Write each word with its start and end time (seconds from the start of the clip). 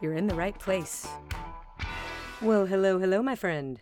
you're 0.00 0.14
in 0.14 0.26
the 0.26 0.34
right 0.34 0.58
place. 0.58 1.06
Well, 2.40 2.66
hello, 2.66 2.98
hello, 2.98 3.22
my 3.22 3.34
friend. 3.34 3.80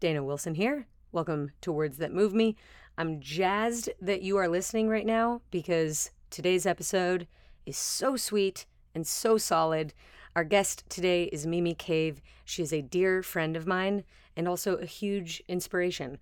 Dana 0.00 0.22
Wilson 0.22 0.54
here. 0.54 0.86
Welcome 1.12 1.52
to 1.60 1.72
Words 1.72 1.98
That 1.98 2.12
Move 2.12 2.34
Me. 2.34 2.56
I'm 2.96 3.20
jazzed 3.20 3.90
that 4.00 4.22
you 4.22 4.36
are 4.36 4.48
listening 4.48 4.88
right 4.88 5.06
now 5.06 5.42
because 5.50 6.10
today's 6.30 6.66
episode 6.66 7.26
is 7.66 7.76
so 7.76 8.16
sweet 8.16 8.66
and 8.94 9.06
so 9.06 9.38
solid. 9.38 9.94
Our 10.36 10.44
guest 10.44 10.84
today 10.88 11.24
is 11.24 11.46
Mimi 11.46 11.74
Cave. 11.74 12.20
She 12.44 12.62
is 12.62 12.72
a 12.72 12.82
dear 12.82 13.22
friend 13.22 13.56
of 13.56 13.66
mine 13.66 14.04
and 14.36 14.48
also 14.48 14.76
a 14.76 14.86
huge 14.86 15.42
inspiration. 15.48 16.18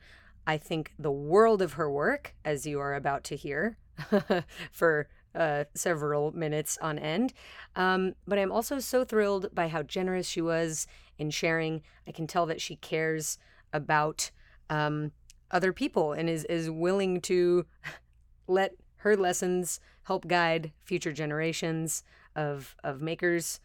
I 0.47 0.59
think 0.59 0.93
the 0.99 1.13
world 1.13 1.63
of 1.63 1.75
her 1.75 1.91
work, 1.91 2.35
as 2.45 2.67
you 2.67 2.81
are 2.81 2.95
about 2.95 3.25
to 3.25 3.37
hear 3.37 3.79
for 4.73 5.09
uh, 5.35 5.65
several 5.75 6.33
minutes 6.33 6.79
on 6.81 6.99
end. 6.99 7.33
Um, 7.77 8.15
but 8.27 8.39
I'm 8.39 8.53
also 8.53 8.79
so 8.79 9.05
thrilled 9.05 9.55
by 9.55 9.69
how 9.69 9.83
generous 9.83 10.27
she 10.27 10.41
was 10.41 10.87
in 11.19 11.31
sharing. 11.31 11.83
I 12.07 12.13
can 12.13 12.27
tell 12.27 12.47
that 12.47 12.61
she 12.61 12.77
cares 12.77 13.39
about 13.73 14.31
um, 14.71 15.13
other 15.51 15.73
people 15.73 16.13
and 16.13 16.29
is, 16.29 16.45
is 16.45 16.71
willing 16.71 17.21
to 17.23 17.67
let 18.47 18.75
her 18.97 19.17
lessons 19.17 19.81
help 20.05 20.27
guide 20.27 20.73
future 20.85 21.13
generations 21.13 22.03
of, 22.35 22.77
of 22.83 23.01
makers, 23.01 23.61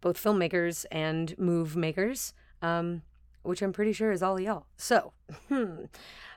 both 0.00 0.22
filmmakers 0.22 0.84
and 0.90 1.36
move 1.38 1.76
makers. 1.76 2.32
Um, 2.62 3.02
which 3.44 3.62
I'm 3.62 3.72
pretty 3.72 3.92
sure 3.92 4.10
is 4.10 4.22
all 4.22 4.40
y'all. 4.40 4.66
So, 4.76 5.12
hmm, 5.48 5.84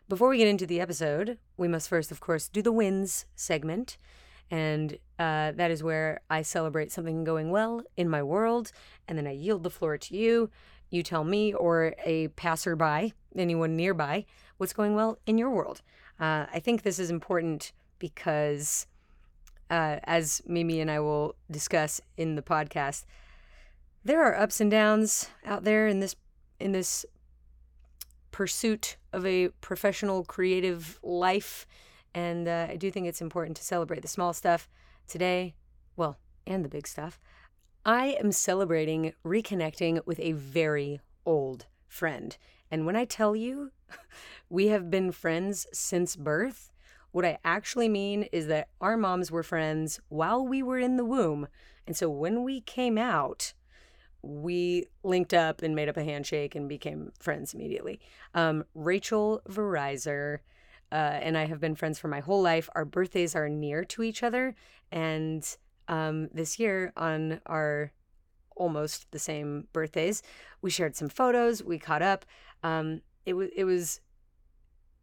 before 0.07 0.29
we 0.29 0.37
get 0.37 0.47
into 0.47 0.67
the 0.67 0.79
episode, 0.79 1.39
we 1.55 1.67
must 1.67 1.89
first, 1.89 2.11
of 2.11 2.19
course, 2.19 2.47
do 2.47 2.61
the 2.61 2.71
wins 2.71 3.25
segment. 3.35 3.97
And 4.49 4.93
uh, 5.19 5.51
that 5.53 5.71
is 5.71 5.83
where 5.83 6.21
I 6.29 6.41
celebrate 6.41 6.91
something 6.91 7.23
going 7.23 7.49
well 7.51 7.81
in 7.97 8.09
my 8.09 8.23
world, 8.23 8.71
and 9.07 9.17
then 9.17 9.27
I 9.27 9.31
yield 9.31 9.63
the 9.63 9.69
floor 9.69 9.97
to 9.97 10.15
you. 10.15 10.49
You 10.89 11.03
tell 11.03 11.23
me 11.23 11.53
or 11.53 11.95
a 12.05 12.29
passerby, 12.29 13.13
anyone 13.35 13.75
nearby, 13.75 14.25
what's 14.57 14.73
going 14.73 14.95
well 14.95 15.17
in 15.25 15.37
your 15.37 15.49
world. 15.49 15.81
Uh, 16.19 16.45
I 16.53 16.59
think 16.59 16.81
this 16.81 16.97
is 16.97 17.09
important 17.09 17.73
because, 17.99 18.87
uh, 19.69 19.97
as 20.03 20.41
Mimi 20.45 20.79
and 20.79 20.89
I 20.89 20.99
will 20.99 21.35
discuss 21.51 21.99
in 22.15 22.35
the 22.35 22.41
podcast, 22.41 23.03
there 24.03 24.23
are 24.23 24.39
ups 24.39 24.61
and 24.61 24.71
downs 24.71 25.29
out 25.45 25.63
there 25.65 25.87
in 25.87 25.99
this 25.99 26.15
in 26.59 26.71
this 26.71 27.05
pursuit 28.31 28.97
of 29.13 29.25
a 29.25 29.49
professional 29.61 30.23
creative 30.23 30.99
life 31.03 31.67
and 32.17 32.47
uh, 32.47 32.67
i 32.69 32.75
do 32.75 32.89
think 32.89 33.05
it's 33.07 33.21
important 33.21 33.55
to 33.57 33.63
celebrate 33.63 34.01
the 34.01 34.07
small 34.07 34.33
stuff 34.33 34.69
today 35.07 35.53
well 35.95 36.17
and 36.47 36.63
the 36.63 36.69
big 36.69 36.87
stuff. 36.87 37.19
I 37.85 38.17
am 38.19 38.31
celebrating 38.31 39.13
reconnecting 39.25 40.05
with 40.05 40.19
a 40.19 40.31
very 40.31 40.99
old 41.25 41.65
friend. 41.87 42.35
And 42.71 42.85
when 42.85 42.95
i 42.95 43.05
tell 43.05 43.35
you 43.35 43.71
we 44.49 44.67
have 44.67 44.89
been 44.89 45.11
friends 45.11 45.67
since 45.71 46.15
birth 46.15 46.71
what 47.11 47.25
i 47.25 47.37
actually 47.43 47.89
mean 47.89 48.23
is 48.31 48.47
that 48.47 48.69
our 48.81 48.97
moms 48.97 49.31
were 49.31 49.43
friends 49.43 49.99
while 50.09 50.45
we 50.45 50.63
were 50.63 50.79
in 50.79 50.97
the 50.97 51.05
womb. 51.05 51.47
And 51.85 51.95
so 51.95 52.09
when 52.09 52.43
we 52.43 52.61
came 52.61 52.97
out 52.97 53.53
we 54.23 54.87
linked 55.03 55.33
up 55.33 55.61
and 55.61 55.75
made 55.75 55.87
up 55.87 55.95
a 55.95 56.03
handshake 56.03 56.55
and 56.55 56.67
became 56.67 57.11
friends 57.19 57.53
immediately. 57.53 57.99
Um, 58.33 58.65
Rachel 58.73 59.41
Verizer 59.47 60.39
uh, 60.91 60.95
and 60.95 61.37
I 61.37 61.45
have 61.45 61.59
been 61.59 61.75
friends 61.75 61.99
for 61.99 62.07
my 62.07 62.19
whole 62.19 62.41
life. 62.41 62.69
Our 62.75 62.85
birthdays 62.85 63.35
are 63.35 63.49
near 63.49 63.83
to 63.85 64.03
each 64.03 64.23
other, 64.23 64.55
and 64.91 65.45
um, 65.87 66.29
this 66.33 66.59
year 66.59 66.93
on 66.95 67.41
our 67.45 67.91
almost 68.55 69.11
the 69.11 69.19
same 69.19 69.67
birthdays, 69.71 70.23
we 70.61 70.69
shared 70.69 70.95
some 70.95 71.09
photos. 71.09 71.63
We 71.63 71.77
caught 71.77 72.01
up. 72.01 72.25
Um, 72.63 73.01
it 73.25 73.33
was 73.33 73.49
it 73.55 73.65
was 73.65 74.01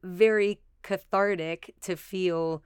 very 0.03 0.61
cathartic 0.83 1.75
to 1.83 1.97
feel 1.97 2.63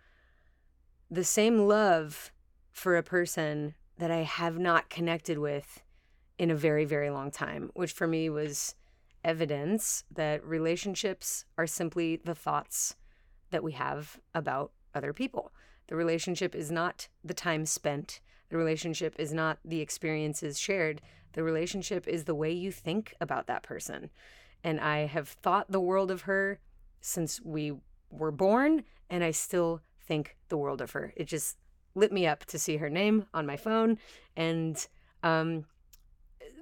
the 1.11 1.25
same 1.25 1.67
love 1.67 2.33
for 2.73 2.97
a 2.97 3.03
person 3.03 3.75
that 3.99 4.11
I 4.11 4.19
have 4.19 4.59
not 4.59 4.91
connected 4.91 5.39
with 5.39 5.83
in 6.39 6.51
a 6.51 6.55
very, 6.55 6.85
very 6.85 7.11
long 7.11 7.31
time, 7.31 7.71
which 7.75 7.93
for 7.93 8.07
me 8.07 8.31
was 8.31 8.75
evidence 9.25 10.05
that 10.13 10.45
relationships 10.45 11.45
are 11.57 11.67
simply 11.67 12.17
the 12.17 12.35
thoughts 12.35 12.95
that 13.51 13.63
we 13.63 13.73
have 13.73 14.19
about 14.35 14.73
other 14.95 15.13
people. 15.13 15.53
The 15.89 15.97
relationship 15.97 16.55
is 16.55 16.71
not 16.71 17.09
the 17.25 17.35
time 17.35 17.65
spent, 17.67 18.21
the 18.49 18.57
relationship 18.57 19.15
is 19.19 19.33
not 19.33 19.59
the 19.65 19.81
experiences 19.81 20.59
shared. 20.59 21.01
The 21.35 21.43
relationship 21.43 22.09
is 22.09 22.25
the 22.25 22.35
way 22.35 22.51
you 22.51 22.73
think 22.73 23.15
about 23.21 23.47
that 23.47 23.63
person. 23.63 24.11
And 24.65 24.81
I 24.81 25.07
have 25.07 25.29
thought 25.29 25.71
the 25.71 25.81
world 25.81 26.11
of 26.11 26.23
her 26.23 26.59
since 27.01 27.41
we 27.43 27.75
were 28.11 28.33
born, 28.33 28.85
and 29.11 29.23
I 29.23 29.31
still 29.31 29.83
think 30.01 30.37
the 30.49 30.57
world 30.57 30.81
of 30.81 30.93
her. 30.93 31.13
It 31.17 31.25
just 31.25 31.57
lit 31.95 32.13
me 32.13 32.27
up 32.27 32.45
to 32.47 32.59
see 32.59 32.79
her 32.79 32.89
name 32.89 33.27
on 33.35 33.47
my 33.47 33.57
phone. 33.57 33.99
And 34.37 34.85
um, 35.23 35.67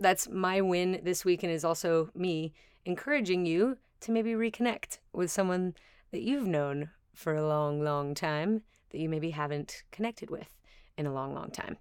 that's 0.01 0.29
my 0.29 0.61
win 0.61 1.01
this 1.05 1.25
week 1.25 1.43
and 1.43 1.53
is 1.53 1.65
also 1.65 2.11
me 2.15 2.53
encouraging 2.85 3.47
you 3.47 3.79
to 4.01 4.11
maybe 4.11 4.33
reconnect 4.33 4.99
with 5.13 5.31
someone 5.31 5.75
that 6.11 6.23
you've 6.23 6.47
known 6.47 6.91
for 7.15 7.35
a 7.35 7.47
long, 7.47 7.83
long 7.83 8.15
time 8.15 8.63
that 8.91 8.99
you 8.99 9.09
maybe 9.09 9.31
haven't 9.31 9.83
connected 9.91 10.31
with 10.31 10.57
in 10.97 11.07
a 11.07 11.13
long, 11.13 11.35
long 11.35 11.51
time. 11.51 11.77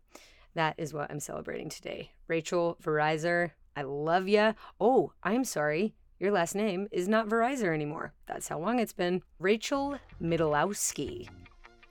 That 0.54 0.76
is 0.78 0.94
what 0.94 1.12
I'm 1.12 1.20
celebrating 1.20 1.70
today. 1.70 2.12
Rachel 2.28 2.78
Verizer, 2.82 3.52
I 3.76 3.82
love 3.84 4.28
ya. 4.28 4.54
Oh, 4.80 5.12
I'm 5.24 5.44
sorry. 5.44 5.96
Your 6.18 6.32
last 6.32 6.56
name 6.56 6.88
is 6.92 7.10
not 7.10 7.28
Verizer 7.28 7.74
anymore. 7.74 8.14
That's 8.26 8.48
how 8.48 8.58
long 8.58 8.80
it's 8.80 8.94
been. 8.94 9.22
Rachel 9.40 10.00
Midlowski. 10.22 11.28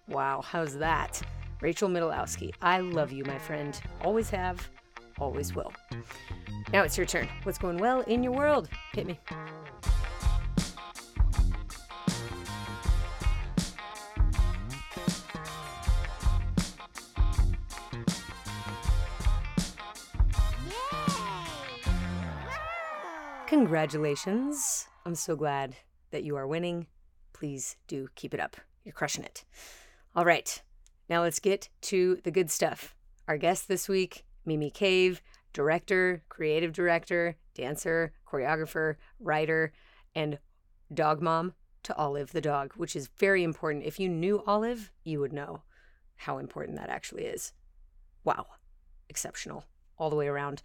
Wow, 0.09 0.43
how's 0.43 0.79
that? 0.79 1.21
Rachel 1.61 1.89
Midlowski. 1.89 2.55
I 2.63 2.81
love 2.81 3.13
you, 3.13 3.25
my 3.25 3.39
friend. 3.39 3.79
Always 4.03 4.31
have, 4.31 4.69
always 5.19 5.55
will. 5.55 5.73
Now 6.73 6.83
it's 6.83 6.97
your 6.97 7.07
turn. 7.07 7.29
What's 7.43 7.59
going 7.59 7.79
well 7.79 8.01
in 8.03 8.23
your 8.23 8.33
world? 8.33 8.69
Hit 8.95 9.07
me. 9.07 9.21
Congratulations. 23.55 24.89
I'm 25.07 25.15
so 25.15 25.37
glad 25.37 25.77
that 26.11 26.25
you 26.25 26.35
are 26.35 26.45
winning. 26.45 26.89
Please 27.33 27.77
do 27.87 28.09
keep 28.17 28.35
it 28.35 28.41
up. 28.41 28.57
You're 28.83 28.93
crushing 28.93 29.23
it. 29.23 29.45
All 30.17 30.25
right. 30.25 30.61
Now 31.09 31.23
let's 31.23 31.39
get 31.39 31.69
to 31.83 32.19
the 32.25 32.33
good 32.33 32.51
stuff. 32.51 32.97
Our 33.29 33.39
guest 33.39 33.69
this 33.69 33.89
week 33.89 34.25
Mimi 34.45 34.71
Cave, 34.71 35.23
director, 35.53 36.25
creative 36.29 36.73
director, 36.73 37.37
dancer, 37.55 38.13
choreographer, 38.29 38.97
writer, 39.21 39.73
and 40.17 40.41
dog 40.93 41.23
mom 41.23 41.55
to 41.85 41.95
Olive 41.95 42.33
the 42.33 42.41
dog, 42.41 42.73
which 42.75 42.97
is 42.97 43.09
very 43.19 43.45
important. 43.45 43.85
If 43.85 44.01
you 44.01 44.09
knew 44.09 44.43
Olive, 44.49 44.91
you 45.05 45.21
would 45.21 45.33
know 45.33 45.63
how 46.17 46.39
important 46.39 46.77
that 46.79 46.91
actually 46.91 47.27
is. 47.27 47.53
Wow, 48.25 48.47
exceptional 49.09 49.65
all 49.97 50.11
the 50.11 50.17
way 50.17 50.27
around. 50.27 50.61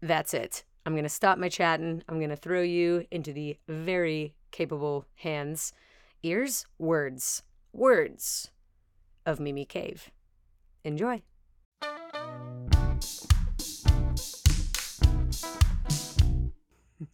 That's 0.00 0.32
it. 0.32 0.64
I'm 0.86 0.94
going 0.94 1.04
to 1.04 1.10
stop 1.10 1.36
my 1.38 1.48
chatting. 1.48 2.02
I'm 2.08 2.18
going 2.18 2.30
to 2.30 2.36
throw 2.36 2.62
you 2.62 3.04
into 3.10 3.32
the 3.34 3.58
very 3.68 4.34
capable 4.50 5.04
hands, 5.16 5.72
ears, 6.22 6.64
words, 6.78 7.42
words 7.72 8.50
of 9.26 9.38
Mimi 9.38 9.66
Cave. 9.66 10.10
Enjoy. 10.82 11.22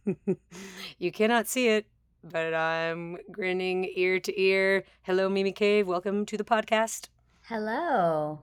you 0.97 1.11
cannot 1.11 1.47
see 1.47 1.67
it, 1.67 1.87
but 2.23 2.53
I'm 2.53 3.17
grinning 3.31 3.91
ear 3.95 4.21
to 4.21 4.41
ear. 4.41 4.85
Hello, 5.01 5.27
Mimi 5.27 5.51
Cave. 5.51 5.87
Welcome 5.87 6.25
to 6.27 6.37
the 6.37 6.45
podcast. 6.45 7.09
Hello. 7.43 8.39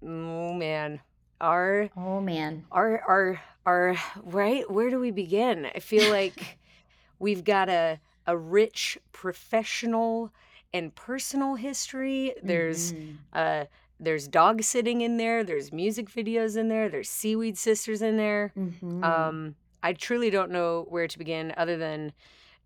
Oh, 0.00 0.52
man. 0.54 1.00
Our 1.40 1.90
oh 1.96 2.20
man. 2.20 2.64
our 2.72 3.00
our 3.08 3.40
our 3.66 3.96
right? 4.22 4.70
Where 4.70 4.90
do 4.90 4.98
we 4.98 5.10
begin? 5.10 5.66
I 5.74 5.78
feel 5.80 6.10
like 6.10 6.58
we've 7.18 7.44
got 7.44 7.68
a 7.68 7.98
a 8.26 8.36
rich 8.36 8.98
professional 9.12 10.32
and 10.74 10.94
personal 10.94 11.54
history. 11.54 12.34
There's 12.42 12.92
Mhm. 12.92 13.16
uh 13.32 13.64
there's 14.00 14.28
dog 14.28 14.62
sitting 14.62 15.00
in 15.00 15.16
there 15.16 15.42
there's 15.42 15.72
music 15.72 16.08
videos 16.08 16.56
in 16.56 16.68
there 16.68 16.88
there's 16.88 17.10
seaweed 17.10 17.58
sisters 17.58 18.00
in 18.00 18.16
there. 18.16 18.52
Mhm. 18.56 19.02
um 19.04 19.56
i 19.82 19.92
truly 19.92 20.30
don't 20.30 20.52
know 20.52 20.86
where 20.88 21.08
to 21.08 21.18
begin 21.18 21.52
other 21.56 21.76
than 21.76 22.12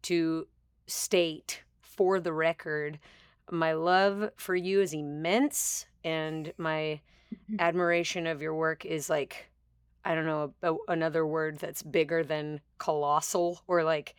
to 0.03 0.47
state 0.87 1.63
for 1.81 2.21
the 2.21 2.33
record 2.33 2.99
my 3.51 3.73
love 3.73 4.31
for 4.37 4.55
you 4.55 4.83
is 4.83 4.93
immense 4.93 5.87
and 6.05 6.53
my 6.59 7.01
admiration 7.59 8.27
of 8.27 8.43
your 8.43 8.55
work 8.55 8.85
is 8.85 9.09
like 9.11 9.51
i 10.05 10.15
don't 10.15 10.27
know 10.27 10.53
a, 10.63 10.75
another 10.93 11.27
word 11.27 11.59
that's 11.59 11.83
bigger 11.83 12.23
than 12.25 12.61
colossal 12.79 13.61
or 13.67 13.85
like 13.85 14.15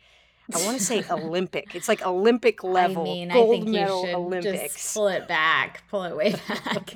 i 0.54 0.64
want 0.64 0.76
to 0.78 0.82
say 0.84 1.04
olympic 1.10 1.74
it's 1.74 1.88
like 1.88 2.04
olympic 2.06 2.62
level 2.64 3.02
I 3.02 3.04
mean, 3.04 3.28
gold 3.28 3.48
I 3.48 3.52
think 3.52 3.66
you 3.66 3.72
medal 3.72 4.04
should 4.04 4.14
olympics 4.14 4.74
just 4.74 4.94
pull 4.94 5.08
it 5.08 5.26
back, 5.28 5.82
pull 5.88 6.04
it 6.04 6.16
way 6.16 6.34
back. 6.48 6.94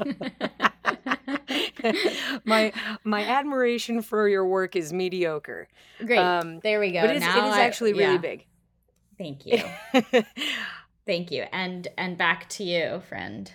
my 2.44 2.72
my 3.04 3.22
admiration 3.24 4.02
for 4.02 4.28
your 4.28 4.46
work 4.46 4.76
is 4.76 4.92
mediocre 4.92 5.68
Great. 6.04 6.18
um, 6.18 6.60
there 6.60 6.80
we 6.80 6.90
go. 6.92 7.02
but 7.02 7.10
it 7.10 7.16
is 7.16 7.22
I- 7.24 7.62
actually 7.62 7.92
really 7.92 8.14
yeah. 8.14 8.18
big 8.18 8.46
Thank 9.18 9.46
you. 9.46 9.58
Thank 11.04 11.32
you. 11.32 11.44
And 11.52 11.88
and 11.98 12.16
back 12.16 12.48
to 12.50 12.62
you, 12.64 13.00
friend. 13.08 13.50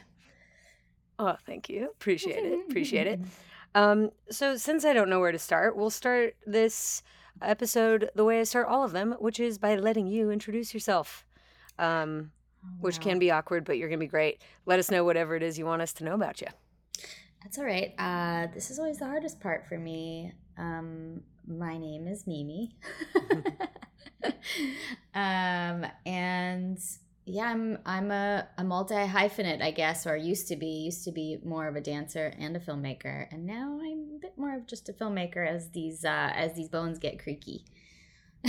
Oh 1.27 1.37
thank 1.45 1.69
you 1.69 1.89
appreciate 1.91 2.43
it 2.43 2.59
appreciate 2.67 3.07
it 3.07 3.19
Um, 3.75 4.11
so 4.29 4.55
since 4.55 4.85
I 4.85 4.93
don't 4.93 5.09
know 5.09 5.19
where 5.19 5.31
to 5.31 5.39
start, 5.39 5.75
we'll 5.75 5.89
start 5.89 6.35
this 6.45 7.01
episode 7.41 8.09
the 8.15 8.23
way 8.23 8.39
I 8.39 8.43
start 8.43 8.67
all 8.67 8.83
of 8.83 8.91
them, 8.91 9.15
which 9.19 9.39
is 9.39 9.57
by 9.57 9.75
letting 9.75 10.07
you 10.07 10.29
introduce 10.29 10.73
yourself. 10.73 11.25
Um, 11.79 12.31
which 12.79 13.01
can 13.01 13.19
be 13.19 13.29
awkward, 13.29 13.65
but 13.65 13.77
you're 13.77 13.89
gonna 13.89 13.97
be 13.99 14.07
great. 14.07 14.41
Let 14.65 14.79
us 14.79 14.89
know 14.89 15.03
whatever 15.03 15.35
it 15.35 15.43
is 15.43 15.57
you 15.57 15.65
want 15.65 15.81
us 15.81 15.91
to 15.93 16.05
know 16.05 16.13
about 16.13 16.39
you. 16.39 16.47
That's 17.43 17.57
all 17.57 17.65
right. 17.65 17.93
Uh, 17.97 18.47
this 18.53 18.71
is 18.71 18.79
always 18.79 18.99
the 18.99 19.05
hardest 19.05 19.41
part 19.41 19.67
for 19.67 19.77
me. 19.77 20.31
Um, 20.57 21.23
my 21.45 21.77
name 21.77 22.07
is 22.07 22.25
Mimi. 22.25 22.77
um, 25.13 25.85
and 26.05 26.79
yeah, 27.25 27.45
I'm 27.45 27.77
I'm 27.85 28.11
a, 28.11 28.47
a 28.57 28.63
multi 28.63 28.95
hyphenate, 28.95 29.61
I 29.61 29.71
guess, 29.71 30.05
or 30.05 30.15
used 30.17 30.47
to 30.49 30.55
be. 30.55 30.67
Used 30.85 31.03
to 31.05 31.11
be 31.11 31.37
more 31.43 31.67
of 31.67 31.75
a 31.75 31.81
dancer 31.81 32.33
and 32.37 32.55
a 32.55 32.59
filmmaker, 32.59 33.27
and 33.31 33.45
now 33.45 33.79
I'm 33.81 34.15
a 34.15 34.19
bit 34.19 34.37
more 34.37 34.55
of 34.55 34.67
just 34.67 34.89
a 34.89 34.93
filmmaker 34.93 35.47
as 35.47 35.69
these 35.69 36.03
uh, 36.05 36.31
as 36.35 36.53
these 36.55 36.69
bones 36.69 36.99
get 36.99 37.19
creaky. 37.21 37.65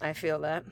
I 0.00 0.12
feel 0.12 0.38
that. 0.40 0.64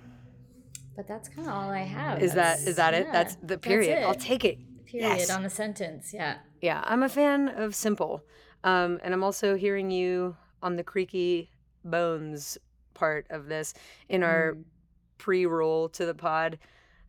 but 0.96 1.06
that's 1.06 1.28
kind 1.28 1.46
of 1.49 1.55
all 1.55 1.70
I 1.70 1.81
have. 1.82 2.22
Is 2.22 2.32
that 2.34 2.58
That's- 2.58 2.66
is 2.66 2.76
that 2.76 2.94
it? 2.94 3.08
That's 3.12 3.37
the 3.43 3.58
period. 3.58 4.02
I'll 4.05 4.14
take 4.14 4.44
it. 4.44 4.58
period 4.87 5.19
yes. 5.19 5.31
on 5.31 5.43
the 5.43 5.50
sentence. 5.50 6.12
Yeah. 6.14 6.38
Yeah, 6.60 6.82
I'm 6.87 7.02
a 7.02 7.08
fan 7.08 7.49
of 7.50 7.75
simple. 7.75 8.25
Um, 8.64 8.99
and 9.05 9.14
I'm 9.14 9.22
also 9.22 9.55
hearing 9.56 9.90
you 9.90 10.37
on 10.62 10.76
the 10.76 10.82
creaky 10.82 11.50
bones 11.84 12.58
part 12.94 13.26
of 13.31 13.46
this 13.46 13.75
in 14.08 14.22
our 14.22 14.55
Mm. 14.55 14.64
Pre-roll 15.19 15.88
to 15.91 16.06
the 16.06 16.15
pod. 16.15 16.59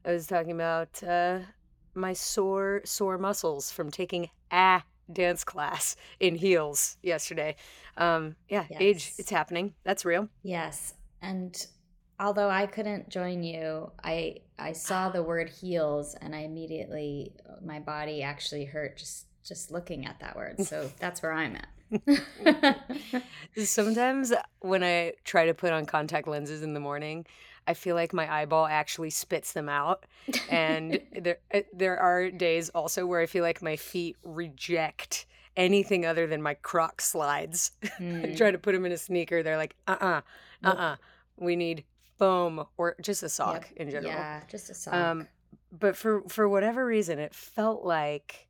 I 0.06 0.12
was 0.12 0.28
talking 0.28 0.52
about 0.52 1.02
uh, 1.04 1.40
my 1.94 2.14
sore 2.14 2.82
sore 2.86 3.18
muscles 3.18 3.72
from 3.72 3.92
taking 3.92 4.30
a 4.52 4.82
dance 5.12 5.44
class 5.44 5.96
in 6.20 6.36
heels 6.36 6.98
yesterday. 7.02 7.56
Um, 7.98 8.36
yeah, 8.50 8.66
age 8.80 9.14
it's 9.18 9.30
happening. 9.30 9.74
That's 9.84 10.06
real. 10.06 10.30
Yes, 10.44 10.94
and 11.22 11.66
although 12.20 12.50
I 12.50 12.66
couldn't 12.66 13.10
join 13.10 13.44
you, 13.44 13.92
I 14.04 14.38
I 14.58 14.74
saw 14.74 15.10
the 15.10 15.24
word 15.24 15.50
heels, 15.50 16.16
and 16.22 16.36
I 16.36 16.40
immediately 16.40 17.34
my 17.64 17.80
body 17.80 18.24
actually 18.24 18.66
hurt 18.66 18.98
just 18.98 19.26
just 19.44 19.72
looking 19.72 20.06
at 20.06 20.20
that 20.20 20.36
word. 20.36 20.62
So 20.62 20.92
that's 21.00 21.22
where 21.22 21.34
I'm 21.34 21.56
at. 21.56 21.68
Sometimes 23.64 24.32
when 24.60 24.84
I 24.84 25.14
try 25.24 25.48
to 25.48 25.54
put 25.54 25.74
on 25.74 25.86
contact 25.86 26.28
lenses 26.28 26.62
in 26.62 26.74
the 26.74 26.80
morning, 26.80 27.26
I 27.70 27.74
feel 27.76 27.96
like 27.96 28.14
my 28.14 28.32
eyeball 28.42 28.66
actually 28.68 29.12
spits 29.12 29.54
them 29.54 29.70
out. 29.70 30.06
And 30.50 31.00
there 31.22 31.40
uh, 31.54 31.62
there 31.74 31.98
are 32.00 32.32
days 32.32 32.70
also 32.70 33.06
where 33.06 33.22
I 33.22 33.28
feel 33.28 33.44
like 33.44 33.62
my 33.62 33.78
feet 33.78 34.18
reject 34.24 35.26
anything 35.58 36.06
other 36.06 36.28
than 36.28 36.42
my 36.42 36.56
croc 36.56 37.02
slides. 37.02 37.72
I 37.84 37.90
Mm, 38.02 38.38
try 38.38 38.52
to 38.52 38.60
put 38.60 38.74
them 38.74 38.86
in 38.86 38.92
a 38.92 38.98
sneaker. 38.98 39.44
They're 39.44 39.58
like, 39.58 39.76
uh 39.88 39.98
uh-uh, 40.02 40.08
uh, 40.08 40.22
Nope. 40.62 40.78
uh 40.80 40.96
We 41.38 41.56
need 41.56 41.86
foam 42.18 42.66
or 42.78 42.96
just 43.02 43.24
a 43.24 43.30
sock 43.30 43.72
in 43.78 43.90
general. 43.90 44.14
Yeah, 44.14 44.42
just 44.48 44.70
a 44.70 44.74
sock. 44.74 44.94
Um, 44.96 45.28
but 45.72 45.96
for 45.96 46.24
for 46.30 46.50
whatever 46.50 46.86
reason, 46.86 47.20
it 47.20 47.34
felt 47.36 47.84
like 47.86 48.48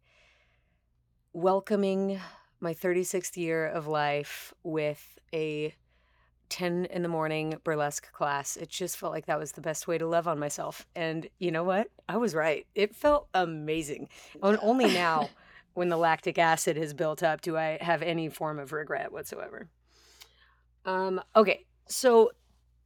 welcoming 1.33 2.19
my 2.59 2.73
36th 2.73 3.37
year 3.37 3.65
of 3.65 3.87
life 3.87 4.53
with 4.63 5.17
a 5.33 5.73
10 6.49 6.85
in 6.85 7.01
the 7.01 7.09
morning 7.09 7.59
burlesque 7.63 8.11
class. 8.11 8.57
It 8.57 8.69
just 8.69 8.97
felt 8.97 9.13
like 9.13 9.25
that 9.27 9.39
was 9.39 9.53
the 9.53 9.61
best 9.61 9.87
way 9.87 9.97
to 9.97 10.07
love 10.07 10.27
on 10.27 10.39
myself. 10.39 10.87
And 10.95 11.27
you 11.39 11.51
know 11.51 11.63
what? 11.63 11.89
I 12.07 12.17
was 12.17 12.35
right. 12.35 12.65
It 12.75 12.95
felt 12.95 13.27
amazing. 13.33 14.09
And 14.41 14.57
only 14.61 14.85
now, 14.85 15.29
when 15.73 15.89
the 15.89 15.97
lactic 15.97 16.37
acid 16.37 16.77
has 16.77 16.93
built 16.93 17.23
up, 17.23 17.41
do 17.41 17.55
I 17.57 17.77
have 17.81 18.01
any 18.01 18.29
form 18.29 18.59
of 18.59 18.73
regret 18.73 19.11
whatsoever. 19.11 19.69
Um, 20.85 21.21
okay, 21.35 21.65
so 21.87 22.31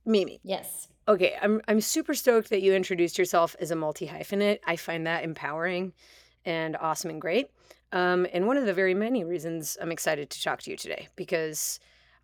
Mimi, 0.06 0.40
yes. 0.44 0.90
Okay, 1.08 1.36
I'm 1.42 1.62
I'm 1.68 1.82
super 1.82 2.14
stoked 2.14 2.50
that 2.50 2.62
you 2.62 2.74
introduced 2.74 3.18
yourself 3.18 3.56
as 3.60 3.72
a 3.72 3.76
multi 3.76 4.08
hyphenate. 4.08 4.60
I 4.66 4.76
find 4.76 5.08
that 5.08 5.24
empowering 5.24 5.94
and 6.46 6.78
awesome 6.78 7.10
and 7.10 7.22
great. 7.22 7.50
Um, 7.92 8.26
and 8.34 8.48
one 8.48 8.58
of 8.58 8.66
the 8.66 8.74
very 8.74 8.94
many 8.94 9.24
reasons 9.24 9.78
I'm 9.82 9.92
excited 9.92 10.30
to 10.30 10.42
talk 10.42 10.62
to 10.64 10.72
you 10.72 10.78
today 10.78 11.08
because 11.16 11.80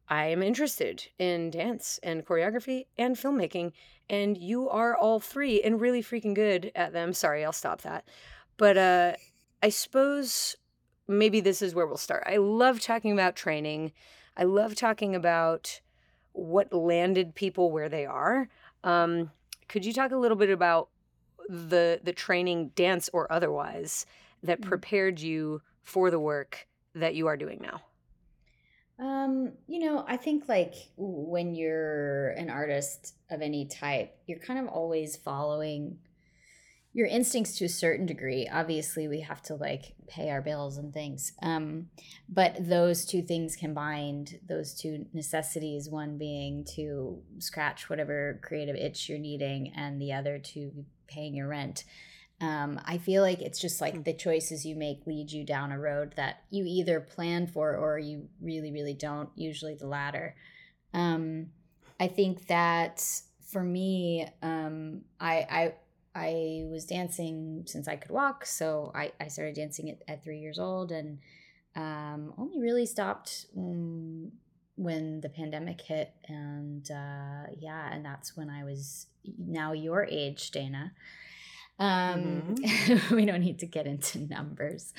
I 0.09 0.25
am 0.25 0.41
interested 0.41 1.07
in 1.19 1.51
dance 1.51 1.99
and 2.01 2.25
choreography 2.25 2.87
and 2.97 3.15
filmmaking, 3.15 3.73
and 4.09 4.37
you 4.37 4.67
are 4.69 4.97
all 4.97 5.19
three 5.19 5.61
and 5.61 5.79
really 5.79 6.01
freaking 6.01 6.33
good 6.33 6.71
at 6.75 6.93
them. 6.93 7.13
Sorry, 7.13 7.45
I'll 7.45 7.51
stop 7.53 7.81
that. 7.83 8.05
But 8.57 8.77
uh, 8.77 9.13
I 9.61 9.69
suppose 9.69 10.55
maybe 11.07 11.41
this 11.41 11.61
is 11.61 11.75
where 11.75 11.85
we'll 11.85 11.97
start. 11.97 12.23
I 12.25 12.37
love 12.37 12.81
talking 12.81 13.11
about 13.11 13.35
training. 13.35 13.91
I 14.35 14.43
love 14.45 14.75
talking 14.75 15.15
about 15.15 15.79
what 16.33 16.73
landed 16.73 17.35
people 17.35 17.71
where 17.71 17.89
they 17.89 18.05
are. 18.05 18.49
Um, 18.83 19.31
could 19.67 19.85
you 19.85 19.93
talk 19.93 20.11
a 20.11 20.17
little 20.17 20.37
bit 20.37 20.49
about 20.49 20.89
the 21.47 21.99
the 22.03 22.13
training, 22.13 22.69
dance 22.75 23.09
or 23.13 23.31
otherwise, 23.31 24.05
that 24.43 24.61
Mm. 24.61 24.69
prepared 24.69 25.19
you 25.19 25.61
for 25.83 26.09
the 26.09 26.19
work 26.19 26.67
that 26.95 27.15
you 27.15 27.27
are 27.27 27.37
doing 27.37 27.59
now? 27.61 27.81
I 30.07 30.17
think 30.17 30.47
like 30.47 30.73
when 30.97 31.55
you're 31.55 32.29
an 32.31 32.49
artist 32.49 33.15
of 33.29 33.41
any 33.41 33.65
type, 33.65 34.15
you're 34.27 34.39
kind 34.39 34.59
of 34.59 34.67
always 34.67 35.15
following 35.15 35.97
your 36.91 37.07
instincts 37.07 37.55
to 37.57 37.65
a 37.65 37.69
certain 37.69 38.05
degree. 38.05 38.49
Obviously, 38.51 39.07
we 39.07 39.21
have 39.21 39.41
to 39.43 39.55
like 39.55 39.93
pay 40.07 40.31
our 40.31 40.41
bills 40.41 40.77
and 40.77 40.93
things. 40.93 41.33
Um, 41.41 41.87
but 42.27 42.55
those 42.59 43.05
two 43.05 43.21
things 43.21 43.55
combined, 43.55 44.39
those 44.47 44.73
two 44.73 45.05
necessities, 45.13 45.89
one 45.89 46.17
being 46.17 46.65
to 46.75 47.21
scratch 47.37 47.89
whatever 47.89 48.39
creative 48.43 48.75
itch 48.75 49.07
you're 49.07 49.19
needing, 49.19 49.71
and 49.75 50.01
the 50.01 50.13
other 50.13 50.39
to 50.39 50.85
paying 51.07 51.35
your 51.35 51.47
rent. 51.47 51.83
Um, 52.41 52.79
I 52.85 52.97
feel 52.97 53.21
like 53.21 53.41
it's 53.41 53.59
just 53.59 53.81
like 53.81 53.95
Mm. 53.95 54.05
the 54.05 54.13
choices 54.13 54.65
you 54.65 54.75
make 54.75 55.05
lead 55.05 55.31
you 55.31 55.43
down 55.43 55.71
a 55.71 55.79
road 55.79 56.13
that 56.15 56.43
you 56.49 56.63
either 56.65 57.01
plan 57.01 57.47
for 57.47 57.75
or 57.75 57.99
you 57.99 58.29
really, 58.41 58.71
really 58.71 58.93
don't. 58.93 59.29
Usually 59.35 59.75
the 59.75 59.87
latter. 59.87 60.35
Um, 60.93 61.51
I 61.99 62.07
think 62.07 62.47
that 62.47 63.03
for 63.51 63.63
me, 63.63 64.27
um, 64.41 65.01
I, 65.19 65.35
I 65.49 65.73
I 66.15 66.65
was 66.71 66.85
dancing 66.85 67.63
since 67.67 67.87
I 67.87 67.95
could 67.95 68.11
walk, 68.11 68.45
so 68.45 68.91
I, 68.95 69.11
I 69.19 69.27
started 69.27 69.55
dancing 69.55 69.89
at, 69.91 70.01
at 70.07 70.23
three 70.23 70.39
years 70.39 70.59
old, 70.59 70.91
and 70.91 71.19
um, 71.75 72.33
only 72.37 72.59
really 72.59 72.85
stopped 72.85 73.45
mm, 73.57 74.29
when 74.75 75.21
the 75.21 75.29
pandemic 75.29 75.81
hit, 75.81 76.13
and 76.27 76.89
uh, 76.89 77.51
yeah, 77.59 77.93
and 77.93 78.03
that's 78.03 78.35
when 78.35 78.49
I 78.49 78.63
was 78.63 79.07
now 79.37 79.71
your 79.73 80.05
age, 80.09 80.51
Dana. 80.51 80.93
Um, 81.79 82.55
we 83.11 83.25
don't 83.25 83.39
need 83.39 83.59
to 83.59 83.65
get 83.65 83.87
into 83.87 84.19
numbers. 84.19 84.93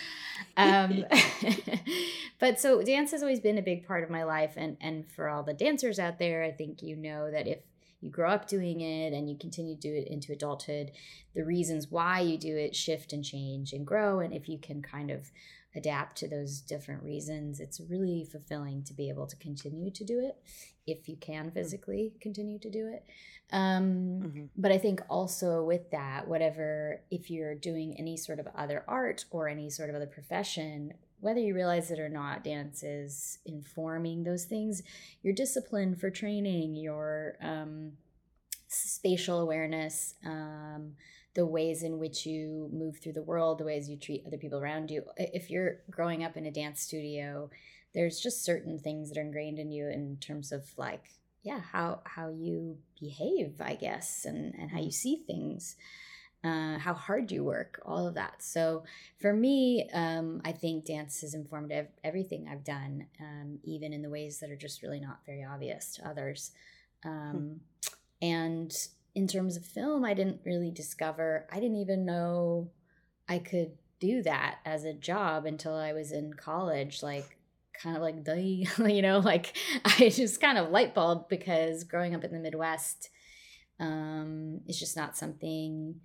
Um, 0.56 1.04
but 2.38 2.58
so 2.58 2.82
dance 2.82 3.10
has 3.12 3.22
always 3.22 3.40
been 3.40 3.58
a 3.58 3.62
big 3.62 3.87
part 3.87 4.02
of 4.02 4.10
my 4.10 4.25
life. 4.25 4.54
And, 4.56 4.76
and 4.80 5.10
for 5.12 5.28
all 5.28 5.42
the 5.42 5.54
dancers 5.54 5.99
out 5.99 6.18
there, 6.18 6.42
I 6.42 6.50
think 6.50 6.82
you 6.82 6.96
know 6.96 7.30
that 7.30 7.46
if 7.46 7.58
you 8.00 8.10
grow 8.10 8.30
up 8.30 8.49
doing 8.49 8.80
it 8.80 9.12
and 9.12 9.28
you 9.28 9.37
continue 9.37 9.75
to 9.75 9.80
do 9.80 9.94
it 9.94 10.08
into 10.08 10.32
adulthood, 10.32 10.90
the 11.34 11.44
reasons 11.44 11.88
why 11.90 12.20
you 12.20 12.38
do 12.38 12.56
it 12.56 12.75
shift 12.75 13.12
and 13.12 13.22
change 13.22 13.75
and 13.75 13.87
grow. 13.87 14.20
And 14.20 14.32
if 14.32 14.49
you 14.49 14.58
can 14.58 14.80
kind 14.80 15.10
of 15.10 15.30
adapt 15.75 16.17
to 16.17 16.29
those 16.29 16.61
different 16.61 17.03
reasons, 17.03 17.61
it's 17.61 17.81
really 17.89 18.25
fulfilling 18.31 18.83
to 18.85 18.95
be 18.95 19.09
able 19.09 19.27
to 19.27 19.37
continue 19.37 19.91
to 19.91 20.05
do 20.05 20.21
it 20.21 20.37
if 20.87 21.09
you 21.09 21.17
can 21.17 21.50
mm. 21.50 21.55
physically 21.55 22.12
continue 22.21 22.59
to 22.59 22.71
do 22.71 22.89
it. 22.93 23.05
Um, 23.53 24.23
mm-hmm. 24.23 24.45
But 24.57 24.73
I 24.73 24.79
think 24.79 25.03
also 25.09 25.62
with 25.62 25.91
that, 25.91 26.29
whatever, 26.29 27.03
if 27.11 27.31
you're 27.31 27.55
doing 27.55 27.95
any 27.99 28.17
sort 28.17 28.39
of 28.39 28.49
other 28.57 28.85
art 28.87 29.25
or 29.31 29.49
any 29.49 29.71
sort 29.71 29.91
of 29.91 29.97
other 29.97 30.07
profession, 30.07 30.95
whether 31.21 31.41
you 31.41 31.55
realize 31.55 31.91
it 31.91 31.99
or 31.99 32.09
not, 32.09 32.45
dance 32.45 32.83
is 32.83 33.39
informing 33.45 34.25
those 34.25 34.45
things. 34.45 34.83
Your 35.23 35.35
discipline 35.35 35.95
for 35.95 36.11
training, 36.11 36.77
your 36.77 37.37
um, 37.43 37.93
spatial 38.69 39.41
awareness, 39.41 40.15
um, 40.25 40.93
the 41.34 41.46
ways 41.46 41.82
in 41.82 41.99
which 41.99 42.26
you 42.26 42.68
move 42.72 42.99
through 42.99 43.12
the 43.12 43.22
world, 43.22 43.58
the 43.58 43.64
ways 43.64 43.88
you 43.88 43.96
treat 43.96 44.25
other 44.26 44.37
people 44.37 44.58
around 44.58 44.90
you. 44.90 45.04
If 45.16 45.50
you're 45.50 45.78
growing 45.90 46.25
up 46.25 46.37
in 46.37 46.46
a 46.46 46.50
dance 46.50 46.82
studio, 46.82 47.50
there's 47.94 48.20
just 48.20 48.44
certain 48.44 48.78
things 48.78 49.08
that 49.08 49.18
are 49.18 49.22
ingrained 49.22 49.58
in 49.58 49.70
you 49.70 49.88
in 49.88 50.16
terms 50.20 50.52
of 50.52 50.66
like, 50.76 51.04
yeah, 51.42 51.60
how 51.60 52.00
how 52.04 52.30
you 52.30 52.78
behave, 53.00 53.60
I 53.60 53.75
guess, 53.75 54.25
and 54.25 54.54
and 54.54 54.70
how 54.70 54.80
you 54.80 54.90
see 54.90 55.22
things. 55.26 55.76
Uh, 56.42 56.78
how 56.78 56.94
hard 56.94 57.30
you 57.30 57.44
work, 57.44 57.82
all 57.84 58.08
of 58.08 58.14
that. 58.14 58.42
So 58.42 58.84
for 59.20 59.30
me, 59.30 59.90
um, 59.92 60.40
I 60.42 60.52
think 60.52 60.87
dance 60.87 61.20
has 61.20 61.34
informed 61.34 61.70
ev- 61.70 61.92
everything 62.02 62.49
I've 62.50 62.64
done, 62.64 63.08
um, 63.20 63.58
even 63.62 63.92
in 63.92 64.00
the 64.00 64.08
ways 64.08 64.40
that 64.40 64.50
are 64.50 64.56
just 64.56 64.80
really 64.80 65.00
not 65.00 65.18
very 65.26 65.44
obvious 65.44 65.94
to 65.96 66.08
others. 66.08 66.52
Hmm. 67.02 67.10
Um, 67.10 67.60
and 68.22 68.75
in 69.14 69.26
terms 69.26 69.57
of 69.57 69.64
film, 69.64 70.05
I 70.05 70.14
didn't 70.14 70.40
really 70.45 70.71
discover, 70.71 71.47
I 71.50 71.57
didn't 71.57 71.79
even 71.79 72.05
know 72.05 72.71
I 73.29 73.38
could 73.38 73.73
do 74.00 74.23
that 74.23 74.59
as 74.64 74.85
a 74.85 74.93
job 74.93 75.47
until 75.47 75.75
I 75.75 75.93
was 75.93 76.12
in 76.12 76.35
college. 76.35 77.02
Like, 77.02 77.38
kind 77.81 77.97
of 77.97 78.02
like, 78.02 78.25
the, 78.25 78.40
you 78.93 79.02
know, 79.02 79.19
like 79.19 79.57
I 79.85 80.09
just 80.09 80.40
kind 80.40 80.59
of 80.59 80.71
light 80.71 80.95
bulb 80.95 81.29
because 81.29 81.85
growing 81.85 82.14
up 82.14 82.25
in 82.25 82.33
the 82.33 82.38
Midwest, 82.38 83.11
um, 83.79 84.61
it's 84.67 84.79
just 84.79 84.97
not 84.97 85.17
something 85.17 86.00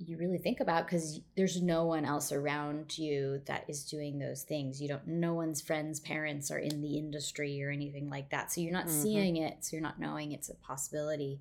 you 0.00 0.16
really 0.16 0.38
think 0.38 0.60
about 0.60 0.86
because 0.86 1.20
there's 1.36 1.60
no 1.60 1.84
one 1.84 2.04
else 2.04 2.30
around 2.30 2.96
you 2.96 3.42
that 3.46 3.64
is 3.68 3.84
doing 3.84 4.18
those 4.18 4.42
things. 4.42 4.80
You 4.80 4.86
don't, 4.86 5.06
no 5.08 5.34
one's 5.34 5.60
friends, 5.60 5.98
parents 5.98 6.52
are 6.52 6.58
in 6.58 6.80
the 6.82 6.96
industry 6.96 7.60
or 7.64 7.70
anything 7.70 8.08
like 8.08 8.30
that. 8.30 8.52
So 8.52 8.60
you're 8.60 8.72
not 8.72 8.86
mm-hmm. 8.86 9.02
seeing 9.02 9.36
it. 9.38 9.64
So 9.64 9.74
you're 9.74 9.82
not 9.82 9.98
knowing 9.98 10.30
it's 10.30 10.50
a 10.50 10.54
possibility 10.54 11.40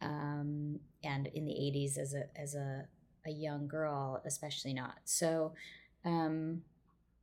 um, 0.00 0.78
and 1.04 1.28
in 1.28 1.44
the 1.44 1.52
80s 1.52 1.98
as 1.98 2.14
a 2.14 2.24
as 2.38 2.54
a, 2.54 2.86
a 3.26 3.30
young 3.30 3.66
girl 3.66 4.22
especially 4.24 4.74
not 4.74 4.96
so 5.04 5.52
um, 6.04 6.62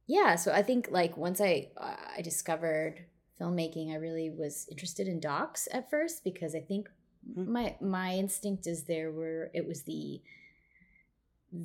yeah 0.07 0.35
so 0.35 0.51
i 0.51 0.61
think 0.61 0.87
like 0.91 1.15
once 1.17 1.39
i 1.39 1.69
i 2.17 2.21
discovered 2.21 3.05
filmmaking 3.39 3.91
i 3.91 3.95
really 3.95 4.29
was 4.29 4.67
interested 4.69 5.07
in 5.07 5.19
docs 5.19 5.67
at 5.71 5.89
first 5.89 6.23
because 6.23 6.55
i 6.55 6.59
think 6.59 6.89
mm-hmm. 7.29 7.51
my 7.51 7.75
my 7.81 8.13
instinct 8.13 8.67
is 8.67 8.83
there 8.83 9.11
were 9.11 9.49
it 9.53 9.67
was 9.67 9.83
the 9.83 10.21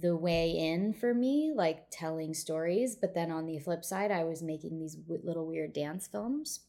the 0.01 0.15
way 0.15 0.51
in 0.51 0.93
for 0.93 1.15
me 1.15 1.51
like 1.55 1.87
telling 1.91 2.35
stories 2.35 2.95
but 2.95 3.15
then 3.15 3.31
on 3.31 3.47
the 3.47 3.59
flip 3.59 3.83
side 3.85 4.11
i 4.11 4.23
was 4.23 4.43
making 4.43 4.79
these 4.79 4.95
w- 4.95 5.23
little 5.25 5.47
weird 5.47 5.73
dance 5.73 6.07
films 6.07 6.61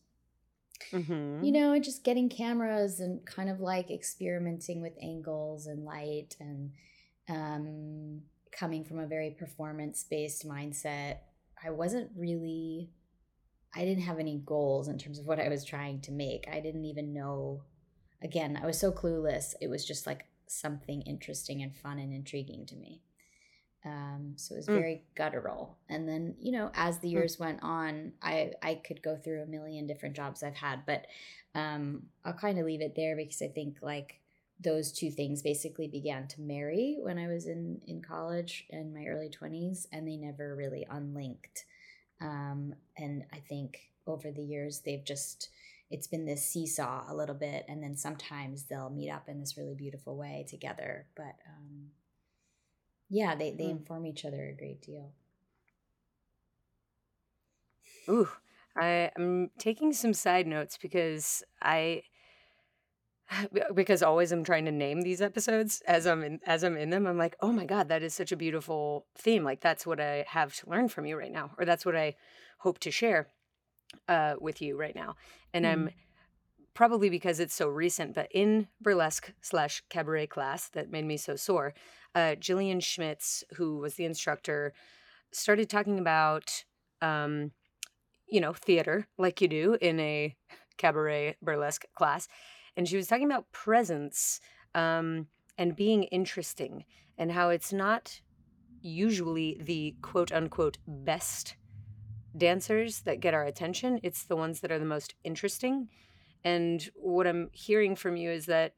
Mm-hmm. 0.91 1.43
You 1.43 1.51
know, 1.51 1.79
just 1.79 2.03
getting 2.03 2.29
cameras 2.29 2.99
and 2.99 3.25
kind 3.25 3.49
of 3.49 3.59
like 3.59 3.91
experimenting 3.91 4.81
with 4.81 4.93
angles 5.01 5.67
and 5.67 5.85
light 5.85 6.35
and 6.39 6.71
um, 7.29 8.21
coming 8.51 8.83
from 8.83 8.99
a 8.99 9.07
very 9.07 9.31
performance 9.31 10.03
based 10.09 10.47
mindset. 10.47 11.17
I 11.63 11.71
wasn't 11.71 12.11
really, 12.15 12.89
I 13.75 13.83
didn't 13.85 14.03
have 14.03 14.19
any 14.19 14.41
goals 14.45 14.87
in 14.87 14.97
terms 14.97 15.19
of 15.19 15.25
what 15.25 15.39
I 15.39 15.49
was 15.49 15.65
trying 15.65 16.01
to 16.01 16.11
make. 16.11 16.47
I 16.51 16.59
didn't 16.59 16.85
even 16.85 17.13
know, 17.13 17.63
again, 18.23 18.59
I 18.61 18.65
was 18.65 18.79
so 18.79 18.91
clueless. 18.91 19.53
It 19.61 19.69
was 19.69 19.85
just 19.85 20.07
like 20.07 20.25
something 20.47 21.01
interesting 21.03 21.61
and 21.61 21.75
fun 21.75 21.99
and 21.99 22.13
intriguing 22.13 22.65
to 22.67 22.75
me. 22.75 23.01
Um, 23.85 24.33
so 24.35 24.55
it 24.55 24.57
was 24.57 24.67
mm. 24.67 24.79
very 24.79 24.95
mm. 24.95 25.15
guttural. 25.15 25.77
And 25.87 26.07
then, 26.07 26.35
you 26.39 26.51
know, 26.51 26.71
as 26.73 26.99
the 26.99 27.07
mm. 27.07 27.11
years 27.11 27.37
mm. 27.37 27.41
went 27.41 27.59
on, 27.63 28.13
I 28.21 28.51
I 28.61 28.75
could 28.75 29.01
go 29.01 29.15
through 29.15 29.41
a 29.41 29.45
million 29.45 29.87
different 29.87 30.15
jobs 30.15 30.43
I've 30.43 30.55
had, 30.55 30.85
but 30.85 31.07
um, 31.55 32.03
I'll 32.25 32.33
kind 32.33 32.59
of 32.59 32.65
leave 32.65 32.81
it 32.81 32.95
there 32.95 33.15
because 33.15 33.41
I 33.41 33.47
think 33.47 33.77
like 33.81 34.19
those 34.61 34.91
two 34.91 35.09
things 35.09 35.41
basically 35.41 35.87
began 35.87 36.27
to 36.27 36.41
marry 36.41 36.97
when 37.01 37.17
I 37.17 37.27
was 37.27 37.47
in 37.47 37.81
in 37.87 38.01
college 38.01 38.65
in 38.69 38.93
my 38.93 39.05
early 39.05 39.29
twenties, 39.29 39.87
and 39.91 40.07
they 40.07 40.17
never 40.17 40.55
really 40.55 40.85
unlinked. 40.89 41.65
Um, 42.21 42.75
and 42.97 43.23
I 43.31 43.37
think 43.37 43.91
over 44.05 44.31
the 44.31 44.43
years 44.43 44.79
they've 44.79 45.05
just 45.05 45.49
it's 45.89 46.07
been 46.07 46.25
this 46.25 46.45
seesaw 46.45 47.05
a 47.07 47.15
little 47.15 47.33
bit, 47.35 47.65
and 47.69 47.81
then 47.81 47.95
sometimes 47.95 48.63
they'll 48.63 48.89
meet 48.89 49.09
up 49.09 49.29
in 49.29 49.39
this 49.39 49.57
really 49.57 49.75
beautiful 49.75 50.17
way 50.17 50.45
together, 50.49 51.05
but. 51.15 51.35
Um, 51.47 51.91
yeah, 53.09 53.35
they, 53.35 53.51
they 53.51 53.65
mm. 53.65 53.71
inform 53.71 54.05
each 54.05 54.25
other 54.25 54.49
a 54.49 54.53
great 54.53 54.81
deal. 54.81 55.11
Ooh, 58.07 58.29
I, 58.77 59.11
am 59.17 59.51
taking 59.57 59.93
some 59.93 60.13
side 60.13 60.47
notes 60.47 60.77
because 60.77 61.43
I 61.61 62.03
because 63.75 64.01
always 64.01 64.31
I'm 64.31 64.43
trying 64.43 64.65
to 64.65 64.71
name 64.71 65.01
these 65.01 65.21
episodes 65.21 65.81
as 65.87 66.05
I'm 66.05 66.23
in 66.23 66.39
as 66.45 66.63
I'm 66.63 66.77
in 66.77 66.89
them. 66.89 67.05
I'm 67.05 67.17
like, 67.17 67.35
oh 67.41 67.51
my 67.51 67.65
god, 67.65 67.89
that 67.89 68.03
is 68.03 68.13
such 68.13 68.31
a 68.31 68.37
beautiful 68.37 69.05
theme. 69.17 69.43
Like 69.43 69.61
that's 69.61 69.85
what 69.85 69.99
I 69.99 70.25
have 70.27 70.55
to 70.57 70.69
learn 70.69 70.87
from 70.87 71.05
you 71.05 71.17
right 71.17 71.31
now, 71.31 71.51
or 71.57 71.65
that's 71.65 71.85
what 71.85 71.95
I 71.95 72.15
hope 72.59 72.79
to 72.79 72.91
share 72.91 73.27
uh, 74.07 74.35
with 74.39 74.61
you 74.61 74.77
right 74.77 74.95
now. 74.95 75.15
And 75.53 75.65
mm. 75.65 75.71
I'm 75.71 75.89
probably 76.73 77.09
because 77.09 77.39
it's 77.39 77.55
so 77.55 77.67
recent, 77.67 78.15
but 78.15 78.27
in 78.31 78.67
burlesque 78.81 79.33
slash 79.41 79.83
cabaret 79.89 80.27
class 80.27 80.69
that 80.69 80.91
made 80.91 81.05
me 81.05 81.17
so 81.17 81.35
sore, 81.35 81.73
uh, 82.15 82.35
Jillian 82.39 82.81
Schmitz, 82.81 83.43
who 83.55 83.77
was 83.77 83.95
the 83.95 84.05
instructor, 84.05 84.73
started 85.31 85.69
talking 85.69 85.99
about, 85.99 86.63
um, 87.01 87.51
you 88.27 88.41
know, 88.41 88.53
theater 88.53 89.07
like 89.17 89.41
you 89.41 89.47
do 89.47 89.77
in 89.81 89.99
a 89.99 90.35
cabaret 90.77 91.35
burlesque 91.41 91.85
class. 91.95 92.27
And 92.75 92.87
she 92.87 92.97
was 92.97 93.07
talking 93.07 93.25
about 93.25 93.51
presence 93.51 94.39
um, 94.73 95.27
and 95.57 95.75
being 95.75 96.03
interesting 96.03 96.85
and 97.17 97.31
how 97.31 97.49
it's 97.49 97.73
not 97.73 98.21
usually 98.81 99.59
the 99.61 99.95
quote 100.01 100.31
unquote 100.31 100.77
best 100.87 101.55
dancers 102.37 103.01
that 103.01 103.19
get 103.19 103.33
our 103.33 103.43
attention, 103.43 103.99
it's 104.03 104.23
the 104.23 104.35
ones 104.35 104.61
that 104.61 104.71
are 104.71 104.79
the 104.79 104.85
most 104.85 105.15
interesting. 105.23 105.89
And 106.43 106.89
what 106.95 107.27
I'm 107.27 107.49
hearing 107.51 107.95
from 107.95 108.15
you 108.15 108.31
is 108.31 108.45
that 108.45 108.73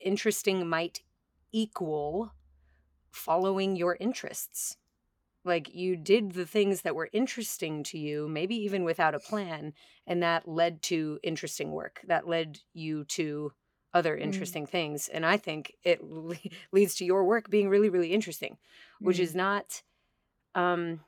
interesting 0.00 0.68
might 0.68 1.00
equal 1.56 2.32
following 3.10 3.76
your 3.76 3.96
interests. 3.98 4.76
Like 5.42 5.74
you 5.74 5.96
did 5.96 6.32
the 6.32 6.44
things 6.44 6.82
that 6.82 6.94
were 6.94 7.08
interesting 7.14 7.82
to 7.84 7.98
you, 7.98 8.28
maybe 8.28 8.56
even 8.56 8.84
without 8.84 9.14
a 9.14 9.18
plan, 9.18 9.72
and 10.06 10.22
that 10.22 10.46
led 10.46 10.82
to 10.82 11.18
interesting 11.22 11.72
work. 11.72 12.02
That 12.06 12.28
led 12.28 12.58
you 12.74 13.04
to 13.04 13.52
other 13.94 14.14
mm. 14.14 14.20
interesting 14.20 14.66
mm. 14.66 14.70
things. 14.70 15.08
And 15.08 15.24
I 15.24 15.38
think 15.38 15.74
it 15.82 16.04
le- 16.10 16.36
leads 16.72 16.96
to 16.96 17.06
your 17.06 17.24
work 17.24 17.48
being 17.48 17.70
really, 17.70 17.88
really 17.88 18.12
interesting, 18.12 18.58
which 19.00 19.16
mm. 19.16 19.20
is 19.20 19.34
not, 19.34 19.82
um, 20.54 21.00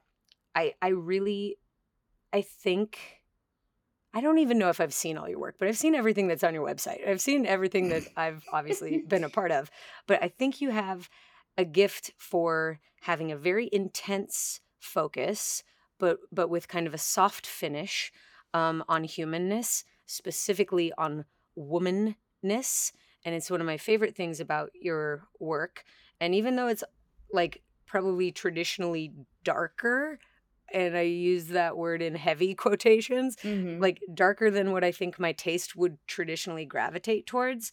I, 0.54 0.74
I 0.80 0.88
really, 0.88 1.58
I 2.32 2.40
think 2.40 3.17
I 4.14 4.20
don't 4.20 4.38
even 4.38 4.58
know 4.58 4.70
if 4.70 4.80
I've 4.80 4.94
seen 4.94 5.18
all 5.18 5.28
your 5.28 5.38
work, 5.38 5.56
but 5.58 5.68
I've 5.68 5.76
seen 5.76 5.94
everything 5.94 6.28
that's 6.28 6.44
on 6.44 6.54
your 6.54 6.66
website. 6.66 7.06
I've 7.06 7.20
seen 7.20 7.46
everything 7.46 7.88
that 7.90 8.04
I've 8.16 8.42
obviously 8.52 9.02
been 9.06 9.24
a 9.24 9.28
part 9.28 9.52
of. 9.52 9.70
But 10.06 10.22
I 10.22 10.28
think 10.28 10.60
you 10.60 10.70
have 10.70 11.10
a 11.56 11.64
gift 11.64 12.12
for 12.16 12.80
having 13.02 13.30
a 13.30 13.36
very 13.36 13.68
intense 13.72 14.60
focus, 14.80 15.62
but 15.98 16.18
but 16.32 16.48
with 16.48 16.68
kind 16.68 16.86
of 16.86 16.94
a 16.94 16.98
soft 16.98 17.46
finish 17.46 18.12
um, 18.54 18.82
on 18.88 19.04
humanness, 19.04 19.84
specifically 20.06 20.92
on 20.96 21.24
womanness. 21.56 22.92
And 23.24 23.34
it's 23.34 23.50
one 23.50 23.60
of 23.60 23.66
my 23.66 23.76
favorite 23.76 24.16
things 24.16 24.40
about 24.40 24.70
your 24.80 25.26
work. 25.38 25.84
And 26.20 26.34
even 26.34 26.56
though 26.56 26.68
it's 26.68 26.84
like 27.32 27.62
probably 27.86 28.30
traditionally 28.30 29.12
darker 29.44 30.18
and 30.72 30.96
I 30.96 31.02
use 31.02 31.46
that 31.46 31.76
word 31.76 32.02
in 32.02 32.14
heavy 32.14 32.54
quotations, 32.64 33.36
mm-hmm. 33.36 33.80
like 33.80 34.00
darker 34.12 34.50
than 34.50 34.72
what 34.72 34.84
I 34.84 34.92
think 34.92 35.18
my 35.18 35.32
taste 35.32 35.76
would 35.76 35.98
traditionally 36.06 36.64
gravitate 36.64 37.26
towards. 37.26 37.72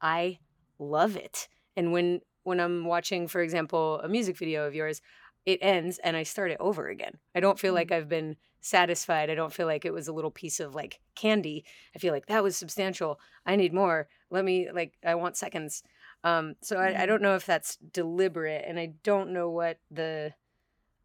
I 0.00 0.38
love 0.78 1.16
it. 1.16 1.48
And 1.76 1.92
when 1.92 2.20
when 2.44 2.60
I'm 2.60 2.84
watching, 2.84 3.26
for 3.26 3.40
example, 3.40 4.00
a 4.02 4.08
music 4.08 4.36
video 4.36 4.66
of 4.66 4.74
yours, 4.74 5.02
it 5.44 5.58
ends 5.62 5.98
and 6.02 6.16
I 6.16 6.22
start 6.22 6.52
it 6.52 6.58
over 6.60 6.88
again. 6.88 7.18
I 7.34 7.40
don't 7.40 7.58
feel 7.58 7.70
mm-hmm. 7.70 7.76
like 7.76 7.92
I've 7.92 8.08
been 8.08 8.36
satisfied. 8.60 9.30
I 9.30 9.34
don't 9.34 9.52
feel 9.52 9.66
like 9.66 9.84
it 9.84 9.92
was 9.92 10.08
a 10.08 10.12
little 10.12 10.30
piece 10.30 10.60
of 10.60 10.74
like 10.74 11.00
candy. 11.14 11.64
I 11.94 11.98
feel 11.98 12.12
like 12.12 12.26
that 12.26 12.42
was 12.42 12.56
substantial. 12.56 13.20
I 13.44 13.56
need 13.56 13.72
more. 13.72 14.08
Let 14.30 14.44
me 14.44 14.68
like 14.72 14.94
I 15.04 15.14
want 15.14 15.36
seconds. 15.36 15.82
Um, 16.24 16.56
so 16.62 16.76
mm-hmm. 16.76 16.98
I, 16.98 17.02
I 17.02 17.06
don't 17.06 17.22
know 17.22 17.36
if 17.36 17.46
that's 17.46 17.76
deliberate, 17.76 18.64
and 18.66 18.78
I 18.78 18.94
don't 19.04 19.32
know 19.32 19.50
what 19.50 19.78
the 19.90 20.34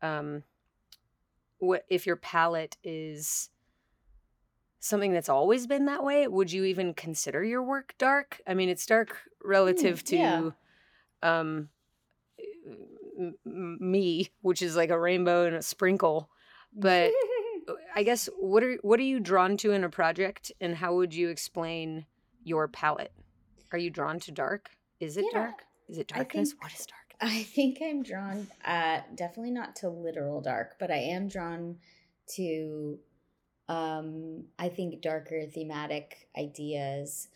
um, 0.01 0.43
what 1.61 1.85
if 1.89 2.05
your 2.07 2.15
palette 2.15 2.75
is 2.83 3.49
something 4.79 5.13
that's 5.13 5.29
always 5.29 5.67
been 5.67 5.85
that 5.85 6.03
way 6.03 6.27
would 6.27 6.51
you 6.51 6.63
even 6.65 6.93
consider 6.93 7.43
your 7.43 7.61
work 7.63 7.93
dark? 7.97 8.41
I 8.47 8.53
mean 8.55 8.67
it's 8.67 8.85
dark 8.85 9.15
relative 9.43 10.03
Mm, 10.03 10.11
yeah. 10.11 10.39
to 10.39 10.53
um 11.21 11.69
m- 13.19 13.35
m- 13.45 13.77
me 13.79 14.29
which 14.41 14.61
is 14.61 14.75
like 14.75 14.89
a 14.89 14.99
rainbow 14.99 15.45
and 15.45 15.55
a 15.55 15.61
sprinkle. 15.61 16.29
But 16.73 17.11
i 17.95 18.01
guess 18.03 18.27
what 18.39 18.63
are 18.63 18.77
what 18.81 18.99
are 18.99 19.03
you 19.03 19.19
drawn 19.19 19.55
to 19.57 19.71
in 19.71 19.83
a 19.83 19.89
project 19.89 20.51
and 20.59 20.75
how 20.75 20.95
would 20.95 21.13
you 21.13 21.29
explain 21.29 22.05
your 22.43 22.67
palette? 22.67 23.13
Are 23.71 23.77
you 23.77 23.91
drawn 23.91 24.19
to 24.21 24.31
dark? 24.31 24.71
Is 24.99 25.15
it 25.15 25.25
Yeah, 25.31 25.39
dark? 25.41 25.63
Is 25.87 25.97
it 25.99 26.07
darkness? 26.07 26.49
think- 26.51 26.63
what 26.63 26.73
is 26.73 26.85
dark 26.87 27.00
I 27.21 27.43
think 27.43 27.79
I'm 27.81 28.03
drawn, 28.03 28.47
uh, 28.65 29.01
definitely 29.15 29.51
not 29.51 29.75
to 29.77 29.89
literal 29.89 30.41
dark, 30.41 30.77
but 30.79 30.89
I 30.91 30.97
am 30.97 31.27
drawn 31.27 31.77
to, 32.35 32.99
um, 33.69 34.45
I 34.59 34.69
think, 34.69 35.01
darker 35.01 35.45
thematic 35.45 36.27
ideas, 36.37 37.29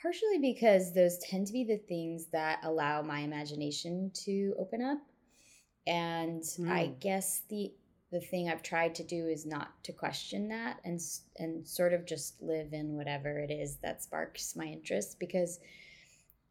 partially 0.00 0.38
because 0.38 0.94
those 0.94 1.18
tend 1.18 1.46
to 1.48 1.52
be 1.52 1.64
the 1.64 1.78
things 1.78 2.26
that 2.28 2.60
allow 2.64 3.02
my 3.02 3.20
imagination 3.20 4.10
to 4.24 4.54
open 4.58 4.82
up. 4.82 4.98
And 5.86 6.44
I 6.68 6.86
Mm. 6.86 7.00
guess 7.00 7.40
the 7.48 7.74
the 8.12 8.20
thing 8.20 8.48
I've 8.48 8.62
tried 8.62 8.96
to 8.96 9.04
do 9.04 9.28
is 9.28 9.46
not 9.46 9.84
to 9.84 9.92
question 9.92 10.48
that 10.48 10.80
and 10.84 11.00
and 11.36 11.66
sort 11.66 11.92
of 11.92 12.06
just 12.06 12.40
live 12.42 12.72
in 12.72 12.96
whatever 12.96 13.38
it 13.38 13.50
is 13.52 13.76
that 13.78 14.02
sparks 14.02 14.56
my 14.56 14.66
interest 14.66 15.18
because 15.20 15.60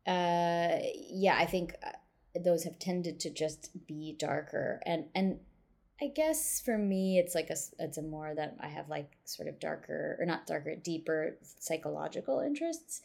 uh 0.07 0.79
yeah 1.11 1.35
i 1.38 1.45
think 1.45 1.75
uh, 1.83 1.91
those 2.36 2.63
have 2.63 2.79
tended 2.79 3.19
to 3.21 3.29
just 3.29 3.69
be 3.88 4.15
darker. 4.17 4.81
And 4.86 5.05
and 5.15 5.39
i 6.01 6.07
guess 6.07 6.62
for 6.62 6.77
me 6.77 7.19
it's 7.19 7.36
like 7.36 7.50
a 7.50 7.57
it's 7.77 7.98
a 7.98 8.01
more 8.01 8.33
that 8.33 8.55
i 8.62 8.67
have 8.67 8.88
like 8.88 9.17
sort 9.25 9.50
of 9.50 9.59
darker 9.59 10.15
or 10.17 10.25
not 10.25 10.48
darker 10.48 10.75
deeper 10.75 11.38
psychological 11.59 12.39
interests. 12.39 13.01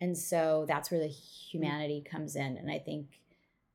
And 0.00 0.18
so 0.18 0.64
that's 0.68 0.90
where 0.90 1.00
the 1.00 1.08
humanity 1.08 2.04
comes 2.08 2.36
in. 2.36 2.56
And 2.56 2.70
i 2.70 2.78
think 2.78 3.20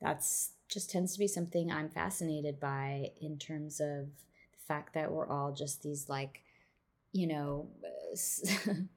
that's 0.01 0.51
just 0.69 0.91
tends 0.91 1.13
to 1.13 1.19
be 1.19 1.27
something 1.27 1.71
i'm 1.71 1.89
fascinated 1.89 2.59
by 2.59 3.09
in 3.21 3.37
terms 3.37 3.79
of 3.79 4.05
the 4.05 4.65
fact 4.67 4.93
that 4.93 5.11
we're 5.11 5.27
all 5.27 5.51
just 5.51 5.81
these 5.81 6.07
like 6.07 6.43
you 7.11 7.27
know 7.27 7.67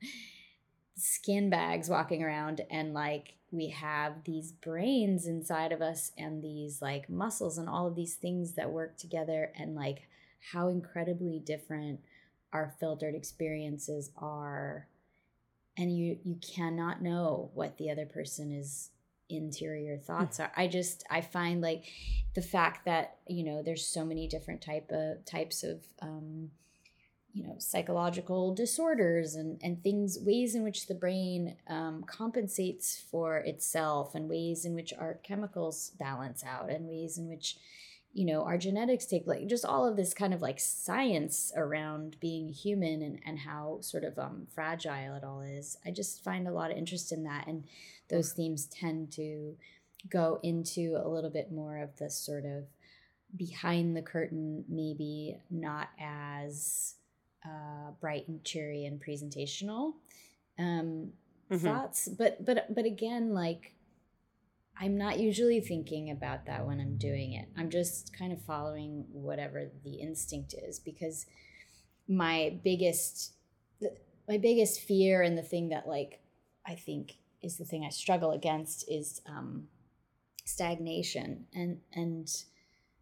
skin 0.97 1.51
bags 1.51 1.89
walking 1.89 2.23
around 2.23 2.61
and 2.71 2.93
like 2.93 3.35
we 3.53 3.69
have 3.69 4.25
these 4.25 4.51
brains 4.51 5.27
inside 5.27 5.73
of 5.73 5.83
us 5.83 6.11
and 6.17 6.43
these 6.43 6.81
like 6.81 7.09
muscles 7.09 7.59
and 7.59 7.69
all 7.69 7.87
of 7.87 7.95
these 7.95 8.15
things 8.15 8.55
that 8.55 8.73
work 8.73 8.97
together 8.97 9.53
and 9.57 9.77
like 9.77 10.09
how 10.53 10.69
incredibly 10.69 11.39
different 11.39 12.01
our 12.53 12.75
filtered 12.81 13.15
experiences 13.15 14.11
are. 14.17 14.89
And 15.77 15.97
you 15.97 16.19
you 16.25 16.37
cannot 16.37 17.03
know 17.03 17.51
what 17.55 17.77
the 17.79 17.91
other 17.91 18.07
person 18.07 18.51
is 18.51 18.91
interior 19.29 19.97
thoughts 19.99 20.41
are. 20.41 20.53
I 20.57 20.67
just 20.67 21.05
i 21.11 21.21
find 21.21 21.61
like 21.61 21.85
the 22.35 22.43
fact 22.43 22.85
that 22.85 23.17
you 23.27 23.45
know 23.45 23.63
there's 23.63 23.87
so 23.87 24.05
many 24.05 24.29
different 24.29 24.61
type 24.61 24.91
of 24.91 25.25
types 25.25 25.63
of 25.63 25.81
um 26.01 26.51
you 27.33 27.43
know 27.43 27.55
psychological 27.59 28.55
disorders 28.55 29.35
and 29.35 29.59
and 29.63 29.83
things 29.83 30.19
ways 30.21 30.55
in 30.55 30.63
which 30.63 30.87
the 30.87 30.95
brain 30.95 31.57
um, 31.69 32.05
compensates 32.07 33.03
for 33.11 33.39
itself 33.39 34.15
and 34.15 34.29
ways 34.29 34.65
in 34.65 34.75
which 34.75 34.93
our 34.99 35.15
chemicals 35.23 35.93
balance 35.99 36.45
out 36.45 36.71
and 36.71 36.87
ways 36.87 37.17
in 37.17 37.29
which 37.29 37.57
you 38.13 38.27
know 38.27 38.43
our 38.45 38.59
genetics 38.59 39.07
take 39.07 39.27
like 39.27 39.47
just 39.47 39.65
all 39.65 39.87
of 39.87 39.97
this 39.97 40.13
kind 40.13 40.35
of 40.35 40.43
like 40.43 40.61
science 40.61 41.53
around 41.57 42.17
being 42.21 42.49
human 42.49 43.01
and 43.03 43.19
and 43.25 43.39
how 43.39 43.79
sort 43.81 44.05
of 44.05 44.19
um 44.19 44.47
fragile 44.55 45.15
it 45.15 45.25
all 45.25 45.41
is. 45.41 45.77
I 45.87 45.91
just 45.91 46.23
find 46.23 46.47
a 46.47 46.53
lot 46.53 46.71
of 46.71 46.77
interest 46.77 47.13
in 47.13 47.25
that 47.25 47.47
and 47.47 47.65
those 48.09 48.33
themes 48.33 48.67
tend 48.67 49.11
to 49.13 49.57
go 50.11 50.39
into 50.43 51.01
a 51.03 51.09
little 51.09 51.31
bit 51.31 51.51
more 51.51 51.79
of 51.79 51.97
the 51.97 52.11
sort 52.11 52.45
of 52.45 52.65
behind 53.35 53.97
the 53.97 54.03
curtain 54.03 54.65
maybe 54.69 55.39
not 55.51 55.89
as 55.99 56.97
uh, 57.45 57.91
bright 58.01 58.29
and 58.29 58.45
cheery 58.45 58.85
and 58.85 59.01
presentational 59.01 59.95
um, 60.59 61.13
Mhm. 61.51 61.61
thoughts 61.63 62.09
but 62.09 62.45
but 62.45 62.73
but 62.75 62.85
again 62.85 63.33
like 63.35 63.75
i'm 64.79 64.97
not 64.97 65.19
usually 65.19 65.61
thinking 65.61 66.11
about 66.11 66.47
that 66.47 66.67
when 66.67 66.81
i'm 66.81 66.97
doing 66.97 67.33
it 67.33 67.49
i'm 67.59 67.69
just 67.71 68.17
kind 68.17 68.33
of 68.33 68.41
following 68.43 69.05
whatever 69.13 69.71
the 69.85 69.95
instinct 69.95 70.55
is 70.55 70.79
because 70.79 71.27
my 72.09 72.59
biggest 72.65 73.33
my 74.29 74.39
biggest 74.39 74.81
fear 74.81 75.23
and 75.23 75.37
the 75.37 75.43
thing 75.43 75.69
that 75.69 75.87
like 75.87 76.21
i 76.67 76.75
think 76.75 77.17
is 77.43 77.59
the 77.59 77.65
thing 77.65 77.85
i 77.85 77.89
struggle 77.91 78.31
against 78.33 78.89
is 78.91 79.21
um 79.27 79.67
stagnation 80.45 81.47
and 81.55 81.81
and 81.93 82.45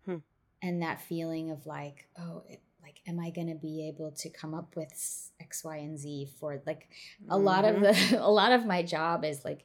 Hmm. 0.05 0.17
and 0.63 0.83
that 0.83 1.01
feeling 1.01 1.51
of 1.51 1.67
like 1.67 2.09
oh 2.19 2.43
it, 2.49 2.63
like 2.91 3.01
am 3.07 3.21
i 3.21 3.31
going 3.31 3.47
to 3.49 3.55
be 3.55 3.87
able 3.89 4.11
to 4.11 4.29
come 4.29 4.55
up 4.55 4.75
with 4.77 4.93
x 5.41 5.65
y 5.65 5.77
and 5.77 5.99
z 5.99 6.29
for 6.39 6.61
like 6.67 6.89
a 7.29 7.39
lot 7.39 7.65
of 7.65 7.77
Mhm. 7.77 7.83
the 8.11 8.21
a 8.31 8.31
lot 8.31 8.53
of 8.53 8.67
my 8.67 8.83
job 8.83 9.25
is 9.25 9.45
like 9.45 9.65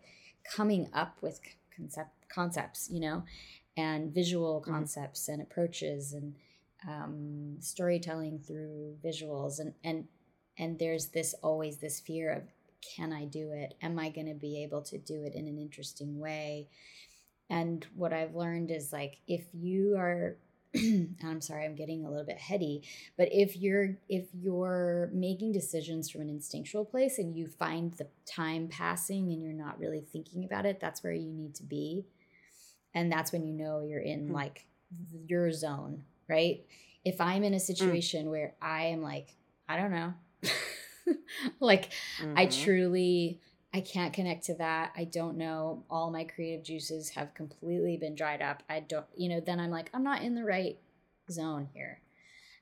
coming 0.55 0.87
up 0.93 1.17
with 1.21 1.39
concept 1.75 2.11
concepts 2.29 2.89
you 2.91 2.99
know 2.99 3.23
and 3.77 4.13
visual 4.13 4.61
Mhm. 4.61 4.65
concepts 4.73 5.27
and 5.27 5.41
approaches 5.41 6.13
and 6.13 6.35
um, 6.87 7.57
storytelling 7.61 8.39
through 8.39 8.97
visuals 9.03 9.59
and 9.59 9.73
and 9.83 10.07
and 10.57 10.77
there's 10.79 11.07
this 11.07 11.33
always 11.41 11.77
this 11.77 11.99
fear 11.99 12.31
of 12.31 12.43
can 12.95 13.11
i 13.11 13.25
do 13.25 13.51
it 13.51 13.73
am 13.81 13.97
i 13.97 14.09
going 14.09 14.27
to 14.27 14.35
be 14.35 14.61
able 14.63 14.81
to 14.83 14.97
do 14.99 15.23
it 15.23 15.33
in 15.33 15.47
an 15.47 15.57
interesting 15.57 16.19
way 16.19 16.67
and 17.49 17.87
what 17.95 18.13
i've 18.13 18.35
learned 18.35 18.69
is 18.71 18.93
like 18.93 19.17
if 19.27 19.45
you 19.53 19.95
are 19.97 20.37
i'm 21.23 21.41
sorry 21.41 21.65
i'm 21.65 21.75
getting 21.75 22.05
a 22.05 22.09
little 22.09 22.25
bit 22.25 22.37
heady 22.37 22.81
but 23.17 23.29
if 23.31 23.55
you're 23.57 23.97
if 24.09 24.25
you're 24.33 25.09
making 25.13 25.51
decisions 25.51 26.09
from 26.09 26.21
an 26.21 26.29
instinctual 26.29 26.83
place 26.85 27.17
and 27.19 27.35
you 27.35 27.47
find 27.47 27.93
the 27.93 28.07
time 28.25 28.67
passing 28.67 29.31
and 29.31 29.41
you're 29.41 29.53
not 29.53 29.79
really 29.79 30.01
thinking 30.01 30.43
about 30.43 30.65
it 30.65 30.79
that's 30.79 31.03
where 31.03 31.13
you 31.13 31.31
need 31.31 31.55
to 31.55 31.63
be 31.63 32.05
and 32.93 33.11
that's 33.11 33.31
when 33.31 33.45
you 33.45 33.53
know 33.53 33.81
you're 33.81 33.99
in 33.99 34.27
Hmm. 34.27 34.33
like 34.33 34.65
your 35.27 35.51
zone 35.51 36.03
right 36.29 36.65
if 37.03 37.19
i'm 37.19 37.43
in 37.43 37.53
a 37.53 37.59
situation 37.59 38.29
where 38.29 38.53
i 38.61 38.85
am 38.85 39.01
like 39.01 39.35
i 39.67 39.77
don't 39.77 39.91
know 39.91 40.13
like 41.59 41.91
I 42.35 42.45
Mhm. 42.47 42.63
truly 42.63 43.41
I 43.75 43.81
can't 43.81 44.13
connect 44.13 44.45
to 44.45 44.53
that. 44.53 44.93
I 44.95 45.03
don't 45.03 45.37
know. 45.37 45.83
All 45.89 46.09
my 46.09 46.23
creative 46.23 46.63
juices 46.63 47.09
have 47.09 47.33
completely 47.33 47.97
been 47.97 48.15
dried 48.15 48.41
up. 48.41 48.63
I 48.69 48.79
don't, 48.79 49.05
you 49.17 49.27
know, 49.27 49.41
then 49.41 49.59
I'm 49.59 49.69
like 49.69 49.89
I'm 49.93 50.03
not 50.03 50.21
in 50.21 50.33
the 50.33 50.45
right 50.45 50.77
zone 51.29 51.67
here. 51.73 51.99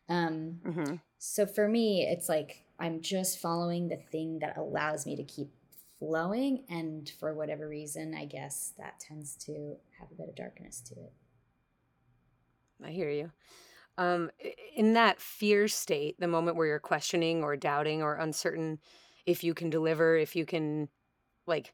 Um 0.10 0.62
Mhm. 0.66 1.02
so 1.20 1.46
for 1.46 1.68
me 1.68 2.02
it's 2.02 2.28
like 2.28 2.66
I'm 2.80 3.00
just 3.02 3.38
following 3.40 3.90
the 3.90 3.98
thing 4.12 4.40
that 4.40 4.58
allows 4.58 5.06
me 5.06 5.16
to 5.16 5.24
keep 5.24 5.52
flowing 6.00 6.64
and 6.68 7.08
for 7.20 7.36
whatever 7.36 7.70
reason 7.70 8.16
I 8.16 8.26
guess 8.26 8.74
that 8.80 9.00
tends 9.00 9.36
to 9.46 9.78
have 10.00 10.10
a 10.12 10.16
bit 10.16 10.30
of 10.30 10.36
darkness 10.36 10.82
to 10.88 10.96
it. 10.96 11.14
I 12.84 12.90
hear 12.90 13.12
you. 13.12 13.32
Um, 14.00 14.32
in 14.76 14.94
that 14.94 15.22
fear 15.22 15.68
state, 15.68 16.20
the 16.20 16.28
moment 16.28 16.58
where 16.58 16.66
you're 16.66 16.80
questioning 16.80 17.44
or 17.44 17.56
doubting 17.56 18.02
or 18.02 18.16
uncertain 18.16 18.80
if 19.26 19.44
you 19.44 19.54
can 19.54 19.70
deliver, 19.70 20.18
if 20.18 20.36
you 20.36 20.46
can, 20.46 20.90
like, 21.46 21.74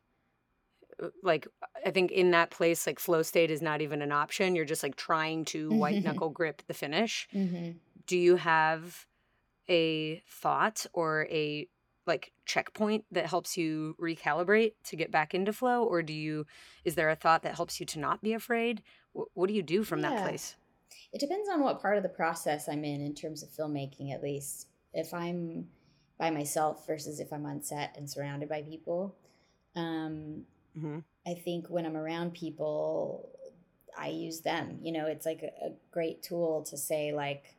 uh, 1.01 1.09
like 1.23 1.47
I 1.85 1.91
think 1.91 2.11
in 2.11 2.31
that 2.31 2.51
place, 2.51 2.85
like 2.87 2.99
flow 2.99 3.21
state 3.21 3.51
is 3.51 3.61
not 3.61 3.81
even 3.81 4.01
an 4.01 4.11
option. 4.11 4.55
You're 4.55 4.65
just 4.65 4.83
like 4.83 4.95
trying 4.95 5.45
to 5.45 5.69
white 5.69 6.03
knuckle 6.03 6.29
grip 6.29 6.61
the 6.67 6.73
finish. 6.73 7.27
Mhm. 7.33 7.75
Do 8.05 8.17
you 8.17 8.35
have 8.37 9.05
a 9.69 10.19
thought 10.29 10.85
or 10.93 11.27
a 11.29 11.67
like 12.07 12.31
checkpoint 12.45 13.05
that 13.11 13.27
helps 13.27 13.55
you 13.55 13.95
recalibrate 13.99 14.73
to 14.85 14.95
get 14.95 15.11
back 15.11 15.33
into 15.35 15.53
flow, 15.53 15.83
or 15.83 16.01
do 16.01 16.13
you? 16.13 16.45
Is 16.83 16.95
there 16.95 17.09
a 17.09 17.15
thought 17.15 17.43
that 17.43 17.55
helps 17.55 17.79
you 17.79 17.85
to 17.87 17.99
not 17.99 18.21
be 18.23 18.33
afraid? 18.33 18.81
Wh- 19.13 19.29
What 19.37 19.47
do 19.47 19.53
you 19.53 19.61
do 19.61 19.83
from 19.83 20.01
that 20.01 20.23
place? 20.23 20.55
It 21.13 21.19
depends 21.19 21.47
on 21.49 21.61
what 21.61 21.81
part 21.81 21.97
of 21.97 22.03
the 22.03 22.09
process 22.09 22.67
I'm 22.67 22.83
in, 22.83 23.01
in 23.01 23.13
terms 23.13 23.43
of 23.43 23.49
filmmaking, 23.49 24.11
at 24.13 24.23
least. 24.23 24.67
If 24.93 25.13
I'm 25.13 25.69
by 26.17 26.31
myself 26.31 26.85
versus 26.87 27.19
if 27.19 27.31
I'm 27.31 27.45
on 27.45 27.61
set 27.61 27.95
and 27.95 28.09
surrounded 28.09 28.49
by 28.49 28.63
people. 28.63 29.15
Um, 29.75 30.43
hmm 30.75 30.99
I 31.27 31.33
think 31.35 31.67
when 31.67 31.85
I'm 31.85 31.97
around 31.97 32.33
people, 32.33 33.29
I 33.97 34.09
use 34.09 34.41
them. 34.41 34.79
You 34.81 34.91
know, 34.91 35.05
it's 35.07 35.25
like 35.25 35.41
a, 35.43 35.67
a 35.67 35.71
great 35.91 36.23
tool 36.23 36.63
to 36.69 36.77
say 36.77 37.13
like, 37.13 37.55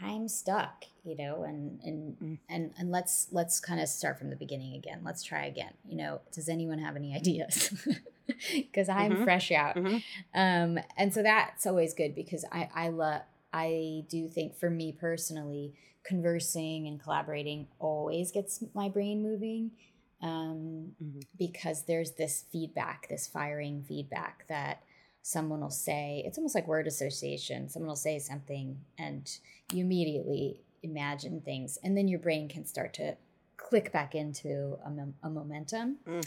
I'm 0.00 0.28
stuck, 0.28 0.84
you 1.04 1.16
know, 1.16 1.42
and 1.42 1.80
and 1.82 2.16
Mm. 2.22 2.38
and 2.48 2.72
and 2.78 2.90
let's 2.90 3.28
let's 3.32 3.60
kind 3.60 3.80
of 3.80 3.88
start 3.88 4.18
from 4.18 4.30
the 4.30 4.36
beginning 4.36 4.74
again. 4.74 5.00
Let's 5.04 5.22
try 5.22 5.46
again. 5.46 5.72
You 5.88 5.96
know, 5.96 6.20
does 6.32 6.48
anyone 6.48 6.78
have 6.78 6.96
any 6.96 7.14
ideas? 7.16 7.72
Because 8.52 8.88
I'm 8.88 9.14
Mhm. 9.14 9.24
fresh 9.24 9.50
out. 9.50 9.76
Mhm. 9.76 10.02
Um, 10.34 10.78
and 10.96 11.12
so 11.12 11.22
that's 11.22 11.66
always 11.66 11.94
good 11.94 12.14
because 12.14 12.44
I 12.52 12.68
I 12.74 12.88
love 12.90 13.22
I 13.52 14.04
do 14.08 14.28
think 14.28 14.54
for 14.56 14.70
me 14.70 14.92
personally, 14.92 15.72
conversing 16.04 16.86
and 16.86 17.00
collaborating 17.02 17.66
always 17.78 18.30
gets 18.30 18.62
my 18.74 18.88
brain 18.88 19.22
moving 19.22 19.72
um, 20.22 20.92
mm-hmm. 21.02 21.20
because 21.38 21.82
there's 21.82 22.12
this 22.12 22.44
feedback, 22.50 23.08
this 23.08 23.26
firing 23.26 23.84
feedback 23.86 24.46
that 24.48 24.82
someone 25.22 25.60
will 25.60 25.70
say. 25.70 26.22
It's 26.26 26.38
almost 26.38 26.54
like 26.54 26.66
word 26.66 26.86
association. 26.86 27.68
Someone 27.68 27.88
will 27.88 27.96
say 27.96 28.18
something, 28.18 28.80
and 28.98 29.30
you 29.72 29.84
immediately 29.84 30.62
imagine 30.82 31.40
things, 31.40 31.78
and 31.82 31.96
then 31.96 32.08
your 32.08 32.20
brain 32.20 32.48
can 32.48 32.64
start 32.64 32.94
to 32.94 33.16
click 33.56 33.92
back 33.92 34.14
into 34.14 34.78
a, 34.84 35.26
a 35.26 35.30
momentum. 35.30 35.98
Mm. 36.06 36.26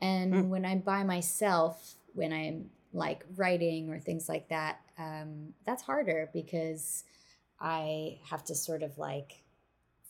And 0.00 0.34
mm. 0.34 0.48
when 0.48 0.64
I'm 0.64 0.80
by 0.80 1.04
myself, 1.04 1.94
when 2.14 2.32
I'm 2.32 2.70
like 2.92 3.24
writing 3.36 3.90
or 3.90 3.98
things 3.98 4.28
like 4.28 4.48
that, 4.48 4.80
um, 4.98 5.54
that's 5.64 5.82
harder 5.82 6.30
because 6.32 7.04
I 7.60 8.18
have 8.28 8.44
to 8.44 8.54
sort 8.54 8.82
of 8.82 8.98
like 8.98 9.41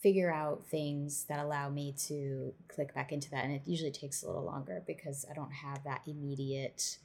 figure 0.03 0.33
out 0.33 0.67
things 0.67 1.25
that 1.29 1.39
allow 1.39 1.71
me 1.71 1.95
to 2.07 2.53
click 2.69 2.93
back 2.95 3.13
into 3.13 3.31
that. 3.31 3.45
And 3.45 3.55
it 3.55 3.63
usually 3.67 3.93
takes 3.93 4.23
a 4.23 4.27
little 4.27 4.45
longer 4.45 4.83
because 4.87 5.25
I 5.31 5.35
don't 5.35 5.53
have 5.53 5.85
that 5.85 6.03
immediate, 6.07 6.99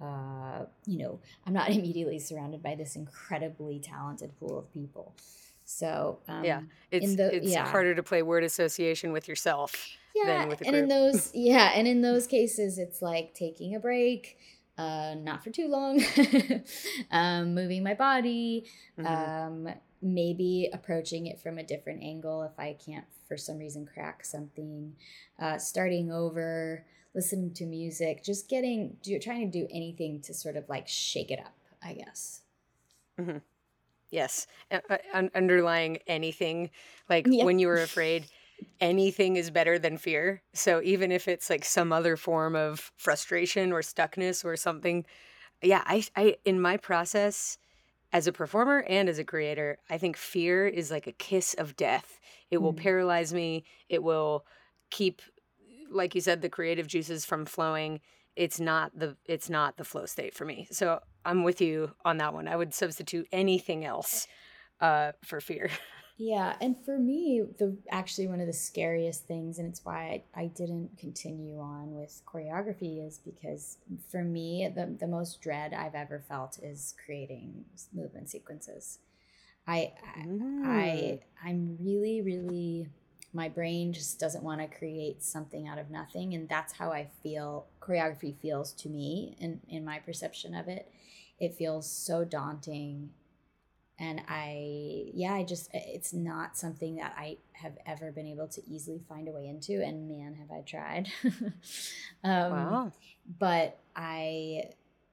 uh, 0.00 0.64
you 0.86 0.98
know, 0.98 1.20
I'm 1.46 1.52
not 1.52 1.70
immediately 1.70 2.18
surrounded 2.18 2.62
by 2.62 2.74
this 2.74 2.96
incredibly 2.96 3.78
talented 3.78 4.38
pool 4.38 4.58
of 4.58 4.72
people. 4.72 5.14
So 5.64 6.18
um, 6.28 6.44
yeah, 6.44 6.60
it's 6.90 7.16
the, 7.16 7.34
it's 7.34 7.50
yeah. 7.50 7.66
harder 7.66 7.94
to 7.94 8.02
play 8.02 8.22
word 8.22 8.44
association 8.44 9.12
with 9.12 9.28
yourself. 9.28 9.74
Yeah, 10.14 10.42
and 10.42 10.48
group. 10.50 10.62
in 10.62 10.88
those 10.88 11.30
yeah, 11.34 11.72
and 11.74 11.88
in 11.88 12.02
those 12.02 12.26
cases, 12.26 12.78
it's 12.78 13.00
like 13.00 13.34
taking 13.34 13.74
a 13.74 13.80
break, 13.80 14.36
uh, 14.76 15.14
not 15.18 15.42
for 15.42 15.50
too 15.50 15.68
long, 15.68 16.02
um, 17.10 17.54
moving 17.54 17.82
my 17.82 17.94
body, 17.94 18.66
mm-hmm. 18.98 19.66
um, 19.66 19.74
maybe 20.04 20.68
approaching 20.72 21.26
it 21.26 21.40
from 21.40 21.58
a 21.58 21.62
different 21.62 22.02
angle 22.02 22.42
if 22.42 22.58
I 22.58 22.76
can't 22.84 23.06
for 23.26 23.36
some 23.36 23.58
reason 23.58 23.86
crack 23.86 24.24
something, 24.24 24.94
uh, 25.40 25.58
starting 25.58 26.12
over, 26.12 26.84
listening 27.14 27.54
to 27.54 27.64
music, 27.64 28.22
just 28.22 28.48
getting 28.48 28.96
do, 29.02 29.18
trying 29.18 29.50
to 29.50 29.58
do 29.58 29.66
anything 29.72 30.20
to 30.22 30.34
sort 30.34 30.56
of 30.56 30.68
like 30.68 30.86
shake 30.86 31.30
it 31.30 31.38
up, 31.38 31.56
I 31.82 31.94
guess. 31.94 32.42
Mm-hmm. 33.18 33.38
Yes, 34.10 34.46
uh, 34.70 34.80
underlying 35.34 35.98
anything 36.06 36.70
like 37.08 37.26
yeah. 37.28 37.44
when 37.44 37.58
you 37.58 37.66
were 37.66 37.82
afraid 37.82 38.26
anything 38.80 39.36
is 39.36 39.50
better 39.50 39.78
than 39.78 39.96
fear. 39.96 40.42
So 40.52 40.80
even 40.82 41.10
if 41.10 41.26
it's 41.26 41.50
like 41.50 41.64
some 41.64 41.92
other 41.92 42.16
form 42.16 42.54
of 42.54 42.92
frustration 42.96 43.72
or 43.72 43.80
stuckness 43.80 44.44
or 44.44 44.56
something, 44.56 45.04
yeah, 45.62 45.82
I 45.86 46.04
I 46.14 46.36
in 46.44 46.60
my 46.60 46.76
process 46.76 47.58
as 48.14 48.28
a 48.28 48.32
performer 48.32 48.78
and 48.88 49.08
as 49.08 49.18
a 49.18 49.24
creator, 49.24 49.76
I 49.90 49.98
think 49.98 50.16
fear 50.16 50.68
is 50.68 50.88
like 50.88 51.08
a 51.08 51.12
kiss 51.12 51.52
of 51.54 51.76
death. 51.76 52.20
It 52.48 52.58
will 52.58 52.72
mm. 52.72 52.78
paralyze 52.78 53.34
me. 53.34 53.64
It 53.88 54.04
will 54.04 54.46
keep 54.90 55.20
like 55.90 56.14
you 56.14 56.20
said 56.20 56.40
the 56.40 56.48
creative 56.48 56.86
juices 56.86 57.24
from 57.24 57.44
flowing. 57.44 58.00
It's 58.36 58.60
not 58.60 58.96
the 58.96 59.16
it's 59.26 59.50
not 59.50 59.76
the 59.76 59.84
flow 59.84 60.06
state 60.06 60.32
for 60.32 60.44
me. 60.44 60.68
So 60.70 61.00
I'm 61.24 61.42
with 61.42 61.60
you 61.60 61.90
on 62.04 62.18
that 62.18 62.32
one. 62.32 62.46
I 62.46 62.54
would 62.54 62.72
substitute 62.72 63.26
anything 63.32 63.84
else 63.84 64.28
uh, 64.80 65.12
for 65.24 65.40
fear. 65.40 65.70
Yeah, 66.16 66.54
and 66.60 66.76
for 66.84 66.96
me, 66.96 67.42
the 67.58 67.76
actually 67.90 68.28
one 68.28 68.40
of 68.40 68.46
the 68.46 68.52
scariest 68.52 69.26
things, 69.26 69.58
and 69.58 69.68
it's 69.68 69.84
why 69.84 70.22
I, 70.36 70.42
I 70.42 70.46
didn't 70.46 70.96
continue 70.96 71.58
on 71.58 71.92
with 71.92 72.22
choreography, 72.24 73.04
is 73.04 73.18
because 73.18 73.78
for 74.10 74.22
me, 74.22 74.70
the, 74.72 74.96
the 74.98 75.08
most 75.08 75.40
dread 75.40 75.74
I've 75.74 75.96
ever 75.96 76.22
felt 76.28 76.60
is 76.62 76.94
creating 77.04 77.64
movement 77.92 78.30
sequences. 78.30 79.00
I, 79.66 79.92
mm. 80.24 80.64
I 80.64 81.20
I'm 81.44 81.76
really 81.80 82.20
really 82.22 82.86
my 83.32 83.48
brain 83.48 83.92
just 83.92 84.20
doesn't 84.20 84.44
want 84.44 84.60
to 84.60 84.78
create 84.78 85.22
something 85.22 85.66
out 85.66 85.78
of 85.78 85.90
nothing, 85.90 86.34
and 86.34 86.48
that's 86.48 86.74
how 86.74 86.92
I 86.92 87.08
feel 87.24 87.66
choreography 87.80 88.36
feels 88.40 88.72
to 88.74 88.88
me, 88.88 89.36
in 89.40 89.60
in 89.68 89.84
my 89.84 89.98
perception 89.98 90.54
of 90.54 90.68
it. 90.68 90.88
It 91.40 91.54
feels 91.54 91.90
so 91.90 92.24
daunting 92.24 93.10
and 94.04 94.20
i 94.28 95.04
yeah 95.14 95.32
i 95.32 95.42
just 95.42 95.68
it's 95.72 96.12
not 96.12 96.56
something 96.56 96.96
that 96.96 97.14
i 97.16 97.36
have 97.52 97.76
ever 97.86 98.12
been 98.12 98.26
able 98.26 98.46
to 98.46 98.60
easily 98.66 99.00
find 99.08 99.28
a 99.28 99.32
way 99.32 99.46
into 99.46 99.82
and 99.82 100.08
man 100.08 100.34
have 100.34 100.50
i 100.50 100.60
tried. 100.60 101.08
Um, 102.24 102.52
wow. 102.52 102.92
but 103.38 103.78
i 103.94 104.70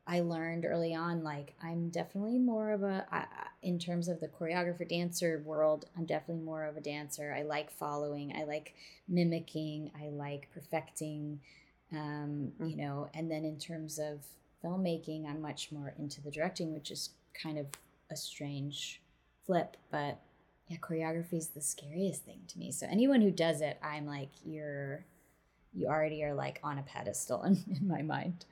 i 0.07 0.21
learned 0.21 0.65
early 0.65 0.95
on 0.95 1.23
like 1.23 1.53
i'm 1.61 1.89
definitely 1.89 2.37
more 2.37 2.71
of 2.71 2.83
a 2.83 3.05
I, 3.11 3.25
in 3.61 3.79
terms 3.79 4.07
of 4.07 4.21
the 4.21 4.29
choreographer 4.29 4.87
dancer 4.87 5.41
world 5.45 5.85
i'm 5.97 6.05
definitely 6.05 6.43
more 6.43 6.63
of 6.63 6.77
a 6.77 6.81
dancer. 6.81 7.35
I 7.37 7.41
like 7.41 7.69
following 7.69 8.33
i 8.37 8.45
like 8.45 8.75
mimicking 9.09 9.91
i 10.01 10.07
like 10.07 10.47
perfecting 10.53 11.41
um, 11.91 12.53
mm. 12.61 12.71
you 12.71 12.77
know 12.77 13.09
and 13.13 13.29
then 13.29 13.43
in 13.43 13.59
terms 13.59 13.99
of 13.99 14.21
filmmaking 14.63 15.29
i'm 15.29 15.41
much 15.41 15.69
more 15.69 15.93
into 15.99 16.21
the 16.21 16.31
directing 16.31 16.73
which 16.73 16.91
is 16.91 17.09
kind 17.33 17.57
of 17.57 17.67
a 18.11 18.15
strange 18.15 19.01
flip, 19.45 19.77
but 19.89 20.19
yeah, 20.67 20.77
choreography 20.77 21.33
is 21.33 21.49
the 21.49 21.61
scariest 21.61 22.23
thing 22.23 22.41
to 22.47 22.59
me. 22.59 22.71
So 22.71 22.87
anyone 22.89 23.21
who 23.21 23.31
does 23.31 23.61
it, 23.61 23.79
I'm 23.83 24.05
like, 24.05 24.29
you're 24.43 25.05
you 25.73 25.87
already 25.87 26.23
are 26.23 26.33
like 26.33 26.59
on 26.63 26.77
a 26.77 26.83
pedestal 26.83 27.43
in, 27.43 27.63
in 27.69 27.87
my 27.87 28.01
mind. 28.01 28.45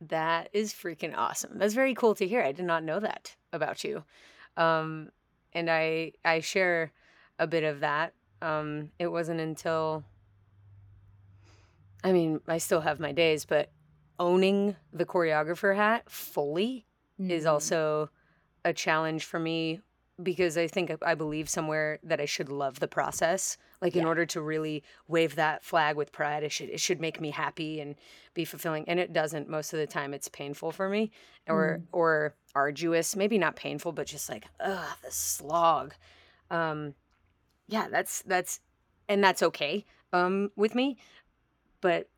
That 0.00 0.50
is 0.52 0.74
freaking 0.74 1.14
awesome. 1.16 1.58
That's 1.58 1.74
very 1.74 1.94
cool 1.94 2.14
to 2.16 2.26
hear. 2.26 2.42
I 2.42 2.52
did 2.52 2.66
not 2.66 2.84
know 2.84 3.00
that 3.00 3.34
about 3.52 3.82
you. 3.82 4.04
Um, 4.56 5.10
and 5.52 5.70
I 5.70 6.12
I 6.24 6.40
share 6.40 6.92
a 7.38 7.46
bit 7.46 7.64
of 7.64 7.80
that. 7.80 8.12
Um, 8.42 8.90
it 8.98 9.08
wasn't 9.08 9.40
until 9.40 10.04
I 12.04 12.12
mean, 12.12 12.40
I 12.46 12.58
still 12.58 12.82
have 12.82 13.00
my 13.00 13.12
days, 13.12 13.44
but 13.44 13.70
owning 14.18 14.76
the 14.92 15.04
choreographer 15.04 15.74
hat 15.74 16.08
fully. 16.10 16.85
Is 17.18 17.46
also 17.46 18.10
a 18.64 18.72
challenge 18.72 19.24
for 19.24 19.38
me 19.38 19.80
because 20.22 20.56
I 20.56 20.66
think 20.66 20.90
I 21.02 21.14
believe 21.14 21.48
somewhere 21.48 21.98
that 22.02 22.20
I 22.20 22.24
should 22.24 22.48
love 22.48 22.80
the 22.80 22.88
process. 22.88 23.58
Like 23.82 23.94
yeah. 23.94 24.02
in 24.02 24.08
order 24.08 24.24
to 24.26 24.40
really 24.40 24.82
wave 25.08 25.34
that 25.36 25.64
flag 25.64 25.96
with 25.96 26.12
pride, 26.12 26.42
it 26.42 26.52
should 26.52 26.70
it 26.70 26.80
should 26.80 27.00
make 27.00 27.20
me 27.20 27.30
happy 27.30 27.80
and 27.80 27.94
be 28.32 28.44
fulfilling. 28.44 28.88
And 28.88 28.98
it 28.98 29.12
doesn't 29.12 29.48
most 29.48 29.72
of 29.72 29.78
the 29.78 29.86
time. 29.86 30.14
It's 30.14 30.28
painful 30.28 30.72
for 30.72 30.88
me, 30.88 31.10
or 31.46 31.80
mm. 31.80 31.86
or 31.92 32.34
arduous. 32.54 33.14
Maybe 33.14 33.36
not 33.36 33.56
painful, 33.56 33.92
but 33.92 34.06
just 34.06 34.28
like 34.30 34.46
ugh, 34.60 34.96
the 35.04 35.10
slog. 35.10 35.94
Um, 36.50 36.94
yeah, 37.68 37.88
that's 37.90 38.22
that's 38.22 38.60
and 39.08 39.22
that's 39.22 39.42
okay 39.42 39.84
um, 40.12 40.50
with 40.56 40.74
me. 40.74 40.96
But 41.82 42.08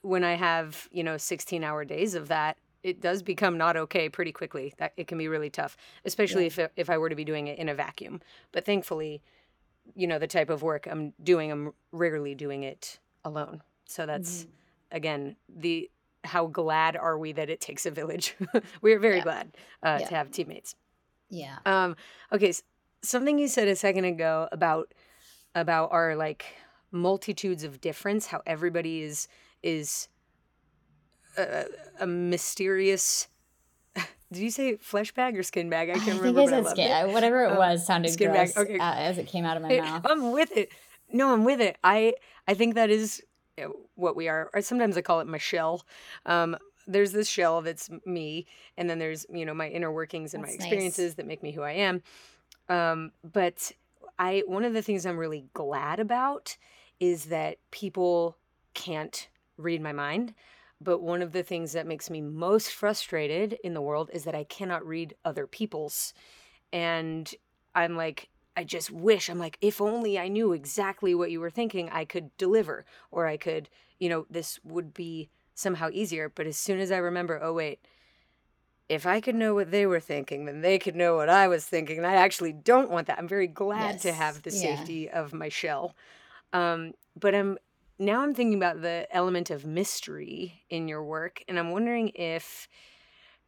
when 0.00 0.24
I 0.24 0.34
have 0.34 0.88
you 0.90 1.04
know 1.04 1.18
sixteen 1.18 1.62
hour 1.62 1.84
days 1.84 2.14
of 2.14 2.28
that, 2.28 2.56
it 2.82 3.00
does 3.00 3.22
become 3.22 3.58
not 3.58 3.76
okay 3.76 4.08
pretty 4.08 4.32
quickly. 4.32 4.74
That 4.78 4.92
it 4.96 5.06
can 5.06 5.18
be 5.18 5.28
really 5.28 5.50
tough, 5.50 5.76
especially 6.04 6.44
yeah. 6.44 6.64
if 6.64 6.70
if 6.76 6.90
I 6.90 6.98
were 6.98 7.08
to 7.08 7.16
be 7.16 7.24
doing 7.24 7.46
it 7.46 7.58
in 7.58 7.68
a 7.68 7.74
vacuum. 7.74 8.20
But 8.52 8.64
thankfully, 8.64 9.22
you 9.94 10.06
know, 10.06 10.18
the 10.18 10.26
type 10.26 10.50
of 10.50 10.62
work 10.62 10.86
I'm 10.90 11.12
doing, 11.22 11.50
I'm 11.50 11.72
rarely 11.92 12.34
doing 12.34 12.62
it 12.62 12.98
alone. 13.24 13.62
So 13.86 14.06
that's 14.06 14.40
mm-hmm. 14.40 14.96
again 14.96 15.36
the 15.48 15.90
how 16.24 16.46
glad 16.46 16.96
are 16.96 17.18
we 17.18 17.32
that 17.32 17.48
it 17.48 17.60
takes 17.60 17.86
a 17.86 17.90
village? 17.90 18.36
we 18.82 18.92
are 18.92 18.98
very 18.98 19.16
yeah. 19.16 19.22
glad 19.22 19.56
uh, 19.82 19.98
yeah. 20.00 20.08
to 20.08 20.14
have 20.14 20.30
teammates. 20.30 20.74
Yeah. 21.28 21.56
Um. 21.66 21.96
Okay. 22.32 22.52
So 22.52 22.62
something 23.02 23.38
you 23.38 23.48
said 23.48 23.68
a 23.68 23.76
second 23.76 24.04
ago 24.04 24.48
about 24.52 24.92
about 25.54 25.90
our 25.92 26.16
like 26.16 26.44
multitudes 26.92 27.64
of 27.64 27.80
difference, 27.80 28.26
how 28.26 28.42
everybody 28.46 29.02
is 29.02 29.28
is 29.62 30.08
a, 31.40 32.04
a 32.04 32.06
mysterious 32.06 33.28
did 34.32 34.40
you 34.40 34.50
say 34.50 34.76
flesh 34.76 35.12
bag 35.12 35.36
or 35.36 35.42
skin 35.42 35.68
bag? 35.68 35.90
I 35.90 35.94
can't 35.94 36.08
I 36.08 36.18
remember. 36.18 36.40
I 36.40 36.46
think 36.46 36.52
I 36.52 36.62
said 36.62 36.70
skin. 36.70 37.08
It. 37.08 37.12
Whatever 37.12 37.44
it 37.44 37.52
um, 37.52 37.58
was 37.58 37.86
sounded 37.86 38.12
skin 38.12 38.30
gross 38.30 38.52
bag. 38.52 38.66
Okay. 38.66 38.78
Uh, 38.78 38.94
as 38.94 39.18
it 39.18 39.26
came 39.26 39.44
out 39.44 39.56
of 39.56 39.62
my 39.62 39.80
mouth. 39.80 40.06
I'm 40.08 40.32
with 40.32 40.56
it. 40.56 40.70
No, 41.12 41.32
I'm 41.32 41.44
with 41.44 41.60
it. 41.60 41.76
I 41.82 42.14
I 42.46 42.54
think 42.54 42.74
that 42.74 42.90
is 42.90 43.22
uh, 43.60 43.68
what 43.94 44.16
we 44.16 44.28
are. 44.28 44.50
Or 44.54 44.62
sometimes 44.62 44.96
I 44.96 45.02
call 45.02 45.20
it 45.20 45.26
my 45.26 45.38
shell. 45.38 45.84
Um, 46.26 46.56
there's 46.86 47.12
this 47.12 47.28
shell 47.28 47.62
that's 47.62 47.90
me, 48.04 48.46
and 48.76 48.88
then 48.88 48.98
there's 48.98 49.26
you 49.32 49.44
know 49.44 49.54
my 49.54 49.68
inner 49.68 49.92
workings 49.92 50.34
and 50.34 50.44
that's 50.44 50.52
my 50.52 50.64
experiences 50.64 51.10
nice. 51.10 51.14
that 51.16 51.26
make 51.26 51.42
me 51.42 51.52
who 51.52 51.62
I 51.62 51.72
am. 51.72 52.02
Um, 52.68 53.12
but 53.24 53.72
I 54.18 54.44
one 54.46 54.64
of 54.64 54.72
the 54.72 54.82
things 54.82 55.06
I'm 55.06 55.18
really 55.18 55.46
glad 55.54 56.00
about 56.00 56.56
is 57.00 57.26
that 57.26 57.56
people 57.70 58.36
can't 58.74 59.28
read 59.56 59.80
my 59.80 59.92
mind. 59.92 60.34
But 60.80 61.02
one 61.02 61.20
of 61.20 61.32
the 61.32 61.42
things 61.42 61.72
that 61.72 61.86
makes 61.86 62.08
me 62.08 62.20
most 62.20 62.72
frustrated 62.72 63.58
in 63.62 63.74
the 63.74 63.82
world 63.82 64.10
is 64.12 64.24
that 64.24 64.34
I 64.34 64.44
cannot 64.44 64.86
read 64.86 65.14
other 65.24 65.46
people's. 65.46 66.14
And 66.72 67.32
I'm 67.74 67.96
like, 67.96 68.28
I 68.56 68.64
just 68.64 68.90
wish, 68.90 69.28
I'm 69.28 69.38
like, 69.38 69.58
if 69.60 69.80
only 69.80 70.18
I 70.18 70.28
knew 70.28 70.52
exactly 70.52 71.14
what 71.14 71.30
you 71.30 71.40
were 71.40 71.50
thinking, 71.50 71.88
I 71.90 72.04
could 72.04 72.36
deliver, 72.36 72.84
or 73.10 73.26
I 73.26 73.36
could, 73.36 73.68
you 73.98 74.08
know, 74.08 74.26
this 74.30 74.58
would 74.64 74.92
be 74.94 75.28
somehow 75.54 75.88
easier. 75.92 76.28
But 76.28 76.46
as 76.46 76.56
soon 76.56 76.80
as 76.80 76.90
I 76.90 76.96
remember, 76.96 77.38
oh, 77.42 77.52
wait, 77.52 77.80
if 78.88 79.06
I 79.06 79.20
could 79.20 79.36
know 79.36 79.54
what 79.54 79.70
they 79.70 79.86
were 79.86 80.00
thinking, 80.00 80.46
then 80.46 80.62
they 80.62 80.78
could 80.78 80.96
know 80.96 81.16
what 81.16 81.28
I 81.28 81.46
was 81.46 81.64
thinking. 81.64 81.98
And 81.98 82.06
I 82.06 82.14
actually 82.14 82.52
don't 82.52 82.90
want 82.90 83.06
that. 83.06 83.18
I'm 83.18 83.28
very 83.28 83.46
glad 83.46 84.00
to 84.00 84.12
have 84.12 84.42
the 84.42 84.50
Yeah. 84.50 84.76
safety 84.76 85.08
of 85.08 85.32
my 85.32 85.48
shell. 85.48 85.94
Um, 86.52 86.94
but 87.18 87.34
I'm 87.34 87.58
now 88.00 88.22
I'm 88.22 88.34
thinking 88.34 88.56
about 88.56 88.80
the 88.80 89.06
element 89.10 89.50
of 89.50 89.66
mystery 89.66 90.64
in 90.70 90.88
your 90.88 91.04
work, 91.04 91.44
and 91.46 91.58
I'm 91.58 91.70
wondering 91.70 92.08
if 92.14 92.66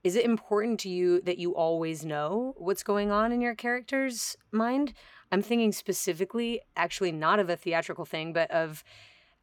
is 0.04 0.14
it 0.14 0.24
important 0.24 0.80
to 0.80 0.88
you 0.88 1.20
that 1.22 1.38
you 1.38 1.54
always 1.54 2.04
know 2.04 2.54
what's 2.58 2.82
going 2.82 3.10
on 3.10 3.32
in 3.32 3.40
your 3.40 3.54
character's 3.54 4.36
mind? 4.50 4.92
I'm 5.30 5.42
thinking 5.42 5.72
specifically, 5.72 6.60
actually, 6.76 7.12
not 7.12 7.38
of 7.38 7.48
a 7.48 7.56
theatrical 7.56 8.04
thing, 8.04 8.32
but 8.32 8.50
of 8.50 8.84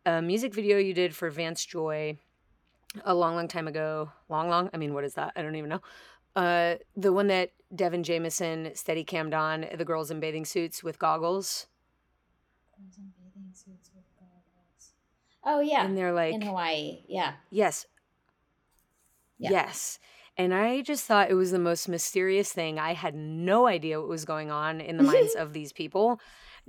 a 0.06 0.22
music 0.22 0.54
video 0.54 0.78
you 0.78 0.94
did 0.94 1.16
for 1.16 1.30
Vance 1.30 1.66
Joy 1.66 2.18
a 3.04 3.16
long, 3.16 3.36
long 3.36 3.48
time 3.48 3.68
ago. 3.68 4.12
Long, 4.28 4.50
long? 4.50 4.70
I 4.74 4.78
mean, 4.78 4.94
what 4.94 5.06
is 5.06 5.16
that? 5.16 5.34
I 5.36 5.42
don't 5.42 5.56
even 5.56 5.70
know. 5.70 5.82
Uh, 6.36 6.76
the 6.96 7.14
one 7.14 7.28
that 7.28 7.52
Devin 7.74 8.04
Jameson 8.04 8.72
steady 8.76 9.04
cammed 9.04 9.34
on, 9.34 9.66
the 9.76 9.86
girls 9.86 10.12
in 10.12 10.20
bathing 10.20 10.46
suits 10.46 10.84
with 10.84 11.00
goggles. 11.00 11.68
Oh 15.52 15.62
yeah, 15.62 15.84
And 15.84 15.98
they're 15.98 16.14
like, 16.14 16.36
in 16.36 16.44
Hawaii. 16.44 17.00
Yeah. 17.08 17.34
Yes. 17.50 17.88
Yeah. 19.40 19.50
Yes. 19.50 19.98
And 20.38 20.54
I 20.54 20.82
just 20.82 21.06
thought 21.06 21.32
it 21.32 21.34
was 21.34 21.50
the 21.50 21.58
most 21.60 21.90
mysterious 21.90 22.54
thing. 22.54 22.78
I 22.78 22.94
had 22.94 23.16
no 23.16 23.66
idea 23.66 24.00
what 24.00 24.08
was 24.08 24.26
going 24.26 24.52
on 24.52 24.80
in 24.80 24.98
the 24.98 25.04
minds 25.04 25.34
of 25.38 25.54
these 25.54 25.74
people. 25.74 26.22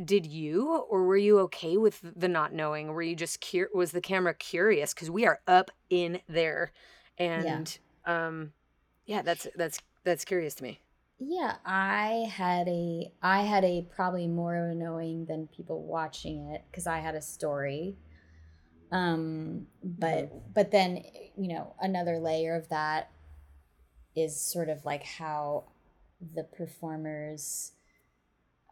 Did 0.02 0.24
you, 0.24 0.86
or 0.88 1.04
were 1.04 1.18
you 1.18 1.38
okay 1.40 1.76
with 1.76 2.00
the 2.02 2.26
not 2.26 2.54
knowing? 2.54 2.88
Were 2.88 3.02
you 3.02 3.14
just 3.14 3.44
cur- 3.46 3.68
was 3.74 3.92
the 3.92 4.00
camera 4.00 4.32
curious? 4.32 4.94
Because 4.94 5.10
we 5.10 5.26
are 5.26 5.40
up 5.46 5.70
in 5.90 6.20
there, 6.26 6.72
and 7.18 7.78
um, 8.06 8.52
yeah, 9.04 9.20
that's 9.20 9.46
that's 9.56 9.78
that's 10.04 10.24
curious 10.24 10.54
to 10.54 10.62
me. 10.62 10.80
Yeah, 11.18 11.56
I 11.66 12.30
had 12.32 12.66
a 12.66 13.12
I 13.22 13.42
had 13.42 13.62
a 13.62 13.86
probably 13.94 14.26
more 14.26 14.72
knowing 14.74 15.26
than 15.26 15.48
people 15.48 15.82
watching 15.82 16.46
it 16.46 16.64
because 16.70 16.86
I 16.86 17.00
had 17.00 17.14
a 17.14 17.20
story. 17.20 17.98
Um, 18.92 19.66
but 19.82 20.52
but 20.54 20.70
then 20.72 21.04
you 21.36 21.48
know 21.48 21.74
another 21.80 22.18
layer 22.18 22.56
of 22.56 22.68
that 22.70 23.10
is 24.16 24.38
sort 24.40 24.68
of 24.68 24.84
like 24.84 25.04
how 25.04 25.64
the 26.34 26.42
performers 26.42 27.72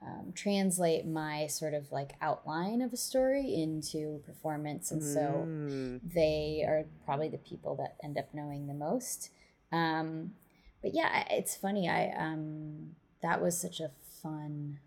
um, 0.02 0.32
translate 0.34 1.06
my 1.06 1.46
sort 1.46 1.74
of 1.74 1.90
like 1.92 2.12
outline 2.20 2.82
of 2.82 2.92
a 2.92 2.96
story 2.96 3.54
into 3.54 4.20
performance, 4.26 4.90
and 4.90 5.02
so 5.02 5.48
Mm. 5.48 6.00
they 6.14 6.64
are 6.66 6.84
probably 7.04 7.28
the 7.28 7.38
people 7.38 7.74
that 7.76 7.96
end 8.02 8.18
up 8.18 8.32
knowing 8.32 8.66
the 8.66 8.74
most. 8.74 9.30
Um, 9.72 10.34
but 10.82 10.94
yeah, 10.94 11.24
it's 11.30 11.56
funny. 11.56 11.88
I 11.88 12.10
um, 12.16 12.96
that 13.22 13.40
was 13.40 13.58
such 13.60 13.80
a 13.80 13.90
fun 14.22 14.78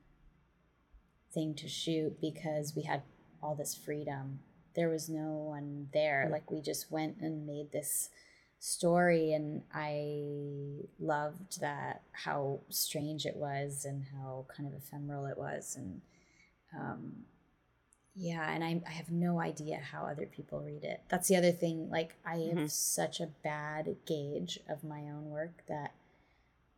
thing 1.33 1.53
to 1.55 1.67
shoot 1.67 2.19
because 2.21 2.75
we 2.75 2.83
had 2.83 3.01
all 3.41 3.55
this 3.55 3.75
freedom. 3.75 4.39
There 4.73 4.89
was 4.89 5.09
no 5.09 5.29
one 5.33 5.89
there. 5.93 6.27
Like 6.31 6.49
we 6.51 6.61
just 6.61 6.91
went 6.91 7.17
and 7.19 7.45
made 7.45 7.71
this 7.71 8.09
story, 8.59 9.33
and 9.33 9.63
I 9.73 10.85
loved 10.99 11.59
that 11.61 12.01
how 12.11 12.59
strange 12.69 13.25
it 13.25 13.35
was 13.35 13.85
and 13.85 14.05
how 14.13 14.45
kind 14.55 14.67
of 14.67 14.75
ephemeral 14.75 15.25
it 15.25 15.37
was, 15.37 15.75
and 15.75 16.01
um, 16.77 17.25
yeah, 18.15 18.49
and 18.51 18.63
I, 18.63 18.81
I 18.85 18.91
have 18.91 19.09
no 19.09 19.39
idea 19.39 19.77
how 19.77 20.05
other 20.05 20.25
people 20.25 20.59
read 20.59 20.83
it. 20.83 21.01
That's 21.09 21.27
the 21.27 21.37
other 21.37 21.51
thing. 21.51 21.89
Like, 21.89 22.15
I 22.25 22.35
have 22.49 22.57
Mhm. 22.57 22.69
such 22.71 23.19
a 23.21 23.27
bad 23.27 23.95
gauge 24.05 24.59
of 24.67 24.83
my 24.83 25.01
own 25.09 25.29
work 25.31 25.63
that 25.67 25.91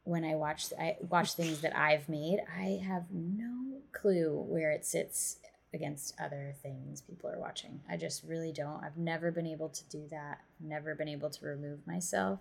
when 0.03 0.23
I 0.23 0.35
watch 0.35 0.71
I 0.77 0.97
watch 1.09 1.33
things 1.33 1.61
that 1.61 1.75
I've 1.77 2.07
made, 2.09 2.39
I 2.55 2.81
have 2.85 3.09
no 3.11 3.81
clue 3.93 4.37
where 4.47 4.71
it 4.71 4.85
sits 4.85 5.39
against 5.73 6.19
other 6.19 6.53
things 6.61 7.01
people 7.01 7.29
are 7.29 7.39
watching. 7.39 7.81
I 7.89 7.97
just 7.97 8.23
really 8.23 8.51
don't. 8.51 8.83
I've 8.83 8.97
never 8.97 9.31
been 9.31 9.47
able 9.47 9.69
to 9.69 9.83
do 9.89 10.07
that. 10.09 10.41
Never 10.59 10.95
been 10.95 11.07
able 11.07 11.29
to 11.31 11.45
remove 11.45 11.85
myself. 11.87 12.39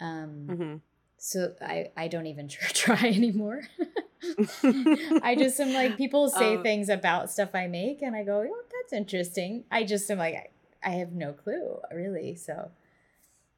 Um, 0.00 0.56
Mhm. 0.56 0.82
so 1.18 1.54
I 1.60 1.92
I 1.96 2.08
don't 2.08 2.26
even 2.26 2.48
try 2.50 3.06
anymore. 3.08 3.62
I 5.22 5.34
just 5.36 5.58
am 5.60 5.72
like 5.72 5.96
people 5.96 6.28
say 6.28 6.56
Um, 6.56 6.62
things 6.62 6.88
about 6.88 7.30
stuff 7.30 7.54
I 7.54 7.66
make, 7.66 8.02
and 8.02 8.14
I 8.16 8.24
go, 8.24 8.46
"Oh, 8.48 8.62
that's 8.72 8.92
interesting." 8.92 9.64
I 9.70 9.84
just 9.84 10.10
am 10.10 10.18
like, 10.18 10.34
I, 10.34 10.48
I 10.84 10.90
have 10.96 11.12
no 11.12 11.32
clue, 11.32 11.80
really. 11.92 12.34
So, 12.36 12.70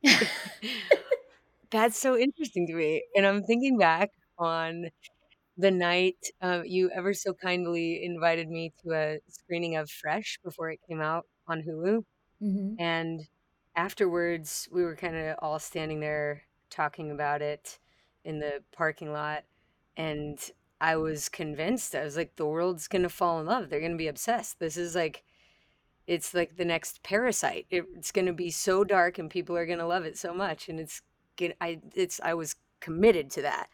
That's 1.70 1.98
so 1.98 2.16
interesting 2.16 2.66
to 2.68 2.74
me. 2.74 3.04
And 3.16 3.26
I'm 3.26 3.42
thinking 3.42 3.78
back 3.78 4.10
on 4.38 4.86
the 5.56 5.70
night 5.70 6.30
uh, 6.40 6.62
you 6.64 6.90
ever 6.90 7.14
so 7.14 7.34
kindly 7.34 8.04
invited 8.04 8.48
me 8.48 8.72
to 8.82 8.92
a 8.94 9.20
screening 9.28 9.76
of 9.76 9.90
Fresh 9.90 10.38
before 10.44 10.70
it 10.70 10.80
came 10.88 11.00
out 11.00 11.26
on 11.48 11.62
Hulu. 11.62 12.04
Mhm. 12.40 12.78
And 12.78 13.28
afterwards, 13.76 14.68
we 14.72 14.84
were 14.84 14.96
kind 14.96 15.16
of 15.16 15.36
all 15.40 15.58
standing 15.58 16.00
there 16.00 16.44
talking 16.70 17.10
about 17.10 17.42
it 17.42 17.78
in 18.24 18.38
the 18.40 18.64
parking 18.72 19.12
lot. 19.12 19.44
And 19.96 20.38
I 20.80 20.96
was 20.96 21.28
convinced, 21.28 21.94
I 21.94 22.04
was 22.04 22.16
like, 22.16 22.36
the 22.36 22.46
world's 22.46 22.88
going 22.88 23.02
to 23.02 23.08
fall 23.08 23.40
in 23.40 23.46
love. 23.46 23.70
They're 23.70 23.80
going 23.80 23.92
to 23.92 23.98
be 23.98 24.08
obsessed. 24.08 24.58
This 24.58 24.76
is 24.76 24.94
like, 24.94 25.24
it's 26.06 26.34
like 26.34 26.56
the 26.56 26.64
next 26.64 27.02
parasite. 27.02 27.66
It, 27.70 27.84
it's 27.94 28.12
going 28.12 28.26
to 28.26 28.32
be 28.32 28.50
so 28.50 28.84
dark 28.84 29.18
and 29.18 29.30
people 29.30 29.56
are 29.56 29.66
going 29.66 29.78
to 29.78 29.86
love 29.86 30.04
it 30.04 30.18
so 30.18 30.34
much. 30.34 30.68
And 30.68 30.78
it's, 30.80 31.02
I, 31.60 31.80
it's, 31.94 32.20
I 32.20 32.34
was 32.34 32.56
committed 32.80 33.30
to 33.32 33.42
that. 33.42 33.68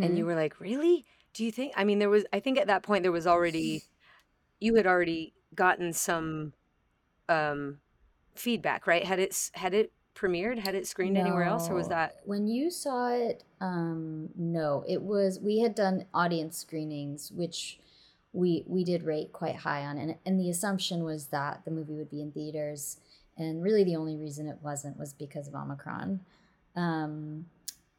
And 0.00 0.16
Mhm. 0.16 0.18
you 0.18 0.26
were 0.26 0.34
like, 0.36 0.60
really? 0.60 1.06
Do 1.36 1.44
you 1.44 1.52
think? 1.52 1.74
I 1.76 1.84
mean, 1.84 1.98
there 1.98 2.08
was, 2.08 2.24
I 2.32 2.40
think 2.40 2.56
at 2.58 2.66
that 2.68 2.82
point 2.82 3.02
there 3.02 3.12
was 3.12 3.26
already, 3.26 3.82
you 4.58 4.74
had 4.76 4.86
already 4.86 5.34
gotten 5.54 5.92
some 5.92 6.54
um 7.28 7.78
feedback, 8.34 8.86
right? 8.86 9.04
Had 9.04 9.18
it 9.18 9.30
s- 9.32 9.50
had 9.54 9.74
it 9.74 9.92
premiered? 10.14 10.58
Had 10.58 10.74
it 10.74 10.86
screened 10.86 11.18
anywhere 11.18 11.44
else, 11.44 11.68
or 11.68 11.74
was 11.74 11.88
No. 11.88 11.90
that? 11.90 12.16
when 12.24 12.48
you 12.48 12.70
saw 12.70 13.08
it? 13.10 13.44
Um, 13.60 14.30
no, 14.34 14.82
it 14.88 15.02
was 15.02 15.38
we 15.38 15.58
had 15.58 15.74
done 15.74 16.06
audience 16.14 16.56
screenings, 16.56 17.30
which 17.30 17.80
we 18.32 18.64
we 18.66 18.82
did 18.82 19.02
rate 19.02 19.34
quite 19.34 19.56
high 19.56 19.84
on, 19.84 19.98
and 19.98 20.16
and 20.24 20.40
the 20.40 20.48
assumption 20.48 21.04
was 21.04 21.26
that 21.26 21.66
the 21.66 21.70
movie 21.70 21.96
would 21.96 22.10
be 22.10 22.22
in 22.22 22.32
theaters, 22.32 22.98
and 23.36 23.62
really 23.62 23.84
the 23.84 23.96
only 23.96 24.16
reason 24.16 24.46
it 24.48 24.58
wasn't 24.62 24.98
was 24.98 25.12
because 25.12 25.48
of 25.48 25.54
Omicron. 25.54 26.20
Um, 26.74 27.44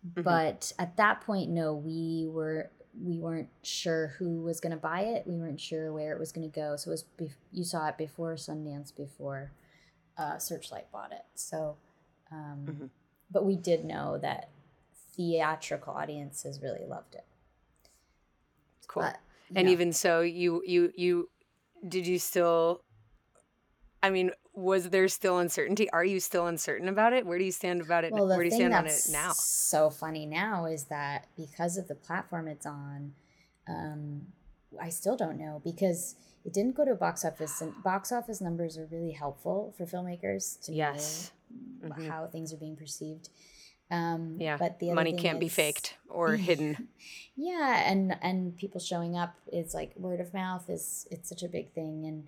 Mhm. 0.07 0.23
but 0.23 0.73
at 0.79 0.97
that 0.97 1.21
point, 1.21 1.51
no, 1.51 1.75
we 1.75 2.25
were 2.27 2.71
we 3.03 3.19
weren't 3.19 3.49
sure 3.63 4.07
who 4.17 4.41
was 4.41 4.59
going 4.59 4.71
to 4.71 4.77
buy 4.77 5.01
it. 5.01 5.27
We 5.27 5.35
weren't 5.35 5.59
sure 5.61 5.91
where 5.93 6.13
it 6.13 6.19
was 6.19 6.31
going 6.31 6.49
to 6.49 6.55
go. 6.55 6.75
So 6.75 6.89
it 6.89 6.93
was 6.93 7.05
bef- 7.19 7.35
you 7.51 7.63
saw 7.63 7.87
it 7.87 7.97
before 7.97 8.33
Sundance, 8.35 8.95
before 8.95 9.51
uh, 10.17 10.37
Searchlight 10.39 10.91
bought 10.91 11.11
it. 11.11 11.25
So, 11.35 11.77
um, 12.31 12.65
Mhm. 12.67 12.89
but 13.29 13.45
we 13.45 13.55
did 13.55 13.85
know 13.85 14.17
that 14.17 14.49
theatrical 15.15 15.93
audiences 15.93 16.61
really 16.61 16.85
loved 16.85 17.15
it. 17.15 17.25
Cool. 18.87 19.03
But, 19.03 19.19
and 19.55 19.67
yeah. 19.67 19.73
even 19.73 19.93
so, 19.93 20.21
you 20.21 20.63
you 20.65 20.91
you 20.95 21.29
did 21.87 22.07
you 22.07 22.19
still? 22.19 22.83
I 24.01 24.09
mean, 24.09 24.31
was 24.57 24.89
there 24.89 25.07
still 25.07 25.37
uncertainty? 25.37 25.87
Are 25.91 26.03
you 26.03 26.19
still 26.19 26.47
uncertain 26.47 26.87
about 26.89 27.13
it? 27.13 27.25
Where 27.27 27.37
do 27.37 27.45
you 27.45 27.51
stand 27.51 27.79
about 27.79 28.03
it? 28.03 28.11
Well, 28.11 28.27
Where 28.27 28.39
do 28.39 28.45
you 28.45 28.55
stand 28.55 28.73
on 28.73 28.87
it 28.87 29.07
now? 29.11 29.31
so 29.33 29.91
funny 29.91 30.25
now 30.25 30.65
is 30.65 30.85
that 30.85 31.27
because 31.37 31.77
of 31.77 31.87
the 31.87 31.93
platform 31.93 32.47
it's 32.47 32.65
on, 32.65 33.13
um, 33.67 34.27
I 34.81 34.89
still 34.89 35.15
don't 35.15 35.37
know 35.37 35.61
because 35.63 36.15
it 36.43 36.53
didn't 36.53 36.75
go 36.75 36.85
to 36.85 36.95
box 36.95 37.23
office, 37.23 37.61
and 37.61 37.71
box 37.83 38.11
office 38.11 38.41
numbers 38.41 38.77
are 38.79 38.87
really 38.91 39.11
helpful 39.11 39.75
for 39.77 39.85
filmmakers 39.85 40.59
to 40.65 40.73
Yes. 40.73 41.31
know 41.81 41.89
Mhm. 41.89 42.07
how 42.09 42.25
things 42.27 42.51
are 42.51 42.57
being 42.57 42.75
perceived. 42.75 43.29
Um, 43.91 44.37
Yeah, 44.39 44.57
but 44.57 44.79
the 44.79 44.91
money 44.91 45.13
can't 45.13 45.39
be 45.39 45.49
faked 45.49 45.97
or 46.09 46.35
hidden. 46.49 46.89
yeah 47.35 47.89
and 47.89 48.17
and 48.23 48.57
people 48.57 48.79
showing 48.81 49.15
up 49.15 49.35
is 49.53 49.73
like 49.75 49.95
word 49.95 50.19
of 50.19 50.33
mouth 50.33 50.67
is 50.69 51.07
it's 51.11 51.29
such 51.29 51.43
a 51.43 51.47
big 51.47 51.71
thing 51.73 52.05
and 52.05 52.27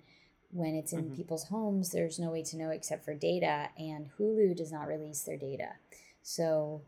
when 0.52 0.74
it's 0.74 0.92
in 0.92 1.10
Mhm. 1.10 1.16
people's 1.16 1.44
homes 1.44 1.90
there's 1.92 2.18
no 2.18 2.30
way 2.30 2.42
to 2.42 2.56
know 2.56 2.70
except 2.70 3.04
for 3.04 3.14
data 3.14 3.68
and 3.78 4.10
hulu 4.18 4.56
does 4.56 4.72
not 4.72 4.88
release 4.88 5.22
their 5.22 5.36
data. 5.36 5.76
So 6.22 6.82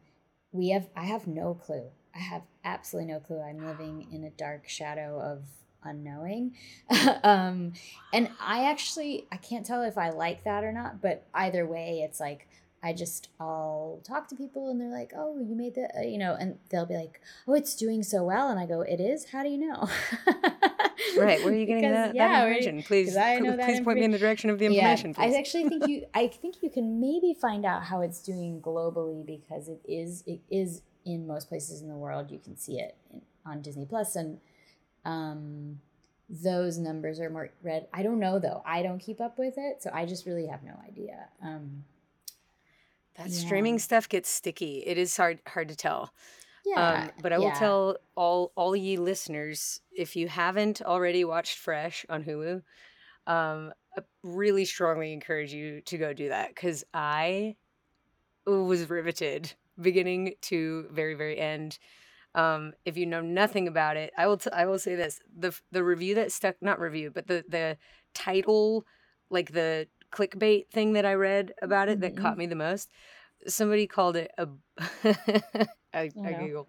we 0.53 0.71
have 0.71 0.89
i 0.97 1.05
have 1.05 1.27
no 1.27 1.55
clue. 1.55 1.91
I 2.15 2.19
have 2.19 2.43
absolutely 2.65 3.13
no 3.13 3.21
clue. 3.21 3.41
I'm 3.41 3.67
living 3.67 4.07
in 4.13 4.25
a 4.25 4.31
dark 4.31 4.69
shadow 4.69 5.21
of 5.21 5.45
unknowing. 5.85 6.55
Um 7.25 7.73
and 8.13 8.31
i 8.41 8.65
actually 8.65 9.27
i 9.33 9.37
can't 9.37 9.65
tell 9.67 9.83
if 9.83 9.97
i 9.99 10.11
like 10.11 10.45
that 10.45 10.65
or 10.65 10.73
not 10.73 11.01
but 11.01 11.25
either 11.35 11.67
way 11.67 12.01
it's 12.03 12.21
like 12.21 12.49
I 12.83 12.93
just 12.93 13.29
I'll 13.39 14.01
talk 14.03 14.27
to 14.29 14.35
people 14.35 14.69
and 14.69 14.81
they're 14.81 14.91
like, 14.91 15.13
"Oh, 15.17 15.39
you 15.39 15.55
made 15.55 15.77
the," 15.77 15.89
uh, 15.97 16.03
you 16.03 16.19
know, 16.19 16.35
and 16.39 16.59
they'll 16.71 16.87
be 16.87 16.97
like, 16.97 17.21
"Oh, 17.47 17.55
it's 17.55 17.77
doing 17.77 18.03
so 18.03 18.25
well," 18.25 18.49
and 18.49 18.59
I 18.59 18.67
go, 18.67 18.81
"It 18.81 19.01
is. 19.01 19.27
How 19.31 19.45
do 19.45 19.49
you 19.49 19.59
know?" 19.59 19.89
right. 21.17 21.43
Where 21.45 21.53
are 21.53 21.57
you 21.57 21.67
getting 21.67 21.91
that, 21.91 22.15
yeah, 22.15 22.29
that 22.29 22.49
information? 22.49 22.83
Please, 22.83 23.17
I 23.17 23.39
know 23.39 23.57
please 23.57 23.81
point 23.81 23.99
me 23.99 24.05
in 24.05 24.11
the 24.11 24.19
direction 24.19 24.51
of 24.51 24.59
the 24.59 24.67
information. 24.67 25.15
Yeah, 25.17 25.25
I 25.25 25.39
actually 25.39 25.69
think 25.69 25.87
you. 25.87 26.07
I 26.13 26.27
think 26.27 26.57
you 26.61 26.71
can 26.71 27.01
maybe 27.01 27.37
find 27.41 27.65
out 27.65 27.85
how 27.85 28.01
it's 28.01 28.21
doing 28.21 28.61
globally 28.61 29.25
because 29.25 29.69
it 29.69 29.81
is. 29.85 30.25
It 30.27 30.41
is 30.51 30.83
in 31.05 31.27
most 31.27 31.49
places 31.49 31.83
in 31.83 31.89
the 31.89 31.97
world. 31.97 32.33
You 32.33 32.41
can 32.41 32.57
see 32.57 32.81
it 32.81 32.97
in, 33.13 33.23
on 33.47 33.63
Disney 33.63 33.87
Plus, 33.87 34.17
and 34.17 34.39
um, 35.05 35.79
those 36.29 36.79
numbers 36.79 37.21
are 37.21 37.31
more 37.31 37.51
red. 37.63 37.87
I 37.93 38.03
don't 38.03 38.19
know 38.19 38.41
though. 38.41 38.63
I 38.67 38.83
don't 38.83 38.99
keep 38.99 39.21
up 39.21 39.39
with 39.39 39.55
it, 39.57 39.83
so 39.83 39.91
I 39.95 40.05
just 40.05 40.27
really 40.27 40.47
have 40.47 40.65
no 40.65 40.75
idea. 40.85 41.29
Um, 41.43 41.85
that 43.17 43.29
yeah. 43.29 43.39
streaming 43.39 43.79
stuff 43.79 44.09
gets 44.09 44.29
sticky. 44.29 44.83
It 44.87 44.99
is 44.99 45.17
hard 45.17 45.41
hard 45.47 45.69
to 45.69 45.77
tell. 45.77 46.13
Yeah, 46.65 47.05
um, 47.05 47.11
but 47.23 47.33
I 47.33 47.39
will 47.39 47.47
yeah. 47.47 47.59
tell 47.59 47.97
all 48.15 48.53
all 48.55 48.77
ye 48.77 48.97
listeners 48.97 49.81
if 49.91 50.17
you 50.17 50.29
haven't 50.29 50.81
already 50.83 51.25
watched 51.25 51.59
Fresh 51.59 52.07
on 52.09 52.25
Hulu, 52.25 52.63
um, 53.27 53.73
I 53.97 54.03
really 54.23 54.65
strongly 54.65 55.13
encourage 55.13 55.53
you 55.53 55.81
to 55.83 55.99
go 55.99 56.13
do 56.13 56.29
that 56.29 56.49
because 56.55 56.85
I 56.95 57.57
was 58.47 58.89
riveted 58.89 59.53
beginning 59.81 60.35
to 60.43 60.87
very 60.91 61.15
very 61.15 61.39
end. 61.39 61.79
Um, 62.35 62.73
if 62.87 62.97
you 62.97 63.05
know 63.05 63.21
nothing 63.21 63.69
about 63.69 63.99
it, 63.99 64.13
I 64.17 64.27
will 64.27 64.39
t- 64.39 64.51
I 64.53 64.67
will 64.67 64.79
say 64.79 64.95
this 64.95 65.21
the 65.37 65.59
the 65.71 65.85
review 65.85 66.15
that 66.15 66.33
stuck 66.33 66.57
not 66.61 66.81
review 66.81 67.11
but 67.11 67.27
the 67.27 67.45
the 67.49 67.77
title 68.15 68.87
like 69.31 69.53
the 69.53 69.89
clickbait 70.13 70.69
thing 70.71 70.93
that 70.93 71.07
I 71.07 71.15
read 71.15 71.53
about 71.63 71.89
it 71.89 72.01
that 72.01 72.17
caught 72.17 72.33
mm-hmm. 72.33 72.41
me 72.41 72.47
the 72.47 72.57
most. 72.57 72.91
Somebody 73.47 73.87
called 73.87 74.17
it 74.17 74.31
a 74.39 74.49
I, 75.95 76.11
I 76.25 76.33
Google 76.33 76.69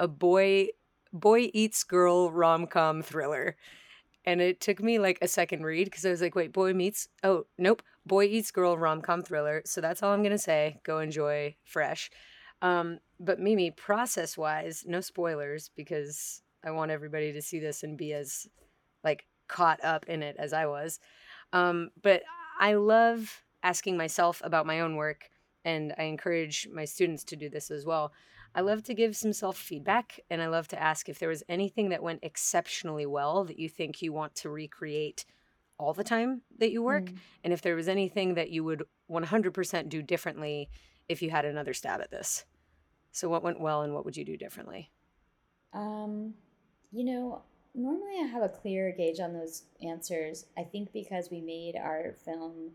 a 0.00 0.08
boy 0.08 0.68
boy 1.12 1.50
eats 1.52 1.84
girl 1.84 2.30
rom 2.30 2.66
com 2.66 3.02
thriller, 3.02 3.56
and 4.24 4.40
it 4.40 4.60
took 4.60 4.82
me 4.82 4.98
like 4.98 5.18
a 5.22 5.28
second 5.28 5.64
read 5.64 5.84
because 5.84 6.04
I 6.04 6.10
was 6.10 6.22
like, 6.22 6.34
wait, 6.34 6.52
boy 6.52 6.72
meets 6.72 7.08
oh 7.22 7.46
nope, 7.58 7.82
boy 8.06 8.24
eats 8.24 8.50
girl 8.50 8.76
rom 8.76 9.02
com 9.02 9.22
thriller. 9.22 9.62
So 9.64 9.80
that's 9.80 10.02
all 10.02 10.12
I'm 10.12 10.22
gonna 10.22 10.38
say. 10.38 10.80
Go 10.84 11.00
enjoy 11.00 11.56
Fresh. 11.64 12.10
Um, 12.62 13.00
but 13.20 13.40
Mimi, 13.40 13.70
process 13.70 14.38
wise, 14.38 14.84
no 14.86 15.00
spoilers 15.00 15.70
because 15.76 16.42
I 16.64 16.70
want 16.70 16.90
everybody 16.90 17.32
to 17.32 17.42
see 17.42 17.58
this 17.58 17.82
and 17.82 17.98
be 17.98 18.12
as 18.14 18.46
like 19.02 19.26
caught 19.48 19.84
up 19.84 20.06
in 20.06 20.22
it 20.22 20.36
as 20.38 20.52
I 20.52 20.66
was. 20.66 20.98
Um, 21.52 21.90
but 22.02 22.22
I 22.58 22.74
love 22.74 23.42
asking 23.62 23.96
myself 23.96 24.40
about 24.44 24.66
my 24.66 24.80
own 24.80 24.96
work, 24.96 25.30
and 25.64 25.94
I 25.98 26.04
encourage 26.04 26.68
my 26.72 26.84
students 26.84 27.24
to 27.24 27.36
do 27.36 27.48
this 27.48 27.70
as 27.70 27.84
well. 27.84 28.12
I 28.54 28.60
love 28.60 28.84
to 28.84 28.94
give 28.94 29.16
some 29.16 29.32
self 29.32 29.56
feedback, 29.56 30.20
and 30.30 30.40
I 30.40 30.46
love 30.46 30.68
to 30.68 30.80
ask 30.80 31.08
if 31.08 31.18
there 31.18 31.28
was 31.28 31.42
anything 31.48 31.88
that 31.88 32.02
went 32.02 32.20
exceptionally 32.22 33.06
well 33.06 33.44
that 33.44 33.58
you 33.58 33.68
think 33.68 34.00
you 34.00 34.12
want 34.12 34.34
to 34.36 34.50
recreate 34.50 35.24
all 35.78 35.92
the 35.92 36.04
time 36.04 36.42
that 36.58 36.70
you 36.70 36.82
work, 36.82 37.06
mm. 37.06 37.16
and 37.42 37.52
if 37.52 37.62
there 37.62 37.74
was 37.74 37.88
anything 37.88 38.34
that 38.34 38.50
you 38.50 38.62
would 38.62 38.84
100% 39.10 39.88
do 39.88 40.02
differently 40.02 40.70
if 41.08 41.20
you 41.20 41.30
had 41.30 41.44
another 41.44 41.74
stab 41.74 42.00
at 42.00 42.10
this. 42.10 42.44
So, 43.10 43.28
what 43.28 43.42
went 43.42 43.60
well, 43.60 43.82
and 43.82 43.92
what 43.92 44.04
would 44.04 44.16
you 44.16 44.24
do 44.24 44.36
differently? 44.36 44.90
Um, 45.72 46.34
you 46.92 47.04
know, 47.04 47.42
normally 47.74 48.20
I 48.20 48.26
have 48.26 48.42
a 48.42 48.48
clear 48.48 48.92
gauge 48.92 49.20
on 49.20 49.32
those 49.32 49.64
answers. 49.82 50.46
I 50.56 50.62
think 50.62 50.92
because 50.92 51.28
we 51.30 51.40
made 51.40 51.76
our 51.76 52.14
film 52.24 52.72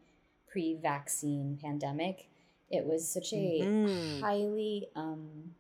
pre 0.48 0.76
vaccine 0.76 1.58
pandemic, 1.62 2.30
it 2.70 2.86
was 2.86 3.08
such 3.08 3.34
a 3.34 3.62
mm-hmm. 3.64 4.22
highly, 4.22 4.90
um, 4.96 5.56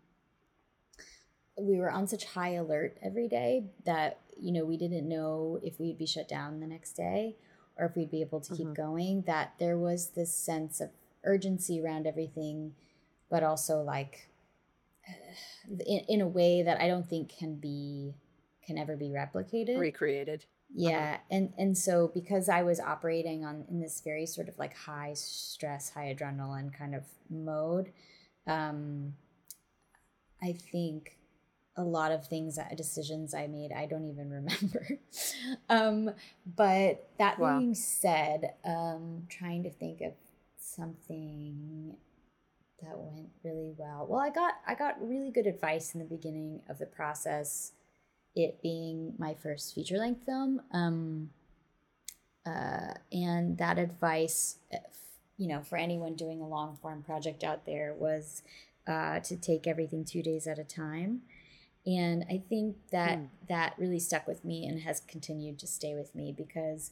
we 1.58 1.78
were 1.78 1.92
on 1.92 2.08
such 2.08 2.26
high 2.26 2.54
alert 2.54 2.98
every 3.02 3.28
day 3.28 3.66
that, 3.86 4.20
you 4.38 4.52
know, 4.52 4.66
we 4.66 4.78
didn't 4.78 5.08
know 5.08 5.60
if 5.64 5.80
we'd 5.80 5.98
be 5.98 6.06
shut 6.06 6.28
down 6.28 6.60
the 6.60 6.68
next 6.68 6.94
day 6.94 7.36
or 7.78 7.86
if 7.86 7.96
we'd 7.96 8.12
be 8.12 8.22
able 8.22 8.42
to 8.42 8.54
mm-hmm. 8.54 8.68
keep 8.68 8.76
going. 8.76 9.24
That 9.26 9.54
there 9.60 9.78
was 9.78 10.10
this 10.10 10.34
sense 10.34 10.82
of 10.82 10.90
urgency 11.24 11.82
around 11.82 12.08
everything, 12.08 12.74
but 13.30 13.44
also 13.44 13.82
like 13.82 14.30
in, 15.86 16.00
in 16.08 16.22
a 16.22 16.28
way 16.28 16.62
that 16.62 16.80
I 16.82 16.88
don't 16.88 17.08
think 17.08 17.38
can 17.38 17.56
be 17.56 18.14
can 18.70 18.78
ever 18.78 18.96
be 18.96 19.10
replicated 19.10 19.80
recreated 19.80 20.46
yeah 20.76 21.14
uh-huh. 21.14 21.18
and 21.32 21.54
and 21.58 21.76
so 21.76 22.12
because 22.14 22.48
i 22.48 22.62
was 22.62 22.80
operating 22.80 23.44
on 23.44 23.66
in 23.68 23.80
this 23.80 24.00
very 24.04 24.28
sort 24.28 24.48
of 24.48 24.60
like 24.60 24.76
high 24.76 25.12
stress 25.16 25.90
high 25.90 26.14
adrenaline 26.14 26.72
kind 26.72 26.94
of 26.94 27.04
mode 27.32 27.92
um 28.46 29.14
i 30.44 30.52
think 30.72 31.18
a 31.78 31.84
lot 31.84 32.12
of 32.12 32.28
things 32.28 32.58
that 32.58 32.78
decisions 32.78 33.34
i 33.34 33.48
made 33.48 33.72
i 33.72 33.88
don't 33.88 34.06
even 34.06 34.30
remember 34.40 34.88
um 35.70 36.12
but 36.56 37.10
that 37.18 37.40
wow. 37.40 37.58
being 37.58 37.74
said 37.74 38.54
um 38.66 39.24
trying 39.30 39.64
to 39.64 39.72
think 39.72 40.02
of 40.02 40.14
something 40.58 41.96
that 42.84 42.96
went 42.96 43.30
really 43.44 43.74
well 43.78 44.06
well 44.08 44.20
i 44.20 44.30
got 44.30 44.54
i 44.68 44.76
got 44.76 44.96
really 45.02 45.32
good 45.32 45.48
advice 45.48 45.96
in 45.96 46.00
the 46.00 46.06
beginning 46.06 46.62
of 46.70 46.78
the 46.78 46.86
process 46.86 47.72
it 48.36 48.62
being 48.62 49.14
my 49.18 49.34
first 49.34 49.74
feature 49.74 49.98
length 49.98 50.26
film. 50.26 50.62
Um, 50.72 51.30
uh, 52.46 52.94
and 53.12 53.58
that 53.58 53.78
advice, 53.78 54.58
uh, 54.74 54.78
you 55.38 55.48
know, 55.48 55.62
for 55.62 55.78
anyone 55.78 56.16
doing 56.16 56.42
a 56.42 56.48
long 56.48 56.78
form 56.82 57.04
project 57.04 57.44
out 57.44 57.66
there 57.66 57.94
was 57.98 58.42
uh, 58.88 59.20
to 59.20 59.36
take 59.36 59.68
everything 59.68 60.06
two 60.06 60.24
days 60.24 60.48
at 60.48 60.60
a 60.60 60.64
time. 60.64 61.22
And 61.86 62.26
I 62.30 62.44
think 62.50 62.76
that 62.92 63.20
mm. 63.20 63.28
that 63.48 63.76
really 63.78 64.00
stuck 64.00 64.28
with 64.28 64.44
me 64.44 64.66
and 64.66 64.82
has 64.82 65.00
continued 65.02 65.60
to 65.60 65.68
stay 65.68 65.96
with 65.96 66.14
me 66.14 66.34
because 66.36 66.92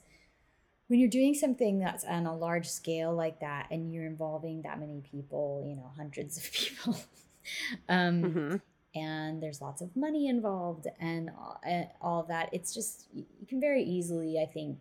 when 0.88 1.00
you're 1.00 1.10
doing 1.10 1.34
something 1.34 1.80
that's 1.80 2.06
on 2.06 2.26
a 2.26 2.36
large 2.36 2.68
scale 2.68 3.14
like 3.14 3.42
that 3.42 3.68
and 3.70 3.92
you're 3.92 4.06
involving 4.06 4.62
that 4.62 4.80
many 4.80 5.02
people, 5.02 5.64
you 5.68 5.76
know, 5.76 5.92
hundreds 5.98 6.38
of 6.38 6.52
people, 6.52 6.98
um, 7.90 8.24
mm-hmm 8.24 8.56
and 8.98 9.42
there's 9.42 9.62
lots 9.62 9.82
of 9.82 9.96
money 9.96 10.28
involved 10.28 10.88
and 11.00 11.30
all 12.02 12.22
of 12.22 12.28
that. 12.28 12.50
It's 12.52 12.74
just, 12.74 13.08
you 13.14 13.46
can 13.48 13.60
very 13.60 13.84
easily, 13.84 14.40
I 14.42 14.46
think, 14.46 14.80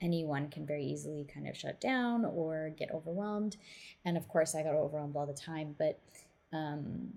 anyone 0.00 0.48
can 0.48 0.66
very 0.66 0.84
easily 0.84 1.26
kind 1.32 1.48
of 1.48 1.56
shut 1.56 1.80
down 1.80 2.24
or 2.24 2.72
get 2.76 2.90
overwhelmed. 2.92 3.56
And 4.04 4.16
of 4.16 4.28
course, 4.28 4.54
I 4.54 4.62
got 4.62 4.74
overwhelmed 4.74 5.16
all 5.16 5.26
the 5.26 5.32
time, 5.32 5.74
but 5.78 5.98
um, 6.52 7.14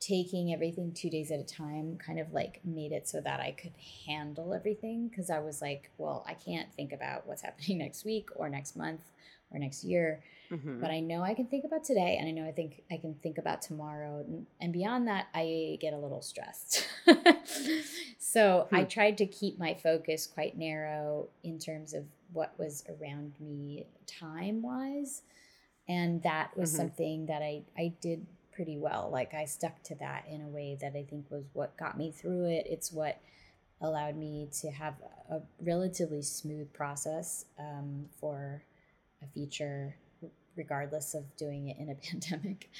taking 0.00 0.52
everything 0.52 0.92
two 0.92 1.08
days 1.08 1.30
at 1.30 1.40
a 1.40 1.44
time 1.44 1.96
kind 2.04 2.18
of 2.18 2.32
like 2.32 2.60
made 2.64 2.92
it 2.92 3.08
so 3.08 3.20
that 3.20 3.40
I 3.40 3.52
could 3.52 3.72
handle 4.06 4.52
everything 4.52 5.08
because 5.08 5.30
I 5.30 5.38
was 5.38 5.62
like, 5.62 5.90
well, 5.98 6.24
I 6.28 6.34
can't 6.34 6.72
think 6.74 6.92
about 6.92 7.26
what's 7.26 7.42
happening 7.42 7.78
next 7.84 8.04
week 8.04 8.28
or 8.36 8.48
next 8.48 8.76
month 8.76 9.00
or 9.54 9.58
next 9.58 9.84
year. 9.84 10.22
Mm-hmm. 10.50 10.80
But 10.80 10.90
I 10.90 11.00
know 11.00 11.22
I 11.22 11.34
can 11.34 11.46
think 11.46 11.64
about 11.64 11.84
today 11.84 12.18
and 12.18 12.28
I 12.28 12.32
know 12.32 12.46
I 12.46 12.52
think 12.52 12.82
I 12.90 12.96
can 12.98 13.14
think 13.22 13.38
about 13.38 13.62
tomorrow. 13.62 14.24
And 14.60 14.72
beyond 14.72 15.08
that, 15.08 15.28
I 15.34 15.78
get 15.80 15.94
a 15.94 15.98
little 15.98 16.20
stressed. 16.20 16.86
so 18.18 18.66
hmm. 18.68 18.76
I 18.76 18.84
tried 18.84 19.18
to 19.18 19.26
keep 19.26 19.58
my 19.58 19.74
focus 19.74 20.26
quite 20.26 20.58
narrow 20.58 21.28
in 21.42 21.58
terms 21.58 21.94
of 21.94 22.04
what 22.32 22.52
was 22.58 22.84
around 22.88 23.34
me 23.40 23.86
time 24.06 24.62
wise. 24.62 25.22
And 25.88 26.22
that 26.22 26.56
was 26.56 26.70
mm-hmm. 26.70 26.78
something 26.78 27.26
that 27.26 27.42
I, 27.42 27.62
I 27.78 27.94
did 28.00 28.26
pretty 28.52 28.78
well. 28.78 29.08
Like 29.12 29.34
I 29.34 29.44
stuck 29.46 29.82
to 29.84 29.94
that 29.96 30.24
in 30.30 30.42
a 30.42 30.48
way 30.48 30.76
that 30.80 30.94
I 30.94 31.02
think 31.02 31.30
was 31.30 31.44
what 31.52 31.76
got 31.76 31.96
me 31.96 32.10
through 32.10 32.50
it. 32.50 32.66
It's 32.68 32.92
what 32.92 33.20
allowed 33.80 34.16
me 34.16 34.48
to 34.60 34.70
have 34.70 34.94
a 35.30 35.40
relatively 35.60 36.22
smooth 36.22 36.72
process 36.72 37.44
um, 37.58 38.06
for 38.20 38.62
a 39.22 39.26
feature 39.26 39.96
regardless 40.56 41.14
of 41.14 41.24
doing 41.36 41.68
it 41.68 41.76
in 41.78 41.90
a 41.90 41.94
pandemic. 42.10 42.70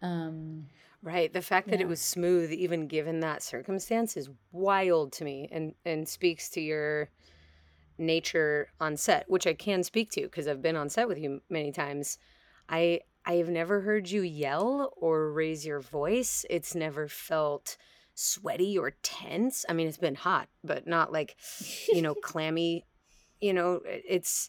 Um, 0.00 0.66
right. 1.02 1.32
The 1.32 1.42
fact 1.42 1.68
that 1.70 1.80
it 1.80 1.88
was 1.88 2.00
smooth, 2.00 2.52
even 2.52 2.86
given 2.86 3.20
that 3.20 3.42
circumstance, 3.42 4.16
is 4.16 4.30
wild 4.52 5.12
to 5.14 5.24
me 5.24 5.48
and, 5.50 5.74
and 5.84 6.08
speaks 6.08 6.48
to 6.50 6.60
your 6.60 7.10
nature 7.98 8.68
on 8.80 8.96
set, 8.96 9.28
which 9.28 9.46
I 9.46 9.54
can 9.54 9.82
speak 9.82 10.10
to 10.12 10.22
because 10.22 10.46
I've 10.46 10.62
been 10.62 10.76
on 10.76 10.88
set 10.88 11.08
with 11.08 11.18
you 11.18 11.40
many 11.50 11.72
times. 11.72 12.18
I 12.68 13.00
I 13.26 13.34
have 13.34 13.50
never 13.50 13.82
heard 13.82 14.08
you 14.10 14.22
yell 14.22 14.94
or 14.96 15.30
raise 15.32 15.66
your 15.66 15.80
voice. 15.80 16.46
It's 16.48 16.74
never 16.74 17.08
felt 17.08 17.76
sweaty 18.14 18.78
or 18.78 18.92
tense. 19.02 19.66
I 19.68 19.74
mean, 19.74 19.86
it's 19.86 19.98
been 19.98 20.14
hot, 20.14 20.48
but 20.64 20.86
not 20.86 21.12
like, 21.12 21.36
you 21.92 22.00
know, 22.00 22.14
clammy. 22.22 22.86
You 23.40 23.52
know, 23.52 23.80
it's 23.84 24.48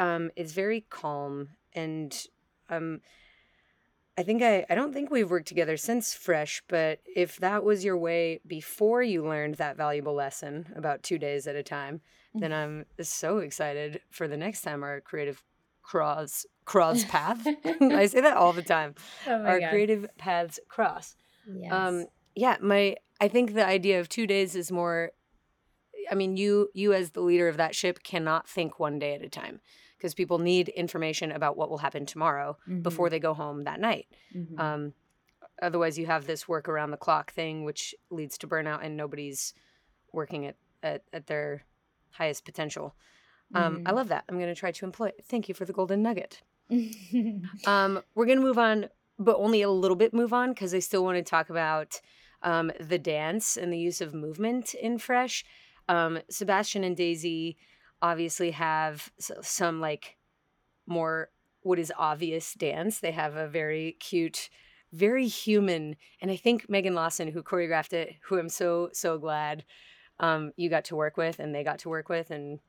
um 0.00 0.30
it's 0.34 0.52
very 0.52 0.80
calm 0.90 1.50
and 1.72 2.26
um, 2.68 3.00
I 4.16 4.22
think 4.22 4.42
I, 4.42 4.66
I 4.68 4.74
don't 4.74 4.92
think 4.92 5.10
we've 5.10 5.30
worked 5.30 5.48
together 5.48 5.76
since 5.76 6.14
Fresh, 6.14 6.62
but 6.68 7.00
if 7.06 7.38
that 7.38 7.64
was 7.64 7.84
your 7.84 7.96
way 7.96 8.40
before 8.46 9.02
you 9.02 9.24
learned 9.24 9.54
that 9.56 9.76
valuable 9.76 10.14
lesson 10.14 10.72
about 10.76 11.02
two 11.02 11.18
days 11.18 11.46
at 11.46 11.56
a 11.56 11.62
time, 11.62 12.00
then 12.34 12.52
I'm 12.52 12.84
so 13.00 13.38
excited 13.38 14.00
for 14.10 14.28
the 14.28 14.36
next 14.36 14.62
time 14.62 14.82
our 14.82 15.00
creative 15.00 15.42
cross 15.82 16.44
cross 16.64 17.04
path. 17.04 17.44
I 17.80 18.06
say 18.06 18.20
that 18.20 18.36
all 18.36 18.52
the 18.52 18.62
time. 18.62 18.94
Oh 19.26 19.42
our 19.42 19.58
God. 19.58 19.70
creative 19.70 20.06
paths 20.18 20.60
cross. 20.68 21.16
Yes. 21.50 21.72
Um, 21.72 22.06
yeah, 22.34 22.56
my 22.60 22.96
I 23.20 23.28
think 23.28 23.54
the 23.54 23.66
idea 23.66 24.00
of 24.00 24.08
two 24.08 24.26
days 24.26 24.54
is 24.54 24.70
more 24.70 25.12
I 26.10 26.14
mean, 26.14 26.36
you 26.36 26.68
you 26.74 26.92
as 26.92 27.12
the 27.12 27.22
leader 27.22 27.48
of 27.48 27.56
that 27.56 27.74
ship 27.74 28.02
cannot 28.02 28.48
think 28.48 28.78
one 28.78 28.98
day 28.98 29.14
at 29.14 29.22
a 29.22 29.28
time 29.28 29.60
because 30.00 30.14
people 30.14 30.38
need 30.38 30.68
information 30.70 31.30
about 31.30 31.56
what 31.58 31.68
will 31.68 31.78
happen 31.78 32.06
tomorrow 32.06 32.56
Mhm. 32.66 32.82
before 32.82 33.10
they 33.10 33.20
go 33.20 33.34
home 33.34 33.64
that 33.64 33.78
night. 33.80 34.08
Mhm. 34.34 34.58
Um, 34.58 34.94
otherwise, 35.60 35.98
you 35.98 36.06
have 36.06 36.26
this 36.26 36.48
work 36.48 36.68
around 36.70 36.90
the 36.90 36.96
clock 36.96 37.32
thing, 37.32 37.64
which 37.64 37.94
leads 38.10 38.38
to 38.38 38.48
burnout, 38.48 38.80
and 38.82 38.96
nobody's 38.96 39.52
working 40.12 40.46
at 40.46 40.56
at, 40.82 41.04
at 41.12 41.26
their 41.26 41.66
highest 42.12 42.46
potential. 42.46 42.94
Um, 43.54 43.82
I 43.84 43.90
Mhm. 43.90 43.94
love 43.96 44.08
that. 44.08 44.24
I'm 44.28 44.38
going 44.38 44.48
to 44.54 44.58
try 44.58 44.72
to 44.72 44.84
employ 44.86 45.08
it. 45.08 45.22
Thank 45.26 45.46
you 45.46 45.54
for 45.54 45.66
the 45.66 45.74
golden 45.74 46.00
nugget. 46.02 46.40
Um, 47.66 48.02
we're 48.14 48.24
going 48.26 48.38
to 48.38 48.44
move 48.44 48.58
on, 48.58 48.88
but 49.18 49.36
only 49.36 49.60
a 49.62 49.70
little 49.70 49.96
bit 49.96 50.14
move 50.14 50.32
on 50.32 50.50
because 50.54 50.72
I 50.74 50.78
still 50.78 51.04
want 51.04 51.16
to 51.18 51.22
talk 51.22 51.50
about 51.50 52.00
um, 52.42 52.72
the 52.80 52.98
dance 52.98 53.58
and 53.58 53.70
the 53.70 53.78
use 53.78 54.00
of 54.00 54.14
movement 54.14 54.72
in 54.72 54.96
Fresh. 54.96 55.44
Um, 55.88 56.20
Sebastian 56.30 56.82
and 56.84 56.96
Daisy 56.96 57.58
obviously 58.02 58.52
have 58.52 59.10
some 59.18 59.80
like 59.80 60.16
more 60.86 61.30
what 61.62 61.78
is 61.78 61.92
obvious 61.98 62.54
dance. 62.54 63.00
They 63.00 63.12
have 63.12 63.36
a 63.36 63.48
very 63.48 63.96
cute, 64.00 64.48
very 64.92 65.26
human, 65.26 65.96
and 66.20 66.30
I 66.30 66.36
think 66.36 66.68
Megan 66.68 66.94
Lawless, 66.94 67.18
who 67.18 67.42
choreographed 67.42 67.92
it, 67.92 68.14
who 68.22 68.38
I'm 68.38 68.48
so 68.48 68.90
so 68.92 69.18
glad 69.18 69.64
um, 70.18 70.52
you 70.56 70.68
got 70.70 70.86
to 70.86 70.96
work 70.96 71.16
with 71.16 71.38
and 71.38 71.54
they 71.54 71.64
got 71.64 71.80
to 71.80 71.88
work 71.88 72.08
with, 72.08 72.30
and 72.30 72.60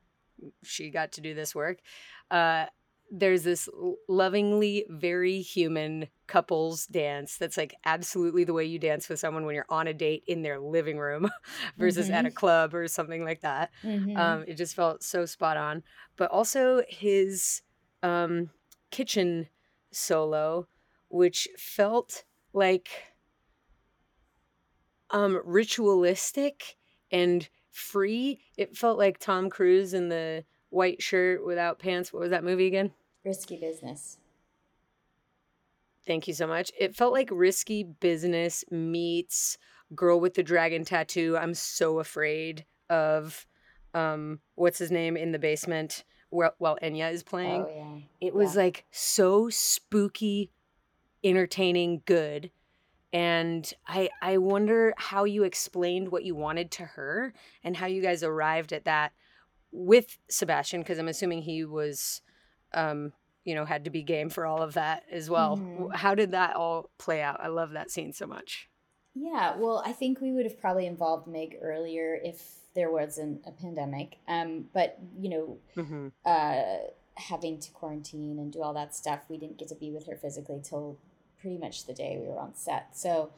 she 0.62 0.90
got 0.90 1.12
to 1.12 1.20
do 1.20 1.34
this 1.34 1.54
work. 1.54 1.78
Uh, 2.30 2.66
there's 3.14 3.42
this 3.42 3.68
lovingly 4.08 4.86
very 4.88 5.42
human 5.42 6.08
couples 6.26 6.86
dance 6.86 7.36
that's 7.36 7.58
like 7.58 7.74
absolutely 7.84 8.42
the 8.42 8.54
way 8.54 8.64
you 8.64 8.78
dance 8.78 9.06
with 9.06 9.20
someone 9.20 9.44
when 9.44 9.54
you're 9.54 9.66
on 9.68 9.86
a 9.86 9.92
date 9.92 10.24
in 10.26 10.40
their 10.40 10.58
living 10.58 10.96
room 10.96 11.30
versus 11.76 12.08
at 12.08 12.24
a 12.24 12.30
club 12.30 12.74
or 12.74 12.88
something 12.88 13.22
like 13.22 13.42
that. 13.42 13.70
Mhm. 13.84 14.16
Um, 14.16 14.44
it 14.48 14.54
just 14.54 14.74
felt 14.74 15.02
so 15.02 15.26
spot 15.26 15.58
on. 15.58 15.82
But 16.16 16.30
also 16.30 16.82
his 16.88 17.60
um, 18.02 18.48
kitchen 18.90 19.48
solo, 19.90 20.66
which 21.10 21.48
felt 21.58 22.24
like 22.54 22.88
um, 25.10 25.38
ritualistic 25.44 26.78
and 27.10 27.46
free. 27.70 28.40
It 28.56 28.74
felt 28.74 28.96
like 28.96 29.18
Tom 29.18 29.50
Cruise 29.50 29.92
in 29.92 30.08
the 30.08 30.44
white 30.70 31.02
shirt 31.02 31.44
without 31.44 31.78
pants. 31.78 32.10
What 32.10 32.20
was 32.20 32.30
that 32.30 32.42
movie 32.42 32.66
again? 32.66 32.92
Risky 33.24 33.56
business. 33.56 34.18
Thank 36.06 36.26
you 36.26 36.34
so 36.34 36.46
much. 36.46 36.72
It 36.78 36.96
felt 36.96 37.12
like 37.12 37.28
risky 37.30 37.84
business 37.84 38.64
meets 38.70 39.58
girl 39.94 40.18
with 40.20 40.34
the 40.34 40.42
dragon 40.42 40.84
tattoo. 40.84 41.36
I'm 41.40 41.54
so 41.54 42.00
afraid 42.00 42.64
of 42.90 43.46
um 43.94 44.40
what's 44.54 44.78
his 44.78 44.90
name 44.90 45.16
in 45.16 45.32
the 45.32 45.38
basement 45.38 46.04
while, 46.30 46.54
while 46.58 46.78
Enya 46.82 47.12
is 47.12 47.22
playing. 47.22 47.66
Oh 47.68 47.72
yeah. 47.74 47.98
It 48.20 48.34
was 48.34 48.54
Yeah. 48.56 48.62
like 48.62 48.84
so 48.90 49.48
spooky, 49.50 50.50
entertaining, 51.22 52.02
good. 52.04 52.50
And 53.12 53.72
I 53.86 54.10
I 54.20 54.38
wonder 54.38 54.94
how 54.96 55.24
you 55.24 55.44
explained 55.44 56.10
what 56.10 56.24
you 56.24 56.34
wanted 56.34 56.70
to 56.72 56.84
her 56.86 57.32
and 57.62 57.76
how 57.76 57.86
you 57.86 58.02
guys 58.02 58.24
arrived 58.24 58.72
at 58.72 58.86
that 58.86 59.12
with 59.70 60.18
Sebastian 60.28 60.80
because 60.80 60.98
I'm 60.98 61.08
assuming 61.08 61.42
he 61.42 61.64
was 61.64 62.22
um 62.74 63.12
you 63.44 63.54
know 63.54 63.64
had 63.64 63.84
to 63.84 63.90
be 63.90 64.02
game 64.02 64.28
for 64.30 64.46
all 64.46 64.62
of 64.62 64.74
that 64.74 65.04
as 65.10 65.28
well. 65.30 65.56
W- 65.56 65.88
Mhm. 65.88 65.94
How 65.96 66.14
did 66.14 66.30
that 66.32 66.56
all 66.56 66.90
play 66.98 67.22
out? 67.22 67.40
I 67.42 67.48
love 67.48 67.72
that 67.72 67.90
scene 67.90 68.12
so 68.12 68.26
much. 68.26 68.68
Yeah, 69.14 69.56
well, 69.56 69.82
I 69.84 69.92
think 69.92 70.20
we 70.20 70.32
would 70.32 70.46
have 70.46 70.58
probably 70.58 70.86
involved 70.86 71.26
Meg 71.26 71.58
earlier 71.60 72.18
if 72.22 72.54
there 72.74 72.90
wasn't 72.90 73.42
a 73.46 73.50
pandemic. 73.52 74.16
Um, 74.26 74.68
but 74.72 74.98
you 75.20 75.28
know, 75.28 75.58
hmm 75.74 76.08
uh, 76.24 76.62
having 77.16 77.58
to 77.60 77.70
quarantine 77.72 78.38
and 78.38 78.50
do 78.52 78.62
all 78.62 78.72
that 78.74 78.94
stuff, 78.94 79.20
we 79.28 79.36
didn't 79.36 79.58
get 79.58 79.68
to 79.68 79.74
be 79.74 79.90
with 79.90 80.06
her 80.06 80.16
physically 80.16 80.60
till 80.62 80.96
pretty 81.40 81.58
much 81.58 81.84
the 81.86 81.92
day 81.92 82.16
we 82.18 82.26
were 82.28 82.38
on 82.38 82.54
set. 82.54 82.96
So, 82.96 83.30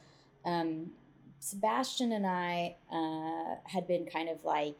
um, 0.44 0.92
Sebastian 1.40 2.12
and 2.12 2.26
I 2.26 2.76
uh, 2.92 3.56
had 3.68 3.86
been 3.88 4.06
kind 4.06 4.28
of 4.28 4.44
like 4.44 4.76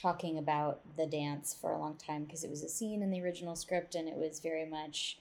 talking 0.00 0.38
about 0.38 0.80
the 0.96 1.06
dance 1.06 1.54
for 1.58 1.72
a 1.72 1.78
long 1.78 1.96
time 1.96 2.24
because 2.24 2.44
it 2.44 2.50
was 2.50 2.62
a 2.62 2.68
scene 2.68 3.02
in 3.02 3.10
the 3.10 3.22
original 3.22 3.56
script 3.56 3.94
and 3.94 4.08
it 4.08 4.16
was 4.16 4.40
very 4.40 4.64
much 4.64 5.18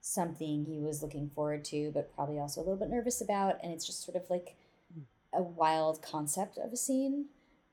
something 0.00 0.64
he 0.66 0.80
was 0.80 1.02
looking 1.02 1.30
forward 1.34 1.64
to, 1.66 1.90
but 1.92 2.14
probably 2.14 2.38
also 2.38 2.60
a 2.60 2.64
little 2.64 2.76
bit 2.76 2.90
nervous 2.90 3.20
about. 3.20 3.56
And 3.62 3.72
it's 3.72 3.86
just 3.86 4.04
sort 4.04 4.16
of 4.16 4.28
like 4.30 4.54
a 5.32 5.42
wild 5.42 6.02
concept 6.02 6.58
of 6.58 6.72
a 6.72 6.76
scene. 6.76 7.26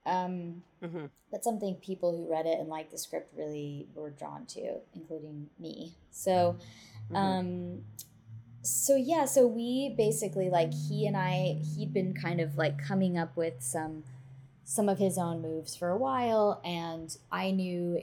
Um, 0.06 0.64
hmm 0.82 1.06
but 1.32 1.44
something 1.46 1.76
people 1.76 2.12
who 2.18 2.30
read 2.30 2.46
it 2.46 2.60
and 2.60 2.68
liked 2.68 2.92
the 2.92 2.98
script 2.98 3.34
really 3.38 3.88
were 3.96 4.10
drawn 4.10 4.46
to, 4.48 4.80
including 4.94 5.50
me. 5.60 5.94
So, 6.12 6.58
Mhm. 7.10 7.16
um, 7.16 7.86
so 8.64 8.96
yeah, 8.96 9.26
so 9.26 9.48
we 9.48 9.94
basically 9.98 10.50
like 10.50 10.74
he 10.74 11.08
and 11.08 11.18
I, 11.18 11.60
he'd 11.76 11.94
been 11.94 12.14
kind 12.14 12.42
of 12.42 12.58
like 12.58 12.78
coming 12.78 13.18
up 13.18 13.38
with 13.38 13.62
some 13.64 14.04
some 14.72 14.88
of 14.88 14.98
his 15.00 15.18
own 15.18 15.42
moves 15.42 15.76
for 15.76 15.90
a 15.90 15.98
while, 15.98 16.62
and 16.64 17.18
I 17.30 17.52
knew 17.52 18.02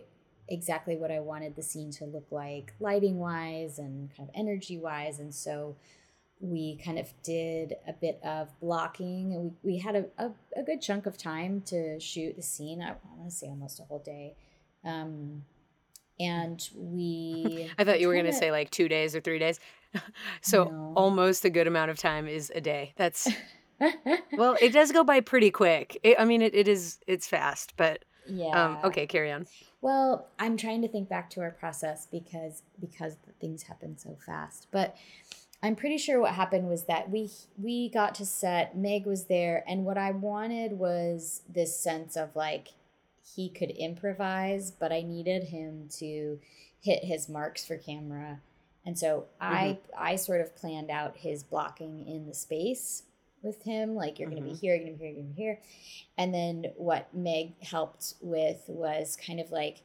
exactly 0.48 0.96
what 0.96 1.10
I 1.10 1.18
wanted 1.18 1.56
the 1.56 1.62
scene 1.62 1.90
to 1.92 2.04
look 2.04 2.26
like, 2.30 2.74
lighting 2.78 3.18
wise 3.18 3.78
and 3.78 4.14
kind 4.14 4.28
of 4.28 4.34
energy 4.34 4.76
wise, 4.76 5.18
and 5.18 5.34
so 5.34 5.76
we 6.40 6.76
kind 6.84 6.98
of 6.98 7.10
did 7.22 7.76
a 7.86 7.94
bit 7.94 8.20
of 8.22 8.48
blocking 8.60 9.32
and 9.32 9.42
we, 9.62 9.72
we 9.72 9.78
had 9.78 9.96
a, 9.96 10.04
a, 10.18 10.30
a 10.56 10.62
good 10.62 10.80
chunk 10.82 11.06
of 11.06 11.16
time 11.16 11.60
to 11.62 11.98
shoot 11.98 12.36
the 12.36 12.42
scene 12.42 12.80
i 12.80 12.92
want 13.16 13.28
to 13.28 13.34
say 13.34 13.48
almost 13.48 13.80
a 13.80 13.82
whole 13.82 13.98
day 13.98 14.36
um, 14.84 15.42
and 16.20 16.68
we 16.76 17.68
I 17.78 17.82
thought 17.82 17.98
you 18.00 18.06
were 18.06 18.14
going 18.14 18.26
to 18.26 18.32
say 18.32 18.52
like 18.52 18.70
2 18.70 18.88
days 18.88 19.16
or 19.16 19.20
3 19.20 19.38
days. 19.38 19.58
so 20.40 20.64
No. 20.64 20.92
almost 20.96 21.44
a 21.44 21.50
good 21.50 21.66
amount 21.66 21.90
of 21.90 21.98
time 21.98 22.28
is 22.28 22.52
a 22.54 22.60
day. 22.60 22.92
That's 22.96 23.28
well, 24.32 24.56
it 24.60 24.72
does 24.72 24.92
go 24.92 25.04
by 25.04 25.20
pretty 25.20 25.50
quick. 25.50 25.98
It, 26.02 26.16
I 26.18 26.24
mean, 26.24 26.42
it, 26.42 26.54
it 26.54 26.68
is 26.68 26.98
it's 27.06 27.28
fast, 27.28 27.74
but 27.76 28.04
yeah 28.26 28.50
um, 28.50 28.78
okay, 28.84 29.06
carry 29.06 29.32
on. 29.32 29.46
Well, 29.80 30.28
I'm 30.38 30.56
trying 30.56 30.82
to 30.82 30.88
think 30.88 31.08
back 31.08 31.30
to 31.30 31.40
our 31.40 31.50
process 31.50 32.06
because 32.10 32.62
because 32.80 33.16
things 33.40 33.64
happen 33.64 33.96
so 33.96 34.16
fast. 34.26 34.66
But 34.70 34.96
I'm 35.62 35.76
pretty 35.76 35.98
sure 35.98 36.20
what 36.20 36.34
happened 36.34 36.68
was 36.68 36.84
that 36.84 37.10
we 37.10 37.30
we 37.56 37.88
got 37.88 38.14
to 38.16 38.26
set. 38.26 38.76
Meg 38.76 39.06
was 39.06 39.26
there, 39.26 39.64
and 39.66 39.84
what 39.84 39.98
I 39.98 40.10
wanted 40.10 40.72
was 40.72 41.42
this 41.48 41.78
sense 41.78 42.16
of 42.16 42.34
like 42.34 42.68
he 43.34 43.48
could 43.48 43.70
improvise, 43.70 44.70
but 44.70 44.92
I 44.92 45.02
needed 45.02 45.44
him 45.44 45.88
to 45.98 46.40
hit 46.80 47.04
his 47.04 47.28
marks 47.28 47.66
for 47.66 47.76
camera. 47.76 48.40
And 48.86 48.98
so 48.98 49.26
I 49.40 49.78
I 49.96 50.16
sort 50.16 50.40
of 50.40 50.56
planned 50.56 50.90
out 50.90 51.18
his 51.18 51.42
blocking 51.42 52.06
in 52.06 52.26
the 52.26 52.34
space 52.34 53.02
with 53.42 53.62
him 53.62 53.94
like 53.94 54.18
you're 54.18 54.28
going 54.30 54.42
to 54.42 54.48
be 54.48 54.54
here, 54.54 54.74
you're 54.74 54.84
going 54.84 54.94
to 54.94 54.98
be 54.98 55.04
here, 55.04 55.12
you're 55.14 55.22
going 55.22 55.28
to 55.30 55.34
be 55.36 55.42
here. 55.42 55.60
And 56.16 56.34
then 56.34 56.72
what 56.76 57.12
Meg 57.14 57.62
helped 57.62 58.14
with 58.20 58.62
was 58.68 59.16
kind 59.24 59.40
of 59.40 59.50
like 59.50 59.78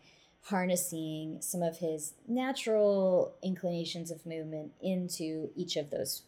harnessing 0.48 1.38
some 1.42 1.62
of 1.62 1.78
his 1.78 2.14
natural 2.28 3.34
inclinations 3.42 4.12
of 4.12 4.26
movement 4.26 4.72
into 4.82 5.50
each 5.56 5.78
of 5.78 5.90
those 5.90 6.24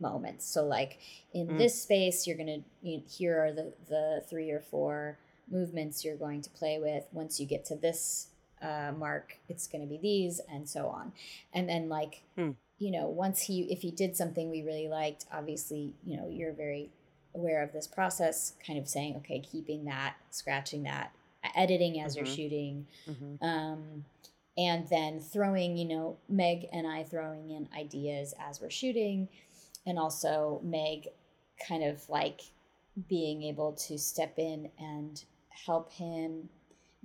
moments. 0.00 0.46
So 0.46 0.64
like 0.64 0.98
in 1.32 1.46
Mm. 1.48 1.58
this 1.58 1.80
space, 1.82 2.26
you're 2.26 2.36
going 2.36 2.46
to 2.48 2.88
you, 2.88 3.02
here 3.08 3.42
are 3.42 3.52
the 3.52 3.72
the 3.88 4.24
three 4.28 4.50
or 4.50 4.60
four 4.60 5.18
movements 5.50 6.04
you're 6.04 6.16
going 6.16 6.42
to 6.42 6.50
play 6.50 6.78
with. 6.78 7.04
Once 7.12 7.40
you 7.40 7.46
get 7.46 7.64
to 7.66 7.76
this 7.76 8.28
uh, 8.60 8.92
mark, 8.96 9.38
it's 9.48 9.66
going 9.66 9.82
to 9.82 9.88
be 9.88 9.98
these, 9.98 10.40
and 10.50 10.68
so 10.68 10.88
on. 10.88 11.12
And 11.52 11.68
then 11.68 11.88
like 11.88 12.22
Hmm. 12.36 12.52
You 12.78 12.90
know, 12.90 13.06
once 13.08 13.42
he 13.42 13.62
if 13.72 13.82
he 13.82 13.90
did 13.90 14.16
something 14.16 14.50
we 14.50 14.62
really 14.62 14.88
liked, 14.88 15.26
obviously 15.32 15.94
you 16.04 16.16
know 16.16 16.28
you're 16.28 16.52
very 16.52 16.90
aware 17.34 17.62
of 17.62 17.72
this 17.72 17.86
process, 17.86 18.54
kind 18.64 18.78
of 18.78 18.88
saying 18.88 19.16
okay, 19.16 19.40
keeping 19.40 19.84
that, 19.84 20.14
scratching 20.30 20.82
that, 20.84 21.12
editing 21.54 22.00
as 22.00 22.16
you're 22.16 22.24
Mhm. 22.26 22.36
shooting 22.36 22.86
Mhm. 23.08 23.42
um, 23.42 24.04
and 24.56 24.88
then 24.88 25.18
throwing, 25.20 25.76
you 25.76 25.84
know, 25.84 26.16
Meg 26.28 26.68
and 26.72 26.86
I 26.86 27.02
throwing 27.02 27.50
in 27.50 27.68
ideas 27.76 28.34
as 28.38 28.60
we're 28.60 28.70
shooting, 28.70 29.28
and 29.84 29.98
also 29.98 30.60
Meg 30.62 31.08
kind 31.58 31.82
of 31.82 32.08
like 32.08 32.42
being 33.08 33.42
able 33.42 33.72
to 33.72 33.98
step 33.98 34.38
in 34.38 34.70
and 34.78 35.24
help 35.48 35.90
him 35.92 36.48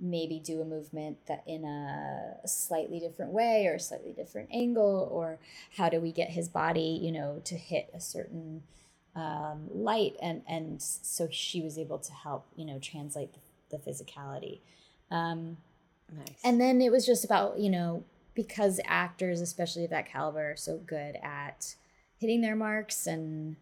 maybe 0.00 0.40
do 0.40 0.62
a 0.62 0.64
movement 0.64 1.18
that 1.26 1.42
in 1.46 1.64
a 1.64 2.46
slightly 2.46 2.98
different 2.98 3.32
way 3.32 3.66
or 3.66 3.74
a 3.74 3.80
slightly 3.80 4.12
different 4.12 4.48
angle 4.52 5.08
or 5.12 5.38
how 5.76 5.88
do 5.88 6.00
we 6.00 6.10
get 6.10 6.30
his 6.30 6.48
body 6.48 6.98
you 7.02 7.12
know 7.12 7.40
to 7.44 7.54
hit 7.54 7.90
a 7.94 8.00
certain 8.00 8.62
um, 9.14 9.68
light 9.72 10.14
and 10.22 10.42
and 10.48 10.80
so 10.80 11.28
she 11.30 11.60
was 11.60 11.76
able 11.76 11.98
to 11.98 12.12
help 12.12 12.46
you 12.56 12.64
know 12.64 12.78
translate 12.78 13.30
the, 13.34 13.76
the 13.76 13.90
physicality 13.90 14.60
um, 15.10 15.56
Nice. 16.16 16.40
and 16.44 16.60
then 16.60 16.80
it 16.80 16.90
was 16.90 17.06
just 17.06 17.24
about, 17.24 17.58
you 17.58 17.70
know, 17.70 18.04
because 18.34 18.80
actors, 18.84 19.40
especially 19.40 19.84
of 19.84 19.90
that 19.90 20.10
caliber, 20.10 20.52
are 20.52 20.56
so 20.56 20.78
good 20.78 21.16
at 21.22 21.74
hitting 22.18 22.40
their 22.40 22.56
marks 22.56 23.06
and, 23.06 23.56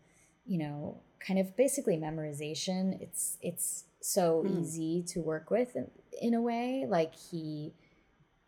you 0.46 0.58
know, 0.58 1.00
kind 1.20 1.38
of 1.38 1.56
basically 1.56 1.96
memorization. 1.96 3.00
It's 3.00 3.38
it's 3.42 3.84
so 4.00 4.44
mm. 4.46 4.60
easy 4.60 5.02
to 5.08 5.20
work 5.20 5.50
with 5.50 5.74
in, 5.76 5.90
in 6.20 6.34
a 6.34 6.40
way. 6.40 6.86
Like 6.88 7.14
he 7.14 7.72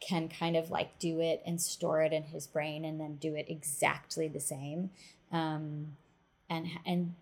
can 0.00 0.28
kind 0.28 0.56
of 0.56 0.70
like 0.70 0.98
do 0.98 1.20
it 1.20 1.42
and 1.46 1.60
store 1.60 2.02
it 2.02 2.12
in 2.12 2.24
his 2.24 2.46
brain 2.46 2.84
and 2.84 2.98
then 2.98 3.16
do 3.16 3.34
it 3.34 3.46
exactly 3.48 4.28
the 4.28 4.40
same. 4.40 4.90
Um, 5.30 5.96
and 6.48 6.66
and 6.86 7.14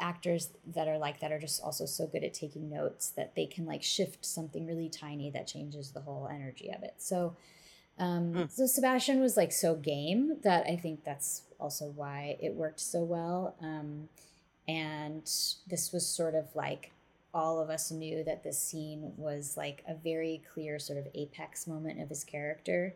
actors 0.00 0.50
that 0.66 0.88
are 0.88 0.98
like 0.98 1.20
that 1.20 1.30
are 1.30 1.38
just 1.38 1.62
also 1.62 1.84
so 1.84 2.06
good 2.06 2.24
at 2.24 2.32
taking 2.32 2.70
notes 2.70 3.10
that 3.10 3.34
they 3.34 3.44
can 3.46 3.66
like 3.66 3.82
shift 3.82 4.24
something 4.24 4.66
really 4.66 4.88
tiny 4.88 5.30
that 5.30 5.46
changes 5.46 5.90
the 5.90 6.00
whole 6.00 6.28
energy 6.32 6.70
of 6.74 6.82
it. 6.82 6.94
So 6.98 7.36
um, 7.98 8.32
mm. 8.32 8.50
so 8.50 8.66
Sebastian 8.66 9.20
was 9.20 9.36
like 9.36 9.52
so 9.52 9.74
game 9.74 10.38
that 10.42 10.66
I 10.66 10.76
think 10.76 11.04
that's 11.04 11.42
also 11.60 11.92
why 11.94 12.38
it 12.40 12.54
worked 12.54 12.80
so 12.80 13.02
well. 13.02 13.54
Um, 13.60 14.08
and 14.66 15.22
this 15.68 15.90
was 15.92 16.06
sort 16.06 16.34
of 16.34 16.46
like 16.54 16.92
all 17.32 17.60
of 17.60 17.70
us 17.70 17.90
knew 17.90 18.24
that 18.24 18.42
this 18.42 18.58
scene 18.58 19.12
was 19.16 19.56
like 19.56 19.84
a 19.88 19.94
very 19.94 20.42
clear 20.52 20.78
sort 20.78 20.98
of 20.98 21.06
apex 21.14 21.66
moment 21.66 22.00
of 22.00 22.08
his 22.08 22.24
character 22.24 22.94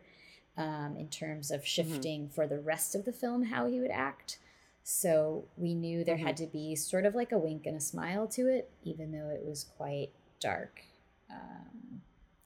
um, 0.57 0.95
in 0.97 1.07
terms 1.07 1.51
of 1.51 1.61
mm-hmm. 1.61 1.65
shifting 1.65 2.21
mm-hmm. 2.23 2.33
for 2.33 2.47
the 2.47 2.59
rest 2.59 2.95
of 2.95 3.05
the 3.05 3.13
film 3.13 3.43
how 3.43 3.67
he 3.67 3.79
would 3.79 3.91
act. 3.91 4.39
So 4.83 5.45
we 5.57 5.73
knew 5.73 6.03
there 6.03 6.15
mm-hmm. 6.15 6.27
had 6.27 6.37
to 6.37 6.47
be 6.47 6.75
sort 6.75 7.05
of 7.05 7.15
like 7.15 7.31
a 7.31 7.37
wink 7.37 7.65
and 7.65 7.75
a 7.75 7.81
smile 7.81 8.27
to 8.29 8.47
it, 8.47 8.69
even 8.83 9.11
though 9.11 9.29
it 9.29 9.43
was 9.45 9.65
quite 9.77 10.09
dark 10.39 10.81
um, 11.31 12.01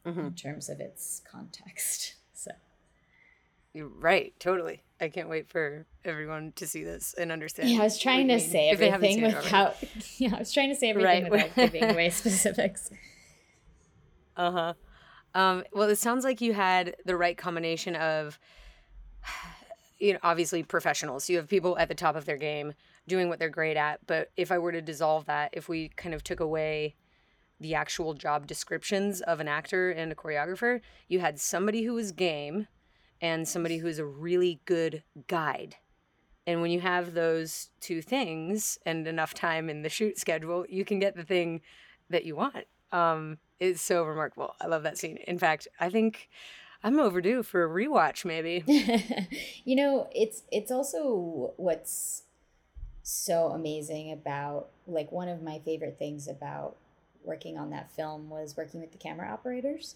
mm-hmm. 0.05 0.27
in 0.27 0.33
terms 0.33 0.69
of 0.69 0.79
its 0.79 1.21
context. 1.29 2.15
So. 2.39 2.51
You're 3.73 3.87
right, 3.87 4.33
totally. 4.39 4.83
I 4.99 5.09
can't 5.09 5.29
wait 5.29 5.47
for 5.49 5.85
everyone 6.03 6.53
to 6.55 6.67
see 6.67 6.83
this 6.83 7.13
and 7.17 7.31
understand. 7.31 7.69
Yeah, 7.69 7.81
I 7.81 7.83
was 7.83 7.99
trying 7.99 8.27
to 8.29 8.39
say 8.39 8.69
everything 8.69 9.21
without. 9.21 9.77
Yeah, 10.17 10.35
I 10.35 10.39
was 10.39 10.51
trying 10.51 10.69
to 10.69 10.75
say 10.75 10.89
everything 10.89 11.29
right. 11.29 11.31
without 11.55 11.55
giving 11.55 11.83
away 11.83 12.09
specifics. 12.09 12.89
Uh 14.35 14.51
huh. 14.51 14.73
Um, 15.35 15.63
well, 15.71 15.89
it 15.89 15.97
sounds 15.97 16.23
like 16.23 16.41
you 16.41 16.53
had 16.53 16.95
the 17.05 17.15
right 17.15 17.37
combination 17.37 17.95
of, 17.95 18.39
you 19.99 20.13
know, 20.13 20.19
obviously 20.23 20.63
professionals. 20.63 21.29
You 21.29 21.37
have 21.37 21.47
people 21.47 21.77
at 21.77 21.87
the 21.87 21.95
top 21.95 22.15
of 22.15 22.25
their 22.25 22.37
game 22.37 22.73
doing 23.07 23.29
what 23.29 23.39
they're 23.39 23.49
great 23.49 23.77
at. 23.77 24.05
But 24.07 24.31
if 24.35 24.51
I 24.51 24.57
were 24.57 24.71
to 24.71 24.81
dissolve 24.81 25.25
that, 25.25 25.51
if 25.53 25.69
we 25.69 25.89
kind 25.89 26.15
of 26.15 26.23
took 26.23 26.39
away 26.39 26.95
the 27.59 27.75
actual 27.75 28.13
job 28.13 28.47
descriptions 28.47 29.21
of 29.21 29.39
an 29.39 29.47
actor 29.47 29.91
and 29.91 30.11
a 30.11 30.15
choreographer, 30.15 30.81
you 31.07 31.19
had 31.19 31.39
somebody 31.39 31.83
who 31.83 31.93
was 31.93 32.11
game 32.11 32.67
and 33.21 33.47
somebody 33.47 33.77
who's 33.77 33.99
a 33.99 34.05
really 34.05 34.61
good 34.65 35.03
guide. 35.27 35.75
And 36.47 36.61
when 36.61 36.71
you 36.71 36.81
have 36.81 37.13
those 37.13 37.69
two 37.79 38.01
things 38.01 38.79
and 38.85 39.07
enough 39.07 39.33
time 39.33 39.69
in 39.69 39.83
the 39.83 39.89
shoot 39.89 40.17
schedule, 40.17 40.65
you 40.67 40.83
can 40.83 40.99
get 40.99 41.15
the 41.15 41.23
thing 41.23 41.61
that 42.09 42.25
you 42.25 42.35
want. 42.35 42.65
Um, 42.91 43.37
it's 43.59 43.81
so 43.81 44.03
remarkable. 44.03 44.55
I 44.59 44.67
love 44.67 44.83
that 44.83 44.97
scene. 44.97 45.17
In 45.27 45.37
fact, 45.37 45.67
I 45.79 45.89
think 45.89 46.29
I'm 46.83 46.99
overdue 46.99 47.43
for 47.43 47.63
a 47.63 47.69
rewatch, 47.69 48.25
maybe. 48.25 48.63
you 49.65 49.75
know, 49.75 50.07
it's 50.13 50.43
it's 50.51 50.71
also 50.71 51.53
what's 51.57 52.23
so 53.03 53.47
amazing 53.47 54.11
about 54.11 54.69
like 54.87 55.11
one 55.11 55.27
of 55.27 55.41
my 55.41 55.59
favorite 55.59 55.97
things 55.99 56.27
about 56.27 56.77
working 57.23 57.57
on 57.57 57.69
that 57.71 57.91
film 57.91 58.29
was 58.29 58.55
working 58.55 58.79
with 58.79 58.91
the 58.91 58.97
camera 58.97 59.29
operators 59.29 59.95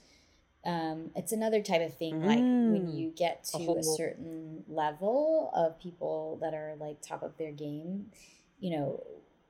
um, 0.66 1.12
it's 1.16 1.32
another 1.32 1.62
type 1.62 1.82
of 1.82 1.98
thing 1.98 2.22
mm. 2.22 2.26
like 2.26 2.40
when 2.40 2.88
mm. 2.88 2.98
you 2.98 3.14
get 3.16 3.44
to 3.44 3.58
a, 3.58 3.80
a, 3.80 3.84
certain 3.84 4.64
level 4.68 5.52
of 5.54 5.80
people 5.80 6.38
that 6.42 6.54
are 6.54 6.76
like 6.80 7.02
top 7.02 7.22
of 7.22 7.38
their 7.38 7.52
game 7.52 8.06
you 8.60 8.72
know 8.72 9.04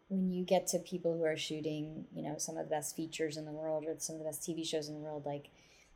when 0.10 0.32
you 0.32 0.44
get 0.44 0.68
to 0.68 0.80
people 0.80 1.16
who 1.16 1.24
are 1.24 1.38
shooting 1.38 2.06
you 2.16 2.24
know 2.24 2.36
some 2.38 2.58
of 2.58 2.66
the 2.66 2.70
best 2.70 2.96
features 2.96 3.38
in 3.38 3.46
the 3.46 3.52
world 3.52 3.86
or 3.88 3.96
some 4.00 4.16
of 4.16 4.20
the 4.20 4.26
best 4.26 4.42
tv 4.42 4.66
shows 4.66 4.88
in 4.90 4.96
the 4.96 5.00
world 5.00 5.26
like 5.26 5.50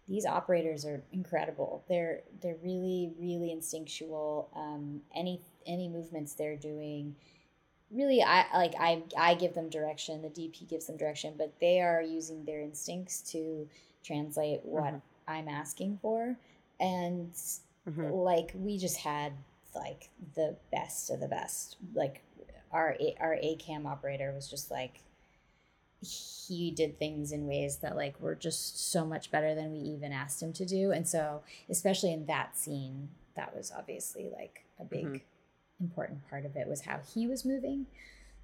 these 0.07 0.25
operators 0.25 0.85
are 0.85 1.03
incredible 1.11 1.83
they're 1.89 2.21
they're 2.41 2.57
really 2.63 3.11
really 3.19 3.51
instinctual 3.51 4.49
um, 4.55 5.01
any 5.15 5.41
any 5.65 5.87
movements 5.89 6.33
they're 6.33 6.55
doing 6.55 7.15
really 7.91 8.21
i 8.21 8.45
like 8.53 8.73
i 8.79 9.01
i 9.17 9.33
give 9.33 9.53
them 9.53 9.69
direction 9.69 10.21
the 10.21 10.29
dp 10.29 10.67
gives 10.69 10.87
them 10.87 10.97
direction 10.97 11.33
but 11.37 11.53
they 11.59 11.81
are 11.81 12.01
using 12.01 12.43
their 12.45 12.61
instincts 12.61 13.21
to 13.21 13.67
translate 14.07 14.61
what 14.63 14.85
mm-hmm. 14.85 14.97
I'm 15.31 15.47
asking 15.47 15.99
for. 16.01 16.37
And 16.79 17.33
mm-hmm. 17.87 18.09
like 18.09 18.51
we 18.55 18.77
just 18.77 18.97
had 18.97 19.33
like 19.75 20.09
the 20.35 20.55
best 20.71 21.09
of 21.09 21.19
the 21.19 21.27
best. 21.27 21.77
Like 21.93 22.23
our 22.71 22.95
our 23.19 23.35
ACAM 23.35 23.85
operator 23.85 24.31
was 24.33 24.49
just 24.49 24.71
like 24.71 25.01
he 26.01 26.71
did 26.71 26.99
things 26.99 27.31
in 27.31 27.47
ways 27.47 27.77
that 27.77 27.95
like 27.95 28.19
were 28.21 28.35
just 28.35 28.91
so 28.91 29.05
much 29.05 29.31
better 29.31 29.55
than 29.55 29.71
we 29.71 29.79
even 29.79 30.11
asked 30.11 30.41
him 30.41 30.53
to 30.53 30.65
do. 30.65 30.91
And 30.91 31.07
so 31.07 31.41
especially 31.69 32.13
in 32.13 32.25
that 32.27 32.57
scene, 32.57 33.09
that 33.35 33.55
was 33.55 33.71
obviously 33.75 34.29
like 34.35 34.65
a 34.79 34.83
big 34.83 35.05
mm-hmm. 35.05 35.83
important 35.83 36.27
part 36.29 36.45
of 36.45 36.55
it 36.55 36.67
was 36.67 36.81
how 36.81 36.99
he 37.13 37.27
was 37.27 37.43
moving. 37.43 37.87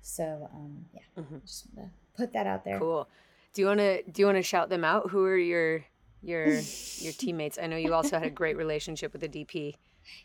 So 0.01 0.49
um 0.53 0.85
yeah, 0.93 1.21
mm-hmm. 1.21 1.37
just 1.45 1.65
want 1.75 1.89
to 1.89 2.17
put 2.17 2.33
that 2.33 2.47
out 2.47 2.65
there. 2.65 2.79
Cool. 2.79 3.07
Do 3.53 3.61
you 3.61 3.67
want 3.67 3.79
to 3.79 4.03
do 4.03 4.21
you 4.21 4.25
want 4.25 4.37
to 4.37 4.43
shout 4.43 4.69
them 4.69 4.83
out? 4.83 5.11
Who 5.11 5.23
are 5.25 5.37
your 5.37 5.85
your 6.21 6.45
your 6.97 7.13
teammates? 7.13 7.59
I 7.61 7.67
know 7.67 7.77
you 7.77 7.93
also 7.93 8.17
had 8.17 8.27
a 8.27 8.31
great 8.31 8.57
relationship 8.57 9.13
with 9.13 9.21
the 9.21 9.29
DP. 9.29 9.75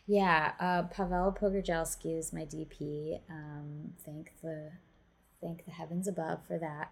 Yeah, 0.05 0.53
uh, 0.59 0.83
Pawel 0.93 1.37
Pogorzelski 1.37 2.17
is 2.17 2.33
my 2.33 2.41
DP. 2.41 3.19
Um, 3.29 3.93
thank 4.05 4.33
the 4.41 4.71
thank 5.41 5.65
the 5.65 5.71
heavens 5.71 6.07
above 6.07 6.39
for 6.47 6.57
that. 6.57 6.91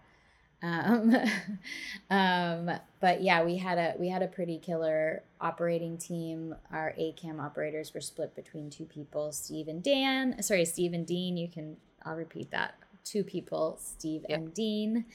Um, 0.62 1.14
um, 2.10 2.70
but 3.00 3.22
yeah, 3.22 3.42
we 3.42 3.56
had 3.56 3.78
a 3.78 3.94
we 3.98 4.08
had 4.08 4.22
a 4.22 4.28
pretty 4.28 4.58
killer 4.58 5.22
operating 5.40 5.98
team. 5.98 6.54
Our 6.72 6.94
ACAM 6.98 7.40
operators 7.40 7.94
were 7.94 8.00
split 8.00 8.34
between 8.34 8.70
two 8.70 8.84
people, 8.84 9.32
Steve 9.32 9.68
and 9.68 9.82
Dan. 9.82 10.42
Sorry, 10.42 10.64
Steve 10.64 10.92
and 10.92 11.06
Dean. 11.06 11.36
You 11.36 11.48
can 11.48 11.76
I'll 12.04 12.16
repeat 12.16 12.50
that. 12.50 12.74
Two 13.04 13.24
people, 13.24 13.78
Steve 13.80 14.24
yep. 14.28 14.38
and 14.38 14.54
Dean. 14.54 15.06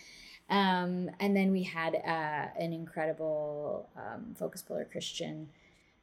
Um, 0.54 1.10
and 1.20 1.36
then 1.36 1.52
we 1.52 1.64
had 1.64 1.96
uh, 1.96 2.62
an 2.62 2.74
incredible 2.74 3.90
um, 3.98 4.36
focus 4.38 4.62
puller 4.62 4.88
Christian 4.90 5.50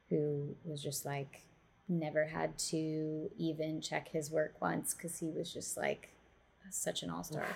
who 0.08 0.56
was 0.64 0.82
just 0.82 1.06
like 1.06 1.44
never 1.88 2.24
had 2.24 2.58
to 2.58 3.30
even 3.38 3.80
check 3.80 4.08
his 4.08 4.28
work 4.28 4.54
once 4.60 4.92
because 4.92 5.20
he 5.20 5.30
was 5.30 5.54
just 5.54 5.76
like 5.76 6.08
such 6.68 7.04
an 7.04 7.10
all 7.10 7.22
star. 7.22 7.46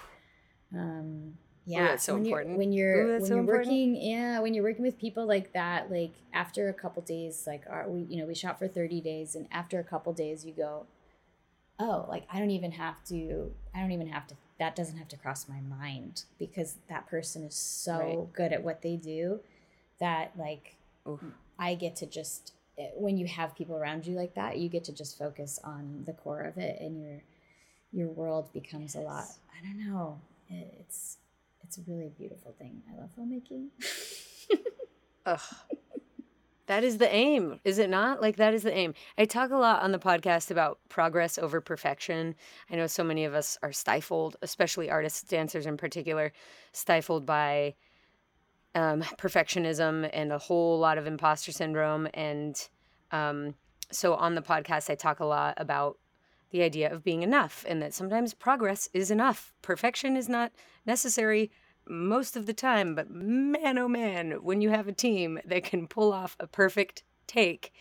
Um, 0.73 1.35
yeah, 1.67 1.89
that's 1.89 2.05
so 2.05 2.15
when 2.15 2.27
important. 2.27 2.51
You're, 2.51 2.59
when 2.59 2.73
you're 2.73 3.07
Ooh, 3.07 3.13
when 3.15 3.21
so 3.23 3.29
you're 3.35 3.39
important. 3.41 3.67
working, 3.67 3.97
yeah, 3.97 4.39
when 4.39 4.55
you're 4.55 4.63
working 4.63 4.85
with 4.85 4.97
people 4.97 5.27
like 5.27 5.53
that, 5.53 5.91
like 5.91 6.13
after 6.33 6.69
a 6.69 6.75
couple 6.75 7.03
days, 7.03 7.43
like 7.45 7.65
our, 7.69 7.89
we 7.89 8.03
you 8.03 8.21
know 8.21 8.27
we 8.27 8.37
shot 8.37 8.61
for 8.61 8.69
thirty 8.69 9.01
days, 9.01 9.35
and 9.35 9.49
after 9.51 9.81
a 9.81 9.85
couple 9.85 10.13
days, 10.13 10.45
you 10.45 10.53
go, 10.53 10.87
oh, 11.81 12.07
like 12.09 12.25
I 12.33 12.39
don't 12.39 12.53
even 12.53 12.71
have 12.71 13.03
to, 13.07 13.51
I 13.75 13.81
don't 13.81 13.91
even 13.91 14.09
have 14.09 14.29
to 14.29 14.37
that 14.59 14.77
doesn't 14.77 14.99
have 14.99 15.09
to 15.09 15.17
cross 15.17 15.49
my 15.49 15.61
mind 15.61 16.25
because 16.39 16.77
that 16.89 17.07
person 17.07 17.43
is 17.45 17.55
so 17.55 17.99
right. 17.99 18.33
good 18.33 18.53
at 18.53 18.63
what 18.63 18.83
they 18.83 18.97
do 18.97 19.41
that 19.99 20.33
like 20.37 20.77
Oof. 21.09 21.21
I 21.59 21.75
get 21.75 21.97
to 21.97 22.07
just 22.07 22.53
eh, 22.79 22.89
when 22.95 23.17
you 23.17 23.27
have 23.27 23.55
people 23.57 23.77
around 23.77 24.07
you 24.07 24.15
like 24.15 24.35
that, 24.35 24.59
you 24.59 24.69
get 24.69 24.85
to 24.85 24.93
just 24.93 25.19
focus 25.19 25.59
on 25.65 26.05
the 26.07 26.13
core 26.13 26.43
of 26.43 26.59
it 26.59 26.81
and 26.81 27.01
your 27.01 27.23
your 27.93 28.09
world 28.09 28.53
becomes 28.53 28.95
yes. 28.95 29.03
a 29.03 29.07
lot. 29.07 29.25
I 29.57 29.65
don't 29.65 29.79
know. 29.79 30.21
It's 30.49 31.19
it's 31.63 31.79
a 31.79 31.83
really 31.87 32.11
beautiful 32.17 32.55
thing. 32.59 32.83
I 32.91 33.01
love 33.01 33.11
filmmaking. 33.19 33.69
Ugh. 35.27 35.41
That 36.67 36.83
is 36.83 36.97
the 36.97 37.13
aim, 37.13 37.61
is 37.65 37.79
it 37.79 37.91
not? 37.91 38.23
Like, 38.23 38.37
that 38.37 38.55
is 38.55 38.63
the 38.63 38.75
aim. 38.75 38.95
I 39.19 39.27
talk 39.27 39.51
a 39.51 39.57
lot 39.57 39.83
on 39.83 39.93
the 39.93 39.99
podcast 39.99 40.51
about 40.51 40.79
progress 40.89 41.37
over 41.37 41.61
perfection. 41.61 42.35
I 42.71 42.77
know 42.77 42.87
so 42.87 43.05
many 43.05 43.27
of 43.27 43.35
us 43.35 43.59
are 43.63 43.73
stifled, 43.73 44.37
especially 44.41 44.91
artists, 44.91 45.23
dancers 45.23 45.67
in 45.67 45.77
particular, 45.77 46.33
stifled 46.73 47.27
by 47.27 47.75
um, 48.75 49.03
perfectionism 49.19 50.09
and 50.13 50.33
a 50.33 50.39
whole 50.39 50.79
lot 50.79 50.97
of 50.97 51.07
imposter 51.07 51.53
syndrome. 51.53 52.09
And 52.15 52.57
um, 53.13 53.55
so 53.91 54.15
on 54.15 54.35
the 54.35 54.43
podcast, 54.43 54.89
I 54.89 54.95
talk 54.95 55.21
a 55.21 55.27
lot 55.27 55.55
about 55.59 55.99
the 56.51 56.63
idea 56.63 56.91
of 56.91 57.05
being 57.05 57.23
enough 57.23 57.65
and 57.69 57.83
that 57.83 57.93
sometimes 57.93 58.33
progress 58.33 58.89
is 58.95 59.11
enough. 59.11 59.53
Perfection 59.61 60.17
is 60.17 60.29
not 60.29 60.53
necessary 60.87 61.51
most 61.89 62.37
of 62.37 62.47
the 62.47 62.55
time, 62.55 62.95
but 62.95 63.11
man, 63.11 63.79
oh 63.79 63.89
man, 63.89 64.43
when 64.43 64.61
you 64.61 64.71
have 64.71 64.89
a 64.89 64.93
team 64.93 65.39
that 65.45 65.65
can 65.65 65.87
pull 65.87 66.13
off 66.13 66.37
a 66.41 66.47
perfect 66.47 67.03
take, 67.27 67.73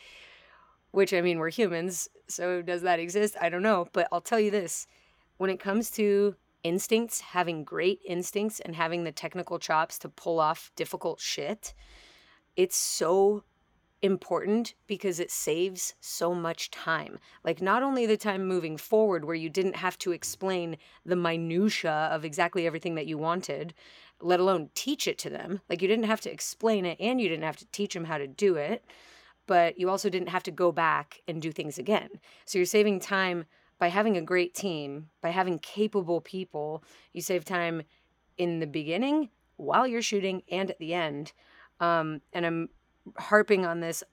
which 0.91 1.13
I 1.13 1.21
mean, 1.21 1.39
we're 1.39 1.49
humans, 1.49 2.09
so 2.27 2.61
does 2.61 2.81
that 2.83 2.99
exist? 2.99 3.35
I 3.41 3.49
don't 3.49 3.63
know. 3.63 3.87
But 3.93 4.07
I'll 4.11 4.21
tell 4.21 4.39
you 4.39 4.51
this 4.51 4.87
when 5.37 5.49
it 5.49 5.59
comes 5.59 5.89
to 5.91 6.35
instincts, 6.63 7.21
having 7.21 7.63
great 7.63 7.99
instincts 8.05 8.59
and 8.59 8.75
having 8.75 9.03
the 9.03 9.11
technical 9.11 9.59
chops 9.59 9.97
to 9.99 10.09
pull 10.09 10.39
off 10.39 10.71
difficult 10.75 11.19
shit, 11.19 11.73
it's 12.55 12.77
so 12.77 13.43
important 14.03 14.75
because 14.85 15.19
it 15.19 15.31
saves 15.31 15.95
so 15.99 16.35
much 16.35 16.69
time. 16.69 17.17
Like 17.43 17.61
not 17.61 17.81
only 17.81 18.05
the 18.05 18.17
time 18.17 18.45
moving 18.45 18.77
forward 18.77 19.25
where 19.25 19.35
you 19.35 19.49
didn't 19.49 19.77
have 19.77 19.97
to 19.99 20.11
explain 20.11 20.77
the 21.05 21.15
minutia 21.15 22.09
of 22.11 22.23
exactly 22.23 22.67
everything 22.67 22.95
that 22.95 23.07
you 23.07 23.17
wanted 23.17 23.73
let 24.23 24.39
alone 24.39 24.69
teach 24.73 25.07
it 25.07 25.17
to 25.19 25.29
them. 25.29 25.61
Like 25.69 25.81
you 25.81 25.87
didn't 25.87 26.05
have 26.05 26.21
to 26.21 26.31
explain 26.31 26.85
it 26.85 26.97
and 26.99 27.19
you 27.19 27.29
didn't 27.29 27.43
have 27.43 27.57
to 27.57 27.65
teach 27.67 27.93
them 27.93 28.05
how 28.05 28.17
to 28.17 28.27
do 28.27 28.55
it, 28.55 28.83
but 29.45 29.77
you 29.77 29.89
also 29.89 30.09
didn't 30.09 30.29
have 30.29 30.43
to 30.43 30.51
go 30.51 30.71
back 30.71 31.21
and 31.27 31.41
do 31.41 31.51
things 31.51 31.77
again. 31.77 32.09
So 32.45 32.57
you're 32.57 32.65
saving 32.65 32.99
time 33.01 33.45
by 33.79 33.89
having 33.89 34.15
a 34.15 34.21
great 34.21 34.53
team, 34.53 35.09
by 35.21 35.29
having 35.29 35.59
capable 35.59 36.21
people. 36.21 36.83
You 37.11 37.21
save 37.21 37.43
time 37.43 37.83
in 38.37 38.59
the 38.59 38.67
beginning, 38.67 39.29
while 39.57 39.85
you're 39.85 40.01
shooting, 40.01 40.41
and 40.49 40.69
at 40.69 40.79
the 40.79 40.93
end. 40.93 41.33
Um, 41.79 42.21
and 42.31 42.45
I'm 42.45 42.69
harping 43.17 43.65
on 43.65 43.79
this. 43.79 44.03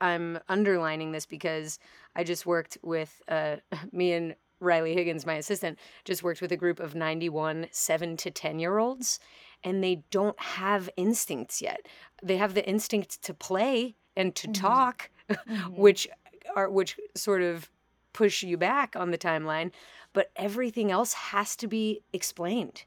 I'm 0.00 0.38
underlining 0.48 1.12
this 1.12 1.26
because 1.26 1.78
I 2.16 2.24
just 2.24 2.46
worked 2.46 2.78
with 2.82 3.22
uh, 3.28 3.56
me 3.92 4.12
and 4.12 4.34
Riley 4.60 4.94
Higgins, 4.94 5.26
my 5.26 5.34
assistant, 5.34 5.78
just 6.04 6.22
worked 6.22 6.40
with 6.40 6.52
a 6.52 6.56
group 6.56 6.80
of 6.80 6.94
91 6.94 7.66
7 7.70 8.16
to 8.16 8.30
10 8.30 8.58
year 8.58 8.78
olds, 8.78 9.18
and 9.62 9.82
they 9.82 10.02
don't 10.10 10.38
have 10.40 10.88
instincts 10.96 11.60
yet. 11.60 11.86
They 12.22 12.36
have 12.36 12.54
the 12.54 12.66
instinct 12.66 13.22
to 13.22 13.34
play 13.34 13.94
and 14.16 14.34
to 14.36 14.48
mm-hmm. 14.48 14.62
talk, 14.62 15.10
mm-hmm. 15.28 15.76
which 15.76 16.08
are 16.56 16.70
which 16.70 16.98
sort 17.14 17.42
of 17.42 17.68
push 18.12 18.42
you 18.42 18.56
back 18.56 18.94
on 18.96 19.10
the 19.10 19.18
timeline, 19.18 19.72
but 20.12 20.30
everything 20.36 20.90
else 20.90 21.12
has 21.12 21.56
to 21.56 21.66
be 21.66 22.00
explained. 22.12 22.84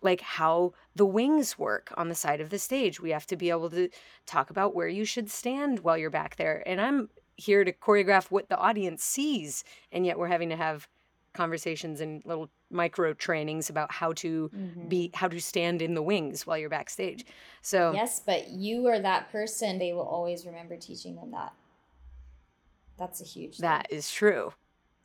Like 0.00 0.20
how 0.20 0.72
the 0.94 1.06
wings 1.06 1.58
work 1.58 1.92
on 1.96 2.08
the 2.08 2.14
side 2.14 2.40
of 2.40 2.50
the 2.50 2.58
stage. 2.58 3.00
We 3.00 3.10
have 3.10 3.26
to 3.26 3.36
be 3.36 3.50
able 3.50 3.70
to 3.70 3.88
talk 4.26 4.50
about 4.50 4.74
where 4.74 4.88
you 4.88 5.04
should 5.04 5.30
stand 5.30 5.80
while 5.80 5.98
you're 5.98 6.10
back 6.10 6.36
there. 6.36 6.62
And 6.66 6.80
I'm 6.80 7.08
here 7.36 7.64
to 7.64 7.72
choreograph 7.72 8.30
what 8.30 8.48
the 8.48 8.58
audience 8.58 9.02
sees, 9.02 9.64
and 9.92 10.04
yet 10.04 10.18
we're 10.18 10.28
having 10.28 10.48
to 10.50 10.56
have 10.56 10.88
conversations 11.32 12.00
and 12.00 12.22
little 12.24 12.50
micro 12.70 13.14
trainings 13.14 13.70
about 13.70 13.92
how 13.92 14.12
to 14.12 14.50
mm-hmm. 14.54 14.88
be 14.88 15.10
how 15.14 15.28
to 15.28 15.40
stand 15.40 15.80
in 15.80 15.94
the 15.94 16.02
wings 16.02 16.46
while 16.46 16.58
you're 16.58 16.68
backstage. 16.68 17.24
So 17.62 17.92
Yes, 17.92 18.20
but 18.24 18.48
you 18.50 18.86
are 18.88 18.98
that 18.98 19.30
person 19.30 19.78
they 19.78 19.92
will 19.92 20.06
always 20.06 20.44
remember 20.44 20.76
teaching 20.76 21.16
them 21.16 21.30
that. 21.30 21.52
That's 22.98 23.20
a 23.20 23.24
huge 23.24 23.58
That 23.58 23.88
thing. 23.88 23.98
is 23.98 24.10
true. 24.10 24.52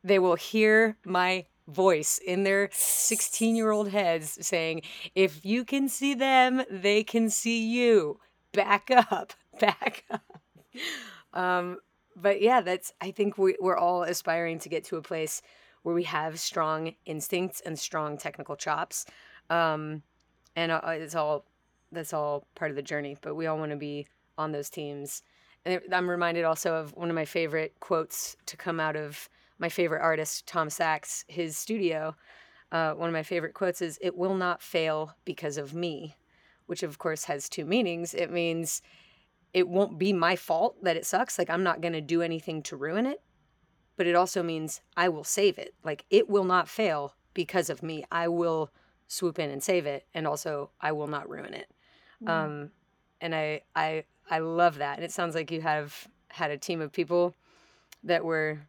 They 0.03 0.19
will 0.19 0.35
hear 0.35 0.97
my 1.05 1.45
voice 1.68 2.20
in 2.26 2.43
their 2.43 2.70
16 2.72 3.55
year 3.55 3.72
old 3.72 3.89
heads 3.89 4.38
saying, 4.45 4.82
if 5.16 5.45
you 5.45 5.64
can 5.64 5.88
see 5.89 6.14
them, 6.14 6.64
they 6.70 7.03
can 7.03 7.30
see 7.30 7.66
you. 7.66 8.20
Back 8.51 8.89
up, 8.91 9.34
back 9.59 10.03
up. 10.11 10.41
Um, 11.34 11.78
but 12.16 12.41
yeah, 12.41 12.61
that's, 12.61 12.93
I 13.01 13.11
think 13.11 13.38
we, 13.38 13.55
we're 13.59 13.78
all 13.78 14.03
aspiring 14.03 14.59
to 14.59 14.70
get 14.70 14.84
to 14.86 14.97
a 14.97 15.01
place 15.01 15.41
where 15.84 15.95
we 15.95 16.03
have 16.03 16.39
strong 16.39 16.95
instincts 17.05 17.61
and 17.66 17.78
strong 17.78 18.18
technical 18.18 18.55
chops. 18.55 19.05
Um, 19.49 20.03
and 20.55 20.72
uh, 20.72 20.82
it's 20.86 21.16
all 21.16 21.45
that's 21.91 22.14
all 22.14 22.47
part 22.55 22.72
of 22.72 22.76
the 22.76 22.82
journey. 22.82 23.18
But 23.22 23.36
we 23.36 23.45
all 23.45 23.57
want 23.57 23.72
to 23.72 23.78
be 23.78 24.07
on 24.38 24.51
those 24.51 24.70
teams. 24.70 25.22
And 25.66 25.80
I'm 25.91 26.09
reminded 26.09 26.43
also 26.43 26.76
of 26.76 26.95
one 26.95 27.09
of 27.09 27.16
my 27.16 27.26
favorite 27.26 27.74
quotes 27.80 28.36
to 28.47 28.57
come 28.57 28.80
out 28.80 28.95
of 28.95 29.30
my 29.59 29.69
favorite 29.69 30.01
artist, 30.01 30.45
Tom 30.47 30.69
Sachs, 30.69 31.25
his 31.27 31.57
studio. 31.57 32.15
Uh, 32.71 32.93
one 32.93 33.09
of 33.09 33.13
my 33.13 33.23
favorite 33.23 33.53
quotes 33.53 33.81
is, 33.81 33.99
It 34.01 34.17
will 34.17 34.35
not 34.35 34.61
fail 34.61 35.15
because 35.25 35.57
of 35.57 35.73
me, 35.73 36.15
which 36.65 36.83
of 36.83 36.97
course 36.97 37.25
has 37.25 37.47
two 37.47 37.65
meanings. 37.65 38.13
It 38.13 38.31
means 38.31 38.81
it 39.53 39.67
won't 39.67 39.99
be 39.99 40.13
my 40.13 40.35
fault 40.35 40.83
that 40.83 40.97
it 40.97 41.05
sucks. 41.05 41.37
Like, 41.37 41.49
I'm 41.49 41.63
not 41.63 41.81
going 41.81 41.93
to 41.93 42.01
do 42.01 42.21
anything 42.21 42.63
to 42.63 42.75
ruin 42.75 43.05
it 43.05 43.21
but 43.95 44.07
it 44.07 44.15
also 44.15 44.41
means 44.41 44.81
I 44.97 45.09
will 45.09 45.23
save 45.23 45.57
it. 45.57 45.73
Like 45.83 46.05
it 46.09 46.29
will 46.29 46.43
not 46.43 46.67
fail 46.67 47.15
because 47.33 47.69
of 47.69 47.83
me. 47.83 48.03
I 48.11 48.27
will 48.27 48.71
swoop 49.07 49.39
in 49.39 49.49
and 49.49 49.61
save 49.61 49.85
it, 49.85 50.05
and 50.13 50.25
also 50.25 50.71
I 50.81 50.91
will 50.91 51.07
not 51.07 51.29
ruin 51.29 51.53
it. 51.53 51.69
Mm. 52.23 52.29
Um, 52.29 52.71
and 53.21 53.35
I 53.35 53.61
I 53.75 54.05
I 54.29 54.39
love 54.39 54.77
that. 54.77 54.97
And 54.97 55.05
it 55.05 55.11
sounds 55.11 55.35
like 55.35 55.51
you 55.51 55.61
have 55.61 56.07
had 56.29 56.51
a 56.51 56.57
team 56.57 56.81
of 56.81 56.91
people 56.91 57.35
that 58.03 58.25
were, 58.25 58.59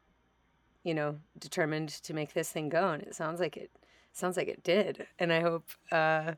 you 0.85 0.95
know, 0.95 1.17
determined 1.39 1.89
to 1.89 2.15
make 2.15 2.33
this 2.33 2.51
thing 2.51 2.69
go, 2.69 2.91
and 2.91 3.03
it 3.03 3.15
sounds 3.15 3.41
like 3.41 3.57
it 3.57 3.71
sounds 4.13 4.37
like 4.37 4.49
it 4.49 4.63
did. 4.63 5.07
And 5.19 5.33
I 5.33 5.41
hope. 5.41 5.69
Uh, 5.91 6.33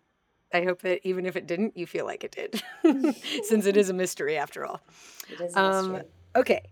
I 0.55 0.63
hope 0.63 0.83
that 0.83 1.01
even 1.07 1.27
if 1.27 1.35
it 1.35 1.49
didn't, 1.49 1.77
you 1.77 1.87
feel 1.87 2.07
like 2.07 2.23
it 2.23 2.31
did, 2.31 2.63
since 3.45 3.67
it 3.67 3.77
is 3.77 3.91
a 3.91 3.93
mystery 3.93 4.39
after 4.39 4.65
all. 4.65 4.81
It 5.29 5.41
is 5.41 5.57
a 5.57 5.61
um, 5.61 5.93
mystery. 5.93 6.09
okay, 6.37 6.63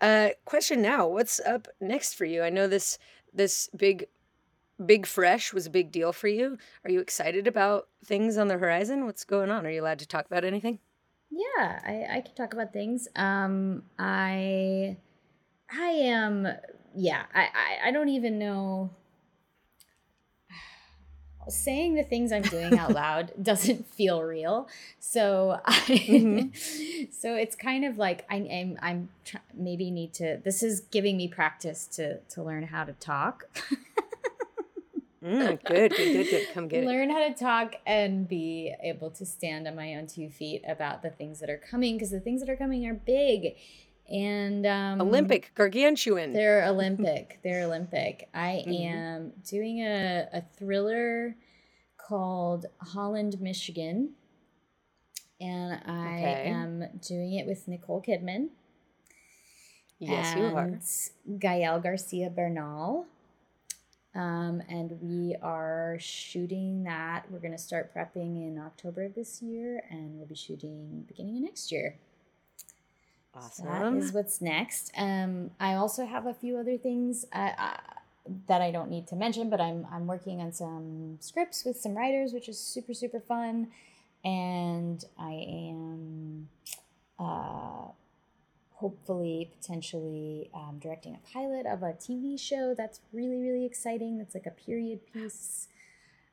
uh, 0.00 0.28
question 0.46 0.80
now: 0.80 1.06
What's 1.06 1.38
up 1.40 1.68
next 1.80 2.14
for 2.14 2.24
you? 2.24 2.42
I 2.42 2.50
know 2.50 2.66
this 2.66 2.98
this 3.32 3.68
big 3.76 4.06
big 4.84 5.06
fresh 5.06 5.52
was 5.52 5.66
a 5.66 5.70
big 5.70 5.92
deal 5.92 6.12
for 6.12 6.28
you. 6.28 6.58
Are 6.84 6.90
you 6.90 7.00
excited 7.00 7.46
about 7.46 7.88
things 8.04 8.36
on 8.36 8.48
the 8.48 8.58
horizon? 8.58 9.04
What's 9.04 9.24
going 9.24 9.50
on? 9.50 9.66
Are 9.66 9.70
you 9.70 9.82
allowed 9.82 10.00
to 10.00 10.06
talk 10.06 10.26
about 10.26 10.44
anything? 10.44 10.78
Yeah, 11.30 11.80
I, 11.84 12.06
I 12.16 12.20
can 12.20 12.34
talk 12.34 12.52
about 12.52 12.72
things. 12.72 13.08
Um, 13.16 13.82
I 13.98 14.96
I 15.70 15.90
am 15.90 16.48
yeah, 16.94 17.24
I, 17.34 17.42
I, 17.42 17.88
I 17.88 17.90
don't 17.90 18.08
even 18.08 18.38
know 18.38 18.90
saying 21.48 21.94
the 21.94 22.02
things 22.02 22.32
I'm 22.32 22.42
doing 22.42 22.78
out 22.78 22.92
loud 22.94 23.32
doesn't 23.40 23.86
feel 23.86 24.22
real. 24.22 24.68
So 24.98 25.60
I, 25.64 25.72
mm-hmm. 25.72 27.10
so 27.12 27.34
it's 27.34 27.56
kind 27.56 27.84
of 27.84 27.98
like 27.98 28.24
I 28.30 28.36
am 28.36 28.78
I'm 28.80 29.08
tr- 29.24 29.36
maybe 29.54 29.90
need 29.90 30.14
to. 30.14 30.40
This 30.44 30.62
is 30.62 30.80
giving 30.80 31.16
me 31.16 31.28
practice 31.28 31.86
to 31.88 32.18
to 32.20 32.42
learn 32.42 32.64
how 32.64 32.84
to 32.84 32.92
talk. 32.92 33.44
mm, 35.22 35.64
good, 35.64 35.92
good, 35.92 35.96
good, 35.96 36.30
good. 36.30 36.48
Come 36.54 36.68
get 36.68 36.84
learn 36.84 37.10
it. 37.10 37.12
how 37.12 37.28
to 37.28 37.34
talk 37.34 37.74
and 37.86 38.28
be 38.28 38.74
able 38.82 39.10
to 39.10 39.26
stand 39.26 39.66
on 39.66 39.74
my 39.74 39.94
own 39.94 40.06
two 40.06 40.28
feet 40.28 40.62
about 40.68 41.02
the 41.02 41.10
things 41.10 41.40
that 41.40 41.50
are 41.50 41.60
coming 41.70 41.96
because 41.96 42.10
the 42.10 42.20
things 42.20 42.40
that 42.40 42.48
are 42.48 42.56
coming 42.56 42.86
are 42.86 42.94
big 42.94 43.56
and 44.08 44.66
um, 44.66 45.00
Olympic, 45.00 45.52
gargantuan. 45.54 46.32
They're 46.32 46.64
Olympic. 46.68 47.40
they're 47.42 47.64
Olympic. 47.64 48.28
I 48.34 48.64
mm-hmm. 48.66 48.72
am 48.72 49.32
doing 49.48 49.80
a, 49.80 50.28
a 50.32 50.42
thriller 50.56 51.36
called 51.96 52.66
Holland, 52.80 53.40
Michigan, 53.40 54.12
and 55.40 55.80
I 55.86 56.18
okay. 56.18 56.42
am 56.46 56.84
doing 57.06 57.34
it 57.34 57.46
with 57.46 57.66
Nicole 57.66 58.02
Kidman. 58.02 58.48
Yes, 59.98 60.36
you 60.36 60.44
are. 60.44 60.78
Gael 61.38 61.80
Garcia 61.80 62.28
Bernal. 62.28 63.06
Um, 64.14 64.62
and 64.68 64.96
we 65.00 65.34
are 65.42 65.96
shooting 65.98 66.84
that. 66.84 67.24
We're 67.30 67.40
going 67.40 67.52
to 67.52 67.58
start 67.58 67.92
prepping 67.94 68.46
in 68.46 68.62
October 68.64 69.04
of 69.06 69.14
this 69.14 69.42
year, 69.42 69.82
and 69.90 70.16
we'll 70.16 70.26
be 70.26 70.36
shooting 70.36 71.04
beginning 71.08 71.38
of 71.38 71.42
next 71.42 71.72
year. 71.72 71.96
Awesome. 73.36 73.64
So 73.64 73.70
that 73.70 73.92
is 73.94 74.12
what's 74.12 74.40
next. 74.40 74.92
Um, 74.96 75.50
I 75.58 75.74
also 75.74 76.06
have 76.06 76.26
a 76.26 76.34
few 76.34 76.56
other 76.56 76.78
things 76.78 77.26
uh, 77.32 77.50
uh, 77.58 77.76
that 78.48 78.62
I 78.62 78.70
don't 78.70 78.90
need 78.90 79.06
to 79.08 79.16
mention, 79.16 79.50
but 79.50 79.60
I'm 79.60 79.86
I'm 79.90 80.06
working 80.06 80.40
on 80.40 80.52
some 80.52 81.18
scripts 81.20 81.64
with 81.64 81.76
some 81.76 81.96
writers, 81.96 82.32
which 82.32 82.48
is 82.48 82.58
super 82.58 82.94
super 82.94 83.20
fun, 83.20 83.68
and 84.24 85.04
I 85.18 85.32
am 85.32 86.48
uh, 87.18 87.88
hopefully 88.74 89.50
potentially 89.60 90.50
um, 90.54 90.78
directing 90.80 91.14
a 91.14 91.32
pilot 91.32 91.66
of 91.66 91.82
a 91.82 91.92
TV 91.92 92.38
show 92.38 92.74
that's 92.76 93.00
really 93.12 93.40
really 93.40 93.64
exciting. 93.64 94.18
That's 94.18 94.34
like 94.34 94.46
a 94.46 94.50
period 94.50 95.00
piece. 95.12 95.68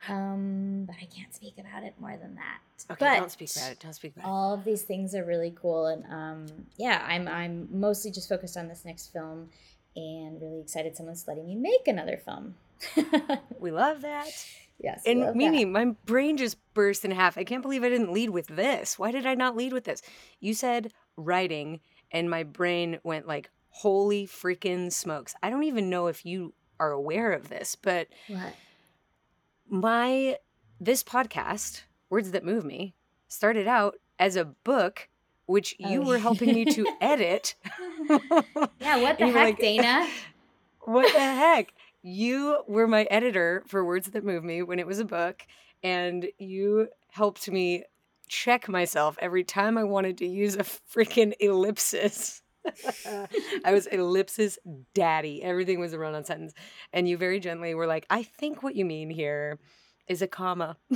Um, 0.08 0.86
but 0.88 0.96
I 0.96 1.06
can't 1.06 1.34
speak 1.34 1.56
about 1.60 1.84
it 1.84 1.94
more 2.00 2.18
than 2.18 2.36
that. 2.36 2.60
Okay, 2.90 2.96
but 3.00 3.20
don't 3.20 3.32
speak 3.32 3.50
about 3.56 3.72
it. 3.72 3.80
Don't 3.80 3.94
speak 3.94 4.16
about 4.16 4.28
it. 4.28 4.30
All 4.30 4.54
of 4.54 4.64
these 4.64 4.82
things 4.82 5.14
are 5.14 5.24
really 5.24 5.54
cool, 5.60 5.88
and 5.88 6.06
um, 6.12 6.48
yeah, 6.78 7.06
I'm 7.08 7.28
I'm 7.28 7.68
mostly 7.72 8.12
just 8.12 8.28
focused 8.28 8.58
on 8.58 8.68
this 8.68 8.84
next 8.84 9.14
film, 9.14 9.50
and 9.96 10.42
really 10.42 10.60
excited 10.60 10.98
someone's 10.98 11.28
letting 11.28 11.46
me 11.46 11.56
make 11.56 11.88
another 11.88 12.18
film. 12.18 12.56
we 13.60 13.72
love 13.72 14.02
that. 14.02 14.28
Yes. 14.80 15.04
And 15.06 15.36
Mimi, 15.36 15.64
that. 15.64 15.70
my 15.70 15.86
brain 16.06 16.38
just 16.38 16.58
burst 16.74 17.06
in 17.06 17.12
half. 17.12 17.38
I 17.38 17.44
can't 17.44 17.62
believe 17.62 17.84
I 17.84 17.90
didn't 17.90 18.12
lead 18.12 18.32
with 18.32 18.48
this. 18.48 18.98
Why 18.98 19.12
did 19.12 19.28
I 19.28 19.36
not 19.36 19.56
lead 19.56 19.74
with 19.74 19.84
this? 19.84 20.02
You 20.40 20.56
said 20.56 20.92
writing, 21.16 21.82
and 22.12 22.30
my 22.30 22.42
brain 22.44 23.00
went 23.04 23.28
like, 23.28 23.52
holy 23.70 24.26
freaking 24.26 24.92
smokes. 24.92 25.36
I 25.44 25.52
don't 25.52 25.64
even 25.64 25.90
know 25.90 26.08
if 26.08 26.26
you 26.26 26.56
are 26.80 26.92
aware 26.92 27.32
of 27.32 27.50
this, 27.50 27.76
but 27.76 28.08
what? 28.28 28.56
My 29.72 30.38
this 30.82 31.02
podcast, 31.02 31.84
Words 32.10 32.32
That 32.32 32.44
Move 32.44 32.66
Me, 32.66 32.94
started 33.30 33.68
out 33.68 33.96
as 34.20 34.36
a 34.36 34.44
book 34.44 35.08
which 35.46 35.76
oh, 35.84 35.90
you 35.90 36.02
were 36.02 36.18
helping 36.18 36.54
me 36.54 36.66
to 36.66 36.88
edit. 37.02 37.56
yeah, 38.10 38.98
what 39.02 39.18
the 39.18 39.28
heck, 39.28 39.36
like, 39.36 39.60
Dana? 39.60 40.08
what 40.82 41.12
the 41.14 41.20
heck? 41.20 41.74
You 42.04 42.64
were 42.68 42.88
my 42.88 43.04
editor 43.04 43.64
for 43.68 43.86
Words 43.86 44.08
That 44.12 44.26
Move 44.26 44.44
Me 44.44 44.62
when 44.62 44.80
it 44.80 44.88
was 44.88 45.00
a 45.00 45.06
book, 45.06 45.46
and 45.84 46.28
you 46.38 46.90
helped 47.10 47.50
me 47.50 47.86
check 48.28 48.68
myself 48.68 49.18
every 49.20 49.44
time 49.44 49.78
I 49.78 49.84
wanted 49.84 50.18
to 50.20 50.28
use 50.28 50.56
a 50.56 50.64
freaking 50.64 51.34
ellipsis. 51.40 52.41
I 53.66 53.74
was 53.74 53.88
ellipsis 53.88 54.60
daddy. 54.94 55.42
Everything 55.44 55.80
was 55.80 55.94
a 55.94 56.00
run 56.00 56.16
on 56.16 56.24
sentence. 56.24 56.54
And 56.94 57.08
you 57.08 57.18
very 57.18 57.40
gently 57.40 57.74
were 57.74 57.88
like, 57.88 58.06
I 58.10 58.24
think 58.24 58.64
what 58.64 58.76
you 58.76 58.86
mean 58.86 59.10
here 59.10 59.60
is 60.08 60.22
a 60.22 60.28
comma. 60.28 60.78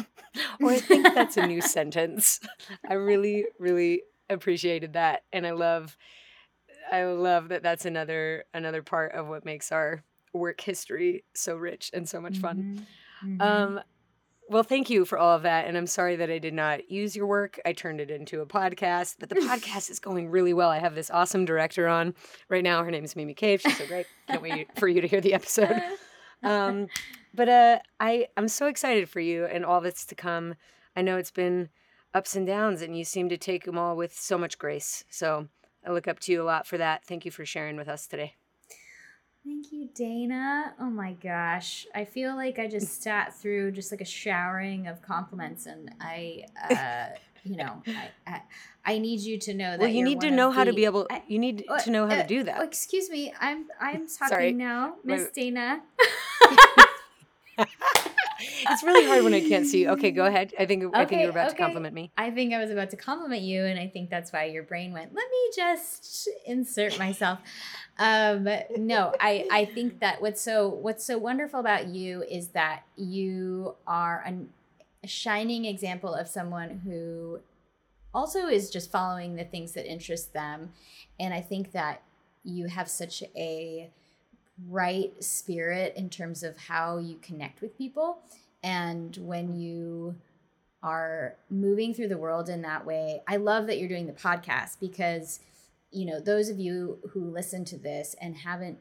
or 0.62 0.72
I 0.72 0.80
think 0.80 1.14
that's 1.14 1.38
a 1.38 1.48
new 1.48 1.62
sentence. 1.62 2.40
I 2.88 2.94
really, 2.96 3.46
really 3.60 4.04
appreciated 4.30 4.94
that. 4.94 5.24
And 5.32 5.46
I 5.46 5.52
love, 5.52 5.98
I 6.92 7.06
love 7.06 7.50
that 7.50 7.64
that's 7.64 7.86
another, 7.86 8.46
another 8.54 8.82
part 8.82 9.14
of 9.14 9.28
what 9.28 9.46
makes 9.46 9.72
our 9.72 10.04
work 10.34 10.62
history 10.62 11.24
so 11.34 11.56
rich 11.56 11.92
and 11.94 12.08
so 12.08 12.20
much 12.20 12.38
fun. 12.38 12.58
Mm-hmm. 13.22 13.42
Mm-hmm. 13.42 13.42
Um, 13.42 13.80
well, 14.50 14.64
thank 14.64 14.90
you 14.90 15.06
for 15.06 15.18
all 15.18 15.36
of 15.36 15.44
that. 15.44 15.68
And 15.68 15.78
I'm 15.78 15.88
sorry 15.88 16.16
that 16.18 16.30
I 16.30 16.38
did 16.38 16.54
not 16.54 16.92
use 16.92 17.16
your 17.16 17.28
work. 17.28 17.60
I 17.66 17.74
turned 17.74 18.00
it 18.00 18.12
into 18.12 18.42
a 18.42 18.46
podcast, 18.46 19.16
but 19.20 19.30
the 19.30 19.36
podcast 19.36 19.90
is 19.90 20.00
going 20.00 20.30
really 20.30 20.54
well. 20.54 20.70
I 20.70 20.80
have 20.80 20.96
this 20.96 21.10
awesome 21.10 21.46
director 21.46 21.88
on 21.88 22.14
right 22.50 22.64
now. 22.64 22.84
Her 22.84 22.92
name 22.92 23.04
is 23.04 23.16
Mimi 23.16 23.34
Cave. 23.34 23.62
She's 23.62 23.78
so 23.78 23.88
great. 23.88 24.06
Can't 24.28 24.42
wait 24.42 24.70
for 24.78 24.88
you 24.88 25.02
to 25.02 25.08
hear 25.08 25.22
the 25.22 25.34
episode. 25.34 25.82
Um, 26.44 26.88
but 27.34 27.50
uh, 27.50 27.80
I, 28.00 28.28
I'm 28.38 28.48
so 28.48 28.68
excited 28.68 29.10
for 29.10 29.20
you 29.20 29.46
and 29.46 29.66
all 29.66 29.82
that's 29.82 30.06
to 30.06 30.16
come. 30.16 30.56
I 30.96 31.02
know 31.02 31.18
it's 31.18 31.32
been 31.32 31.70
ups 32.14 32.36
and 32.36 32.48
downs, 32.48 32.82
and 32.82 32.98
you 32.98 33.04
seem 33.04 33.28
to 33.30 33.38
take 33.38 33.66
them 33.66 33.78
all 33.78 33.96
with 33.98 34.18
so 34.18 34.38
much 34.38 34.58
grace. 34.58 35.04
So 35.10 35.50
I 35.86 35.92
look 35.92 36.08
up 36.08 36.20
to 36.22 36.32
you 36.32 36.42
a 36.42 36.46
lot 36.46 36.66
for 36.66 36.78
that. 36.78 37.04
Thank 37.04 37.26
you 37.26 37.32
for 37.32 37.46
sharing 37.46 37.76
with 37.76 37.90
us 37.90 38.08
today. 38.08 38.36
Thank 39.46 39.72
you, 39.72 39.90
Dana. 39.94 40.74
Oh 40.80 40.90
my 40.90 41.14
gosh. 41.14 41.86
I 41.94 42.04
feel 42.04 42.36
like 42.36 42.58
I 42.58 42.68
just 42.68 43.04
sat 43.04 43.36
through 43.36 43.74
just 43.74 43.92
like 43.92 44.02
a 44.02 44.06
showering 44.06 44.88
of 44.88 45.04
compliments 45.04 45.68
and 45.68 45.92
I 46.02 46.46
uh 46.68 47.16
you 47.44 47.56
know, 47.58 47.84
I, 47.86 48.10
I, 48.26 48.42
I 48.84 48.98
need 48.98 49.20
you 49.20 49.38
to 49.38 49.54
know 49.54 49.70
that 49.78 49.80
Well, 49.80 49.90
you 49.90 50.04
need 50.04 50.20
to 50.22 50.32
know 50.32 50.50
how 50.50 50.64
the, 50.64 50.72
to 50.72 50.76
be 50.76 50.86
able 50.86 51.06
I, 51.12 51.22
you 51.28 51.38
need 51.38 51.64
uh, 51.70 51.78
to 51.78 51.92
know 51.92 52.08
how 52.08 52.16
uh, 52.16 52.24
to 52.24 52.28
do 52.28 52.42
that. 52.44 52.60
Oh, 52.60 52.64
excuse 52.64 53.08
me. 53.08 53.32
I'm 53.40 53.68
I'm 53.80 54.08
talking 54.20 54.36
Sorry. 54.36 54.52
now, 54.54 54.96
Miss 55.04 55.30
Dana. 55.30 55.84
it's 58.70 58.84
really 58.84 59.06
hard 59.08 59.24
when 59.24 59.34
I 59.34 59.42
can't 59.42 59.66
see. 59.66 59.88
Okay, 59.88 60.12
go 60.12 60.26
ahead. 60.32 60.54
I 60.60 60.66
think 60.66 60.84
okay, 60.84 61.00
I 61.00 61.06
think 61.06 61.22
you 61.22 61.28
were 61.28 61.32
about 61.32 61.48
okay. 61.48 61.58
to 61.58 61.64
compliment 61.64 61.94
me. 61.94 62.12
I 62.18 62.32
think 62.32 62.54
I 62.54 62.60
was 62.60 62.72
about 62.72 62.90
to 62.92 62.98
compliment 62.98 63.42
you, 63.42 63.66
and 63.66 63.80
I 63.80 63.88
think 63.88 64.10
that's 64.10 64.32
why 64.32 64.46
your 64.46 64.64
brain 64.64 64.94
went. 64.94 65.14
Let 65.14 65.30
me 65.30 65.52
just 65.56 66.30
insert 66.46 66.98
myself. 67.00 67.40
Um, 67.98 68.48
no, 68.78 69.14
I 69.20 69.48
I 69.52 69.66
think 69.66 70.00
that 70.00 70.22
what's 70.22 70.42
so 70.42 70.68
what's 70.70 71.06
so 71.06 71.18
wonderful 71.18 71.60
about 71.60 71.88
you 71.88 72.24
is 72.24 72.50
that 72.50 72.84
you 72.96 73.76
are 73.88 74.24
an, 74.26 74.50
a 75.04 75.08
shining 75.08 75.66
example 75.66 76.14
of 76.14 76.28
someone 76.28 76.82
who 76.84 77.40
also 78.14 78.48
is 78.48 78.70
just 78.70 78.92
following 78.92 79.36
the 79.36 79.46
things 79.46 79.74
that 79.74 79.90
interest 79.90 80.34
them, 80.34 80.72
and 81.20 81.34
I 81.34 81.42
think 81.42 81.72
that 81.72 82.02
you 82.44 82.68
have 82.68 82.90
such 82.90 83.24
a 83.36 83.90
right 84.68 85.12
spirit 85.24 85.94
in 85.96 86.10
terms 86.10 86.44
of 86.44 86.58
how 86.58 86.98
you 86.98 87.18
connect 87.22 87.62
with 87.62 87.78
people. 87.78 88.20
And 88.64 89.16
when 89.18 89.56
you 89.56 90.16
are 90.82 91.36
moving 91.50 91.94
through 91.94 92.08
the 92.08 92.18
world 92.18 92.50
in 92.50 92.62
that 92.62 92.86
way, 92.86 93.22
I 93.28 93.38
love 93.38 93.68
that 93.68 93.80
you're 93.80 93.90
doing 93.90 94.08
the 94.08 94.14
podcast 94.14 94.80
because, 94.80 95.40
you 95.92 96.06
know, 96.06 96.20
those 96.20 96.50
of 96.50 96.60
you 96.60 97.00
who 97.12 97.22
listen 97.22 97.66
to 97.66 97.78
this 97.78 98.16
and 98.22 98.36
haven't 98.36 98.78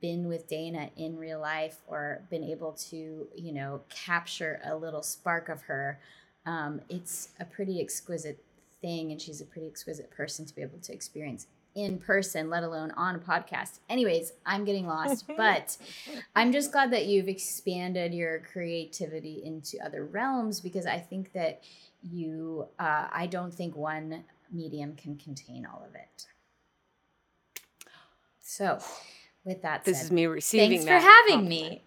been 0.00 0.28
with 0.28 0.48
Dana 0.48 0.90
in 0.96 1.18
real 1.18 1.40
life 1.40 1.78
or 1.86 2.22
been 2.30 2.44
able 2.44 2.72
to, 2.90 3.28
you 3.34 3.52
know, 3.52 3.82
capture 3.90 4.60
a 4.64 4.76
little 4.76 5.02
spark 5.02 5.48
of 5.48 5.62
her, 5.62 6.00
um, 6.46 6.80
it's 6.88 7.30
a 7.40 7.44
pretty 7.44 7.80
exquisite 7.80 8.42
thing. 8.80 9.10
And 9.10 9.20
she's 9.20 9.40
a 9.40 9.44
pretty 9.44 9.66
exquisite 9.66 10.10
person 10.10 10.46
to 10.46 10.54
be 10.54 10.62
able 10.62 10.78
to 10.78 10.92
experience 10.92 11.46
in 11.78 11.98
person, 11.98 12.50
let 12.50 12.64
alone 12.64 12.90
on 12.96 13.14
a 13.14 13.18
podcast. 13.18 13.78
Anyways, 13.88 14.32
I'm 14.44 14.64
getting 14.64 14.86
lost, 14.86 15.26
but 15.36 15.76
I'm 16.34 16.52
just 16.52 16.72
glad 16.72 16.92
that 16.92 17.06
you've 17.06 17.28
expanded 17.28 18.12
your 18.12 18.40
creativity 18.40 19.42
into 19.44 19.78
other 19.84 20.04
realms 20.04 20.60
because 20.60 20.86
I 20.86 20.98
think 20.98 21.32
that 21.34 21.62
you, 22.02 22.66
uh, 22.78 23.06
I 23.10 23.28
don't 23.30 23.54
think 23.54 23.76
one 23.76 24.24
medium 24.52 24.96
can 24.96 25.16
contain 25.16 25.66
all 25.66 25.84
of 25.88 25.94
it. 25.94 26.26
So, 28.40 28.78
with 29.44 29.62
that 29.62 29.84
this 29.84 29.98
said, 29.98 30.04
is 30.06 30.10
me 30.10 30.26
receiving 30.26 30.84
thanks 30.84 30.84
for 30.84 30.98
having 30.98 31.48
me. 31.48 31.84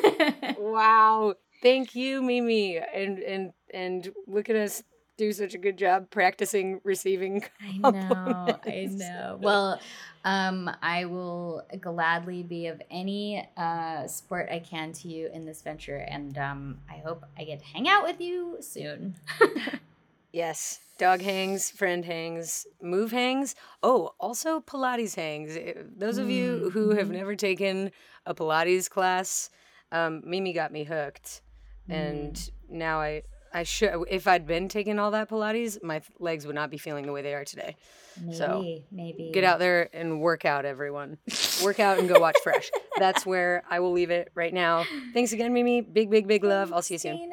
wow. 0.58 1.34
Thank 1.62 1.94
you, 1.94 2.22
Mimi. 2.22 2.78
And 2.78 3.18
and 3.18 3.52
and 3.74 4.12
look 4.26 4.48
at 4.48 4.56
us 4.56 4.82
do 5.16 5.32
such 5.32 5.54
a 5.54 5.58
good 5.58 5.76
job 5.76 6.10
practicing 6.10 6.80
receiving 6.84 7.44
I 7.60 7.78
know, 7.78 8.58
I 8.64 8.88
know. 8.90 9.38
Well, 9.40 9.80
um, 10.24 10.70
I 10.82 11.04
will 11.04 11.62
gladly 11.80 12.42
be 12.42 12.66
of 12.66 12.82
any 12.90 13.48
uh, 13.56 14.06
support 14.06 14.48
I 14.50 14.58
can 14.58 14.92
to 14.94 15.08
you 15.08 15.30
in 15.32 15.44
this 15.44 15.62
venture, 15.62 15.96
and 15.96 16.36
um, 16.36 16.78
I 16.90 16.96
hope 16.96 17.24
I 17.38 17.44
get 17.44 17.60
to 17.60 17.64
hang 17.64 17.88
out 17.88 18.04
with 18.04 18.20
you 18.20 18.58
soon. 18.60 19.16
yes, 20.32 20.80
dog 20.98 21.20
hangs, 21.20 21.70
friend 21.70 22.04
hangs, 22.04 22.66
move 22.82 23.12
hangs. 23.12 23.54
Oh, 23.82 24.14
also 24.18 24.60
Pilates 24.60 25.14
hangs. 25.14 25.56
Eh, 25.56 25.74
those 25.96 26.18
of 26.18 26.28
you 26.30 26.70
who 26.70 26.90
have 26.90 27.06
mm-hmm. 27.06 27.16
never 27.16 27.36
taken 27.36 27.92
a 28.26 28.34
Pilates 28.34 28.90
class, 28.90 29.50
um, 29.92 30.22
Mimi 30.24 30.52
got 30.52 30.72
me 30.72 30.84
hooked, 30.84 31.42
mm. 31.88 31.94
and 31.94 32.50
now 32.68 33.00
I 33.00 33.22
I 33.56 33.62
should 33.62 34.04
if 34.10 34.28
I'd 34.28 34.46
been 34.46 34.68
taking 34.68 34.98
all 34.98 35.12
that 35.12 35.30
Pilates, 35.30 35.82
my 35.82 36.02
legs 36.18 36.46
would 36.46 36.54
not 36.54 36.68
be 36.68 36.76
feeling 36.76 37.06
the 37.06 37.12
way 37.12 37.22
they 37.22 37.32
are 37.32 37.46
today. 37.46 37.74
Maybe, 38.20 38.36
so 38.36 38.62
maybe 38.92 39.30
get 39.32 39.44
out 39.44 39.58
there 39.58 39.88
and 39.94 40.20
work 40.20 40.44
out, 40.44 40.66
everyone. 40.66 41.16
work 41.64 41.80
out 41.80 41.98
and 41.98 42.06
go 42.06 42.20
watch 42.20 42.36
Fresh. 42.42 42.70
That's 42.98 43.24
where 43.24 43.62
I 43.70 43.80
will 43.80 43.92
leave 43.92 44.10
it 44.10 44.30
right 44.34 44.52
now. 44.52 44.84
Thanks 45.14 45.32
again, 45.32 45.54
Mimi. 45.54 45.80
Big, 45.80 46.10
big, 46.10 46.28
big 46.28 46.44
love. 46.44 46.70
I'll 46.70 46.82
see 46.82 46.94
you 46.94 46.98
soon. 46.98 47.30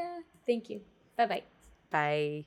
Thank 0.47 0.69
you. 0.69 0.79
Bye-bye. 1.17 1.43
Bye. 1.91 2.45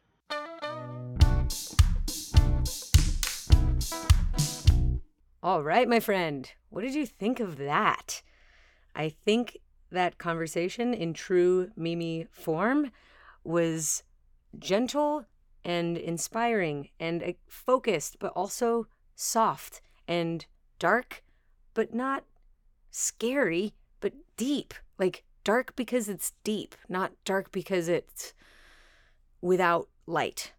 All 5.42 5.62
right, 5.62 5.86
my 5.86 6.00
friend. 6.00 6.50
What 6.70 6.80
did 6.80 6.94
you 6.94 7.04
think 7.04 7.40
of 7.40 7.58
that? 7.58 8.22
I 8.94 9.10
think 9.10 9.58
that 9.90 10.16
conversation 10.16 10.94
in 10.94 11.12
true 11.12 11.72
Mimi 11.76 12.26
form 12.30 12.90
was 13.46 14.02
gentle 14.58 15.26
and 15.64 15.96
inspiring 15.96 16.90
and 17.00 17.22
uh, 17.22 17.32
focused, 17.48 18.18
but 18.18 18.32
also 18.34 18.86
soft 19.14 19.80
and 20.06 20.46
dark, 20.78 21.22
but 21.74 21.94
not 21.94 22.24
scary, 22.90 23.74
but 24.00 24.12
deep. 24.36 24.74
Like 24.98 25.24
dark 25.44 25.76
because 25.76 26.08
it's 26.08 26.32
deep, 26.44 26.74
not 26.88 27.12
dark 27.24 27.52
because 27.52 27.88
it's 27.88 28.34
without 29.40 29.88
light. 30.06 30.52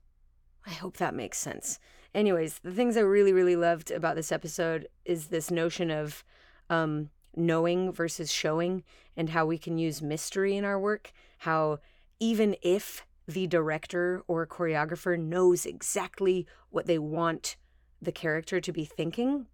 I 0.66 0.72
hope 0.72 0.98
that 0.98 1.16
makes 1.16 1.38
sense. 1.38 1.80
Anyways, 2.14 2.60
the 2.60 2.72
things 2.72 2.98
I 2.98 3.02
really, 3.02 3.34
really 3.34 3.56
loved 3.56 3.92
about 3.92 4.16
this 4.16 4.32
episode 4.32 4.88
is 5.06 5.28
this 5.28 5.52
notion 5.52 5.92
of 5.92 6.24
um, 6.70 7.10
knowing 7.36 7.92
versus 7.92 8.32
showing 8.32 8.84
and 9.16 9.30
how 9.30 9.46
we 9.46 9.58
can 9.58 9.78
use 9.78 10.02
mystery 10.02 10.58
in 10.58 10.66
our 10.66 10.80
work, 10.80 11.12
how 11.40 11.80
even 12.20 12.55
if 12.61 13.05
the 13.28 13.47
director 13.47 14.24
or 14.28 14.47
choreographer 14.47 15.20
knows 15.20 15.65
exactly 15.65 16.47
what 16.70 16.86
they 16.86 16.97
want 16.97 17.57
the 18.01 18.11
character 18.11 18.61
to 18.61 18.72
be 18.72 18.86
thinking, 18.86 19.47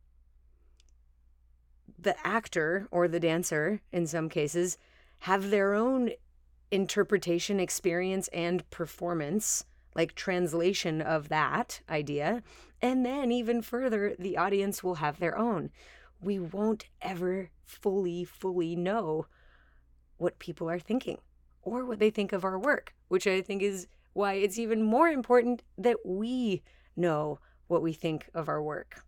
the 1.98 2.16
actor 2.26 2.88
or 2.92 3.08
the 3.08 3.20
dancer, 3.20 3.82
in 3.92 4.06
some 4.06 4.30
cases, 4.30 4.78
have 5.20 5.50
their 5.50 5.74
own 5.74 6.12
interpretation, 6.72 7.60
experience, 7.60 8.28
and 8.30 8.70
performance, 8.70 9.66
like 9.96 10.14
translation 10.14 11.02
of 11.02 11.30
that 11.30 11.82
idea. 11.90 12.44
And 12.82 13.06
then, 13.06 13.32
even 13.32 13.62
further, 13.62 14.16
the 14.20 14.38
audience 14.38 14.84
will 14.84 14.96
have 14.96 15.20
their 15.20 15.38
own. 15.38 15.70
We 16.22 16.40
won't 16.40 16.88
ever 17.02 17.50
fully, 17.64 18.26
fully 18.26 18.76
know 18.76 19.28
what 20.18 20.40
people 20.40 20.70
are 20.70 20.80
thinking 20.80 21.20
or 21.64 21.86
what 21.86 22.00
they 22.00 22.10
think 22.10 22.34
of 22.34 22.44
our 22.44 22.60
work, 22.60 22.94
which 23.08 23.26
I 23.26 23.42
think 23.42 23.62
is 23.62 23.88
why 24.14 24.34
it's 24.34 24.60
even 24.60 24.84
more 24.84 25.08
important 25.08 25.64
that 25.78 25.98
we 26.06 26.62
know 26.96 27.40
what 27.68 27.82
we 27.82 27.94
think 27.94 28.30
of 28.34 28.48
our 28.48 28.62
work. 28.62 29.04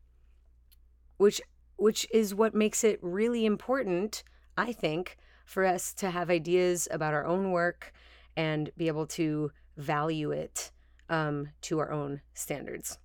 Which 1.17 1.41
which 1.77 2.07
is 2.11 2.33
what 2.33 2.55
makes 2.55 2.83
it 2.83 2.99
really 3.01 3.45
important, 3.45 4.23
I 4.57 4.71
think, 4.71 5.17
for 5.45 5.65
us 5.65 5.93
to 5.95 6.09
have 6.09 6.29
ideas 6.29 6.87
about 6.89 7.13
our 7.13 7.25
own 7.25 7.51
work 7.51 7.93
and 8.37 8.71
be 8.77 8.87
able 8.87 9.05
to 9.07 9.51
value 9.75 10.31
it 10.31 10.71
um, 11.09 11.49
to 11.61 11.79
our 11.79 11.91
own 11.91 12.21
standards. 12.33 12.97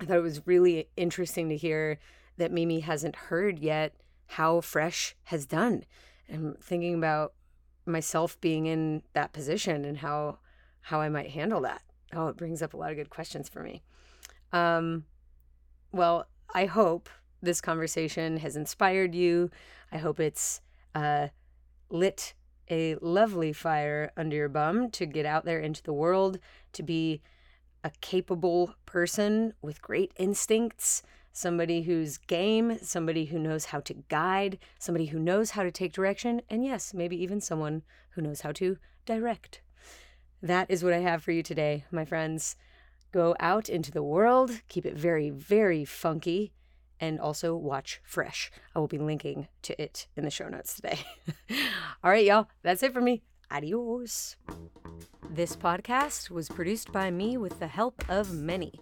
I 0.00 0.04
thought 0.04 0.16
it 0.16 0.22
was 0.22 0.46
really 0.46 0.88
interesting 0.96 1.48
to 1.50 1.56
hear 1.56 1.98
that 2.36 2.52
Mimi 2.52 2.80
hasn't 2.80 3.16
heard 3.16 3.58
yet 3.58 3.94
how 4.26 4.60
Fresh 4.60 5.14
has 5.24 5.46
done. 5.46 5.84
I'm 6.32 6.56
thinking 6.60 6.94
about 6.94 7.34
myself 7.86 8.40
being 8.40 8.66
in 8.66 9.02
that 9.12 9.32
position 9.32 9.84
and 9.84 9.98
how 9.98 10.38
how 10.82 11.00
I 11.00 11.08
might 11.08 11.30
handle 11.30 11.60
that. 11.62 11.82
Oh, 12.12 12.28
it 12.28 12.36
brings 12.36 12.62
up 12.62 12.74
a 12.74 12.76
lot 12.76 12.90
of 12.90 12.96
good 12.96 13.10
questions 13.10 13.48
for 13.48 13.62
me. 13.62 13.82
Um, 14.52 15.04
well, 15.92 16.26
I 16.54 16.66
hope 16.66 17.08
this 17.42 17.60
conversation 17.60 18.38
has 18.38 18.56
inspired 18.56 19.14
you. 19.14 19.50
I 19.92 19.98
hope 19.98 20.20
it's 20.20 20.60
uh, 20.94 21.28
lit 21.90 22.34
a 22.70 22.96
lovely 22.96 23.52
fire 23.52 24.12
under 24.16 24.36
your 24.36 24.48
bum 24.48 24.90
to 24.90 25.06
get 25.06 25.26
out 25.26 25.44
there 25.44 25.60
into 25.60 25.82
the 25.82 25.92
world, 25.92 26.38
to 26.72 26.82
be 26.82 27.20
a 27.82 27.90
capable 28.00 28.74
person 28.86 29.52
with 29.62 29.82
great 29.82 30.12
instincts, 30.18 31.02
somebody 31.32 31.82
who's 31.82 32.18
game, 32.18 32.78
somebody 32.82 33.26
who 33.26 33.38
knows 33.38 33.66
how 33.66 33.80
to 33.80 33.94
guide, 34.08 34.58
somebody 34.78 35.06
who 35.06 35.18
knows 35.18 35.50
how 35.50 35.62
to 35.62 35.70
take 35.70 35.92
direction, 35.92 36.42
and 36.48 36.64
yes, 36.64 36.92
maybe 36.94 37.20
even 37.22 37.40
someone 37.40 37.82
who 38.10 38.22
knows 38.22 38.40
how 38.40 38.52
to 38.52 38.76
direct. 39.06 39.60
That 40.42 40.70
is 40.70 40.82
what 40.82 40.92
I 40.92 40.98
have 40.98 41.22
for 41.22 41.32
you 41.32 41.42
today, 41.42 41.84
my 41.90 42.04
friends. 42.04 42.56
Go 43.12 43.34
out 43.40 43.68
into 43.68 43.90
the 43.90 44.02
world, 44.02 44.62
keep 44.68 44.86
it 44.86 44.94
very, 44.94 45.30
very 45.30 45.84
funky, 45.84 46.52
and 47.00 47.18
also 47.18 47.56
watch 47.56 48.00
Fresh. 48.04 48.50
I 48.74 48.78
will 48.78 48.88
be 48.88 48.98
linking 48.98 49.48
to 49.62 49.80
it 49.82 50.06
in 50.16 50.24
the 50.24 50.30
show 50.30 50.48
notes 50.48 50.74
today. 50.74 50.98
All 52.04 52.10
right, 52.10 52.24
y'all, 52.24 52.48
that's 52.62 52.82
it 52.82 52.92
for 52.92 53.00
me. 53.00 53.22
Adios. 53.50 54.36
This 55.32 55.54
podcast 55.54 56.28
was 56.28 56.48
produced 56.48 56.90
by 56.90 57.08
me 57.12 57.36
with 57.36 57.60
the 57.60 57.68
help 57.68 58.02
of 58.08 58.34
many. 58.34 58.80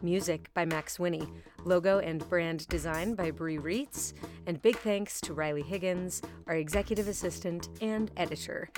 Music 0.00 0.48
by 0.54 0.64
Max 0.64 1.00
Winnie, 1.00 1.28
logo 1.64 1.98
and 1.98 2.26
brand 2.28 2.68
design 2.68 3.16
by 3.16 3.32
Brie 3.32 3.58
Reitz, 3.58 4.12
and 4.46 4.62
big 4.62 4.76
thanks 4.76 5.20
to 5.22 5.34
Riley 5.34 5.62
Higgins, 5.62 6.22
our 6.46 6.54
executive 6.54 7.08
assistant 7.08 7.68
and 7.80 8.12
editor. 8.16 8.70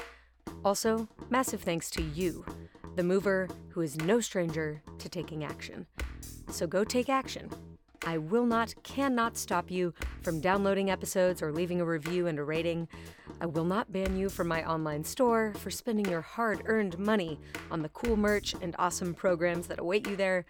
Also, 0.64 1.06
massive 1.28 1.60
thanks 1.60 1.90
to 1.90 2.02
you, 2.02 2.42
the 2.96 3.04
mover 3.04 3.48
who 3.68 3.82
is 3.82 3.98
no 3.98 4.20
stranger 4.20 4.82
to 4.96 5.10
taking 5.10 5.44
action. 5.44 5.86
So 6.48 6.66
go 6.66 6.84
take 6.84 7.10
action. 7.10 7.50
I 8.06 8.16
will 8.16 8.46
not, 8.46 8.74
cannot 8.82 9.36
stop 9.36 9.70
you 9.70 9.92
from 10.22 10.40
downloading 10.40 10.90
episodes 10.90 11.42
or 11.42 11.52
leaving 11.52 11.82
a 11.82 11.84
review 11.84 12.28
and 12.28 12.38
a 12.38 12.44
rating. 12.44 12.88
I 13.40 13.46
will 13.46 13.64
not 13.64 13.90
ban 13.90 14.16
you 14.16 14.28
from 14.28 14.48
my 14.48 14.68
online 14.68 15.02
store 15.02 15.54
for 15.56 15.70
spending 15.70 16.06
your 16.06 16.20
hard 16.20 16.62
earned 16.66 16.98
money 16.98 17.40
on 17.70 17.80
the 17.80 17.88
cool 17.90 18.16
merch 18.16 18.54
and 18.60 18.76
awesome 18.78 19.14
programs 19.14 19.66
that 19.68 19.78
await 19.78 20.06
you 20.06 20.14
there. 20.14 20.44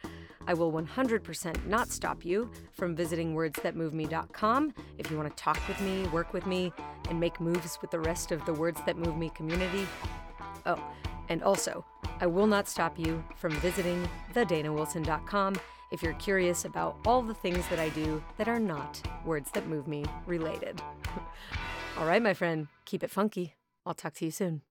I 0.48 0.54
will 0.54 0.72
100% 0.72 1.66
not 1.66 1.90
stop 1.90 2.24
you 2.24 2.50
from 2.72 2.96
visiting 2.96 3.34
wordsthatmoveme.com 3.34 4.74
if 4.98 5.10
you 5.10 5.16
want 5.16 5.28
to 5.28 5.42
talk 5.42 5.60
with 5.68 5.80
me, 5.80 6.06
work 6.08 6.32
with 6.32 6.46
me, 6.46 6.72
and 7.08 7.20
make 7.20 7.40
moves 7.40 7.78
with 7.80 7.90
the 7.90 8.00
rest 8.00 8.32
of 8.32 8.44
the 8.44 8.54
Words 8.54 8.80
That 8.86 8.96
Move 8.96 9.16
Me 9.16 9.30
community. 9.30 9.86
Oh, 10.66 10.82
and 11.28 11.42
also, 11.44 11.84
I 12.20 12.26
will 12.26 12.46
not 12.46 12.68
stop 12.68 12.98
you 12.98 13.22
from 13.36 13.52
visiting 13.60 14.08
thedanawilson.com 14.34 15.56
if 15.92 16.02
you're 16.02 16.14
curious 16.14 16.64
about 16.64 16.96
all 17.06 17.22
the 17.22 17.34
things 17.34 17.66
that 17.68 17.78
I 17.78 17.88
do 17.90 18.22
that 18.36 18.48
are 18.48 18.60
not 18.60 19.00
Words 19.24 19.50
That 19.52 19.68
Move 19.68 19.86
Me 19.86 20.04
related. 20.26 20.82
all 22.00 22.06
right, 22.06 22.22
my 22.22 22.32
friend, 22.32 22.68
keep 22.86 23.04
it 23.04 23.10
funky. 23.10 23.56
I'll 23.84 23.92
talk 23.92 24.14
to 24.14 24.24
you 24.24 24.30
soon. 24.30 24.62